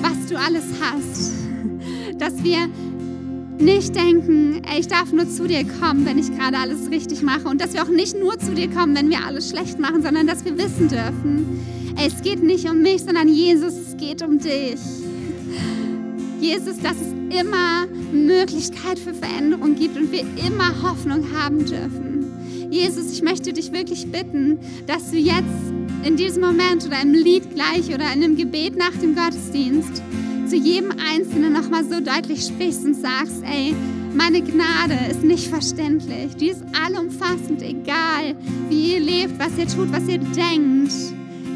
was 0.02 0.28
du 0.30 0.38
alles 0.38 0.66
hast. 0.82 1.32
Dass 2.20 2.44
wir 2.44 2.70
nicht 3.60 3.96
denken, 3.96 4.62
ey, 4.70 4.80
ich 4.80 4.88
darf 4.88 5.12
nur 5.12 5.30
zu 5.30 5.48
dir 5.48 5.64
kommen, 5.80 6.06
wenn 6.06 6.18
ich 6.18 6.32
gerade 6.36 6.58
alles 6.58 6.90
richtig 6.92 7.22
mache. 7.22 7.48
Und 7.48 7.62
dass 7.62 7.74
wir 7.74 7.84
auch 7.84 7.90
nicht 7.90 8.18
nur 8.20 8.38
zu 8.40 8.54
dir 8.54 8.70
kommen, 8.70 8.96
wenn 8.96 9.10
wir 9.10 9.26
alles 9.26 9.50
schlecht 9.50 9.80
machen, 9.80 10.02
sondern 10.02 10.28
dass 10.28 10.44
wir 10.46 10.58
wissen 10.58 10.88
dürfen, 10.88 11.94
ey, 11.98 12.08
es 12.08 12.22
geht 12.22 12.44
nicht 12.44 12.70
um 12.70 12.82
mich, 12.82 13.04
sondern 13.04 13.28
Jesus, 13.28 13.74
es 13.74 13.98
geht 13.98 14.22
um 14.22 14.40
dich. 14.40 14.80
Jesus, 16.40 16.78
dass 16.80 16.98
es 16.98 17.40
immer 17.40 17.88
Möglichkeit 18.12 19.00
für 19.00 19.14
Veränderung 19.14 19.76
gibt 19.76 19.98
und 19.98 20.12
wir 20.12 20.22
immer 20.46 20.84
Hoffnung 20.84 21.26
haben 21.34 21.66
dürfen. 21.66 22.70
Jesus, 22.70 23.14
ich 23.14 23.22
möchte 23.22 23.54
dich 23.54 23.72
wirklich 23.72 24.12
bitten, 24.12 24.60
dass 24.88 25.12
du 25.12 25.18
jetzt 25.18 25.44
in 26.04 26.18
diesem 26.18 26.42
Moment 26.42 26.86
oder 26.86 27.02
im 27.02 27.14
Lied 27.14 27.54
gleich 27.54 27.88
oder 27.88 28.12
in 28.14 28.24
einem 28.24 28.36
Gebet 28.36 28.76
nach 28.76 28.92
dem 29.02 29.16
Gottesdienst 29.16 30.02
zu 30.54 30.60
jedem 30.60 30.92
Einzelnen 30.92 31.52
nochmal 31.52 31.84
so 31.84 32.00
deutlich 32.00 32.46
sprichst 32.46 32.86
und 32.86 32.94
sagst, 32.94 33.42
ey, 33.44 33.74
meine 34.14 34.40
Gnade 34.40 34.94
ist 35.10 35.24
nicht 35.24 35.48
verständlich. 35.48 36.36
Die 36.36 36.50
ist 36.50 36.62
allumfassend, 36.86 37.64
egal 37.64 38.36
wie 38.70 38.94
ihr 38.94 39.00
lebt, 39.00 39.40
was 39.40 39.58
ihr 39.58 39.68
tut, 39.68 39.92
was 39.92 40.08
ihr 40.08 40.20
denkt. 40.20 40.94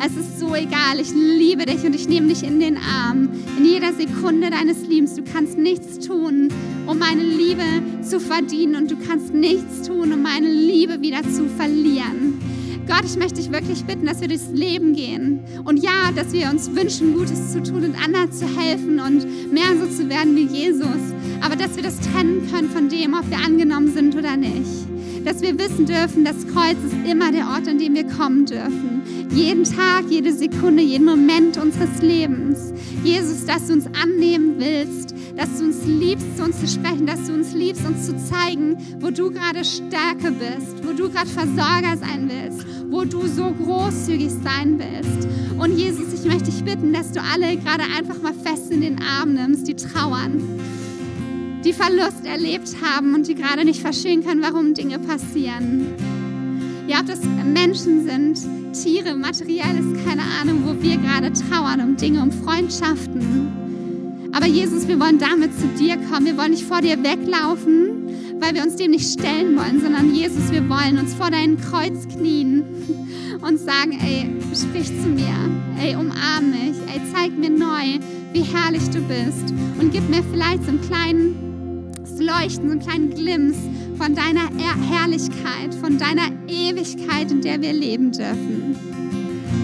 Es 0.04 0.18
ist 0.18 0.40
so 0.40 0.56
egal. 0.56 1.00
Ich 1.00 1.12
liebe 1.14 1.68
dich 1.68 1.84
und 1.84 1.94
ich 1.94 2.08
nehme 2.08 2.30
dich 2.30 2.42
in 2.42 2.60
den 2.60 2.78
Arm. 2.78 3.30
In 3.60 3.66
jeder 3.66 3.94
Sekunde 3.94 4.50
deines 4.50 4.88
Lebens. 4.88 5.14
Du 5.14 5.24
kannst 5.24 5.60
nichts 5.60 6.00
tun, 6.00 6.50
um 6.88 6.98
meine 6.98 7.22
Liebe 7.22 7.64
zu 8.02 8.20
verdienen 8.20 8.78
und 8.78 8.90
du 8.90 8.96
kannst 8.96 9.32
nichts 9.32 9.88
tun, 9.88 10.12
um 10.12 10.24
meine 10.24 10.50
Liebe 10.50 11.02
wieder 11.02 11.22
zu 11.22 11.48
verlieren. 11.56 12.37
Gott, 12.88 13.04
ich 13.04 13.18
möchte 13.18 13.36
dich 13.36 13.52
wirklich 13.52 13.84
bitten, 13.84 14.06
dass 14.06 14.22
wir 14.22 14.30
durchs 14.30 14.48
Leben 14.54 14.94
gehen. 14.94 15.44
Und 15.66 15.84
ja, 15.84 16.12
dass 16.16 16.32
wir 16.32 16.50
uns 16.50 16.74
wünschen, 16.74 17.14
Gutes 17.14 17.52
zu 17.52 17.62
tun 17.62 17.84
und 17.84 18.02
anderen 18.02 18.32
zu 18.32 18.46
helfen 18.46 19.00
und 19.02 19.52
mehr 19.52 19.76
so 19.78 19.88
zu 19.88 20.10
werden 20.10 20.36
wie 20.38 20.46
Jesus. 20.46 21.14
Aber 21.42 21.58
dass 21.58 21.76
wir 21.76 21.84
das 21.84 22.00
trennen 22.00 22.50
können 22.50 22.70
von 22.70 22.88
dem, 22.88 23.14
ob 23.14 23.30
wir 23.30 23.38
angenommen 23.38 23.94
sind 23.94 24.16
oder 24.16 24.38
nicht. 24.38 24.88
Dass 25.26 25.42
wir 25.42 25.60
wissen 25.60 25.86
dürfen, 25.86 26.24
das 26.24 26.48
Kreuz 26.48 26.78
ist 26.86 27.12
immer 27.12 27.34
der 27.34 27.50
Ort, 27.50 27.68
an 27.68 27.78
dem 27.78 27.94
wir 27.94 28.08
kommen 28.08 28.46
dürfen. 28.46 29.02
Jeden 29.34 29.66
Tag, 29.66 30.06
jede 30.10 30.32
Sekunde, 30.32 30.82
jeden 30.82 31.06
Moment 31.06 31.58
unseres 31.58 32.02
Lebens. 32.02 32.72
Jesus, 33.04 33.46
dass 33.46 33.68
du 33.68 33.74
uns 33.74 33.86
annehmen 34.02 34.56
willst, 34.58 35.14
dass 35.38 35.60
du 35.60 35.66
uns 35.66 35.86
liebst, 35.86 36.36
zu 36.36 36.44
uns 36.44 36.60
zu 36.60 36.68
sprechen, 36.68 37.06
dass 37.06 37.28
du 37.28 37.34
uns 37.34 37.54
liebst, 37.54 37.86
uns 37.86 38.08
zu 38.08 38.18
zeigen, 38.18 38.76
wo 39.00 39.12
du 39.12 39.30
gerade 39.30 39.64
Stärke 39.64 40.32
bist, 40.32 40.84
wo 40.84 40.94
du 40.94 41.10
gerade 41.10 41.30
Versorger 41.30 41.96
sein 41.96 42.28
willst, 42.28 42.66
wo 42.90 43.06
du 43.06 43.28
so 43.28 43.52
großzügig 43.52 44.32
sein 44.44 44.80
willst. 44.80 45.28
Und 45.60 45.78
Jesus, 45.78 46.14
ich 46.14 46.26
möchte 46.26 46.52
dich 46.52 46.64
bitten, 46.64 46.92
dass 46.92 47.12
du 47.12 47.22
alle 47.22 47.56
gerade 47.58 47.84
einfach 47.98 48.20
mal 48.22 48.34
fest 48.34 48.72
in 48.72 48.82
den 48.82 49.00
Arm 49.02 49.34
nimmst, 49.34 49.68
die 49.68 49.76
trauern, 49.76 50.42
die 51.64 51.74
Verlust 51.74 52.26
erlebt 52.26 52.76
haben 52.82 53.14
und 53.14 53.28
die 53.28 53.36
gerade 53.36 53.64
nicht 53.64 53.82
verstehen 53.82 54.24
können, 54.26 54.42
warum 54.42 54.74
Dinge 54.74 54.98
passieren. 54.98 55.94
Ja, 56.88 57.02
ob 57.02 57.06
das 57.06 57.20
Menschen 57.46 58.08
sind, 58.08 58.74
Tiere, 58.74 59.16
materielles, 59.16 59.86
keine 60.06 60.24
Ahnung, 60.42 60.64
wo 60.66 60.82
wir 60.82 60.98
gerade 60.98 61.32
trauern 61.34 61.82
um 61.82 61.96
Dinge, 61.96 62.24
um 62.24 62.32
Freundschaften. 62.32 63.57
Aber 64.38 64.46
Jesus, 64.46 64.88
wir 64.88 65.00
wollen 65.00 65.18
damit 65.18 65.52
zu 65.60 65.66
dir 65.80 65.98
kommen. 65.98 66.28
Wir 66.28 66.38
wollen 66.38 66.52
nicht 66.52 66.66
vor 66.66 66.80
dir 66.80 67.02
weglaufen, 67.02 68.40
weil 68.40 68.54
wir 68.54 68.62
uns 68.62 68.76
dem 68.76 68.92
nicht 68.92 69.12
stellen 69.12 69.58
wollen, 69.58 69.82
sondern 69.82 70.14
Jesus, 70.14 70.52
wir 70.52 70.70
wollen 70.70 71.00
uns 71.00 71.16
vor 71.16 71.32
dein 71.32 71.60
Kreuz 71.60 72.08
knien 72.08 72.64
und 73.42 73.60
sagen, 73.60 73.98
ey, 74.00 74.30
sprich 74.54 74.90
zu 75.02 75.10
mir, 75.10 75.34
ey, 75.82 75.96
umarm 75.96 76.52
mich, 76.52 76.78
ey, 76.86 77.02
zeig 77.12 77.36
mir 77.36 77.50
neu, 77.50 77.98
wie 78.32 78.44
herrlich 78.44 78.88
du 78.92 79.02
bist 79.02 79.56
und 79.80 79.92
gib 79.92 80.08
mir 80.08 80.22
vielleicht 80.32 80.66
so 80.66 80.70
einen 80.70 80.82
kleinen 80.82 81.92
Leuchten, 82.20 82.68
so 82.68 82.72
einen 82.74 82.80
kleinen 82.80 83.10
Glimps 83.16 83.58
von 83.98 84.14
deiner 84.14 84.50
Herrlichkeit, 84.92 85.74
von 85.82 85.98
deiner 85.98 86.28
Ewigkeit, 86.48 87.32
in 87.32 87.42
der 87.42 87.60
wir 87.60 87.74
leben 87.74 88.12
dürfen. 88.12 88.76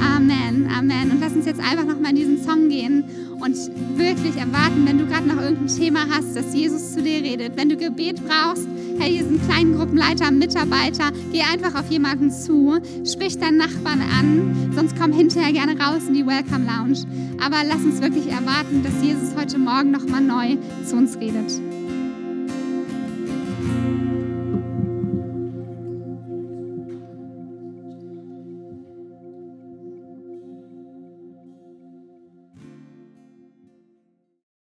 Amen, 0.02 0.68
Amen. 0.76 1.12
Und 1.12 1.20
lass 1.20 1.34
uns 1.34 1.46
jetzt 1.46 1.60
einfach 1.60 1.86
nochmal 1.86 2.10
in 2.10 2.16
diesen 2.16 2.44
Song 2.44 2.70
gehen 2.70 3.04
und 3.44 3.58
wirklich 3.98 4.38
erwarten, 4.38 4.86
wenn 4.86 4.98
du 4.98 5.06
gerade 5.06 5.28
noch 5.28 5.41
irgendein 5.41 5.68
Thema 5.68 6.06
hast, 6.10 6.36
dass 6.36 6.56
Jesus 6.56 6.94
zu 6.94 7.02
dir 7.02 7.22
redet. 7.22 7.58
Wenn 7.58 7.68
du 7.68 7.76
Gebet 7.76 8.22
brauchst, 8.26 8.66
hey, 8.98 9.12
hier 9.12 9.26
sind 9.26 9.44
kleinen 9.46 9.76
Gruppenleiter, 9.76 10.32
Mitarbeiter, 10.32 11.12
geh 11.32 11.41
einfach 11.41 11.78
auf 11.78 11.89
jemanden 11.91 12.32
zu, 12.32 12.80
sprich 13.06 13.38
deinen 13.38 13.58
Nachbarn 13.58 14.02
an, 14.02 14.72
sonst 14.74 14.96
komm 14.98 15.12
hinterher 15.12 15.52
gerne 15.52 15.78
raus 15.78 16.04
in 16.08 16.14
die 16.14 16.26
Welcome 16.26 16.66
Lounge. 16.66 17.06
Aber 17.44 17.58
lass 17.68 17.84
uns 17.84 18.02
wirklich 18.02 18.28
erwarten, 18.28 18.82
dass 18.82 19.04
Jesus 19.04 19.36
heute 19.36 19.60
Morgen 19.60 19.91
nochmal 19.91 20.22
neu 20.22 20.58
zu 20.86 20.96
uns 20.96 21.18
redet. 21.18 21.52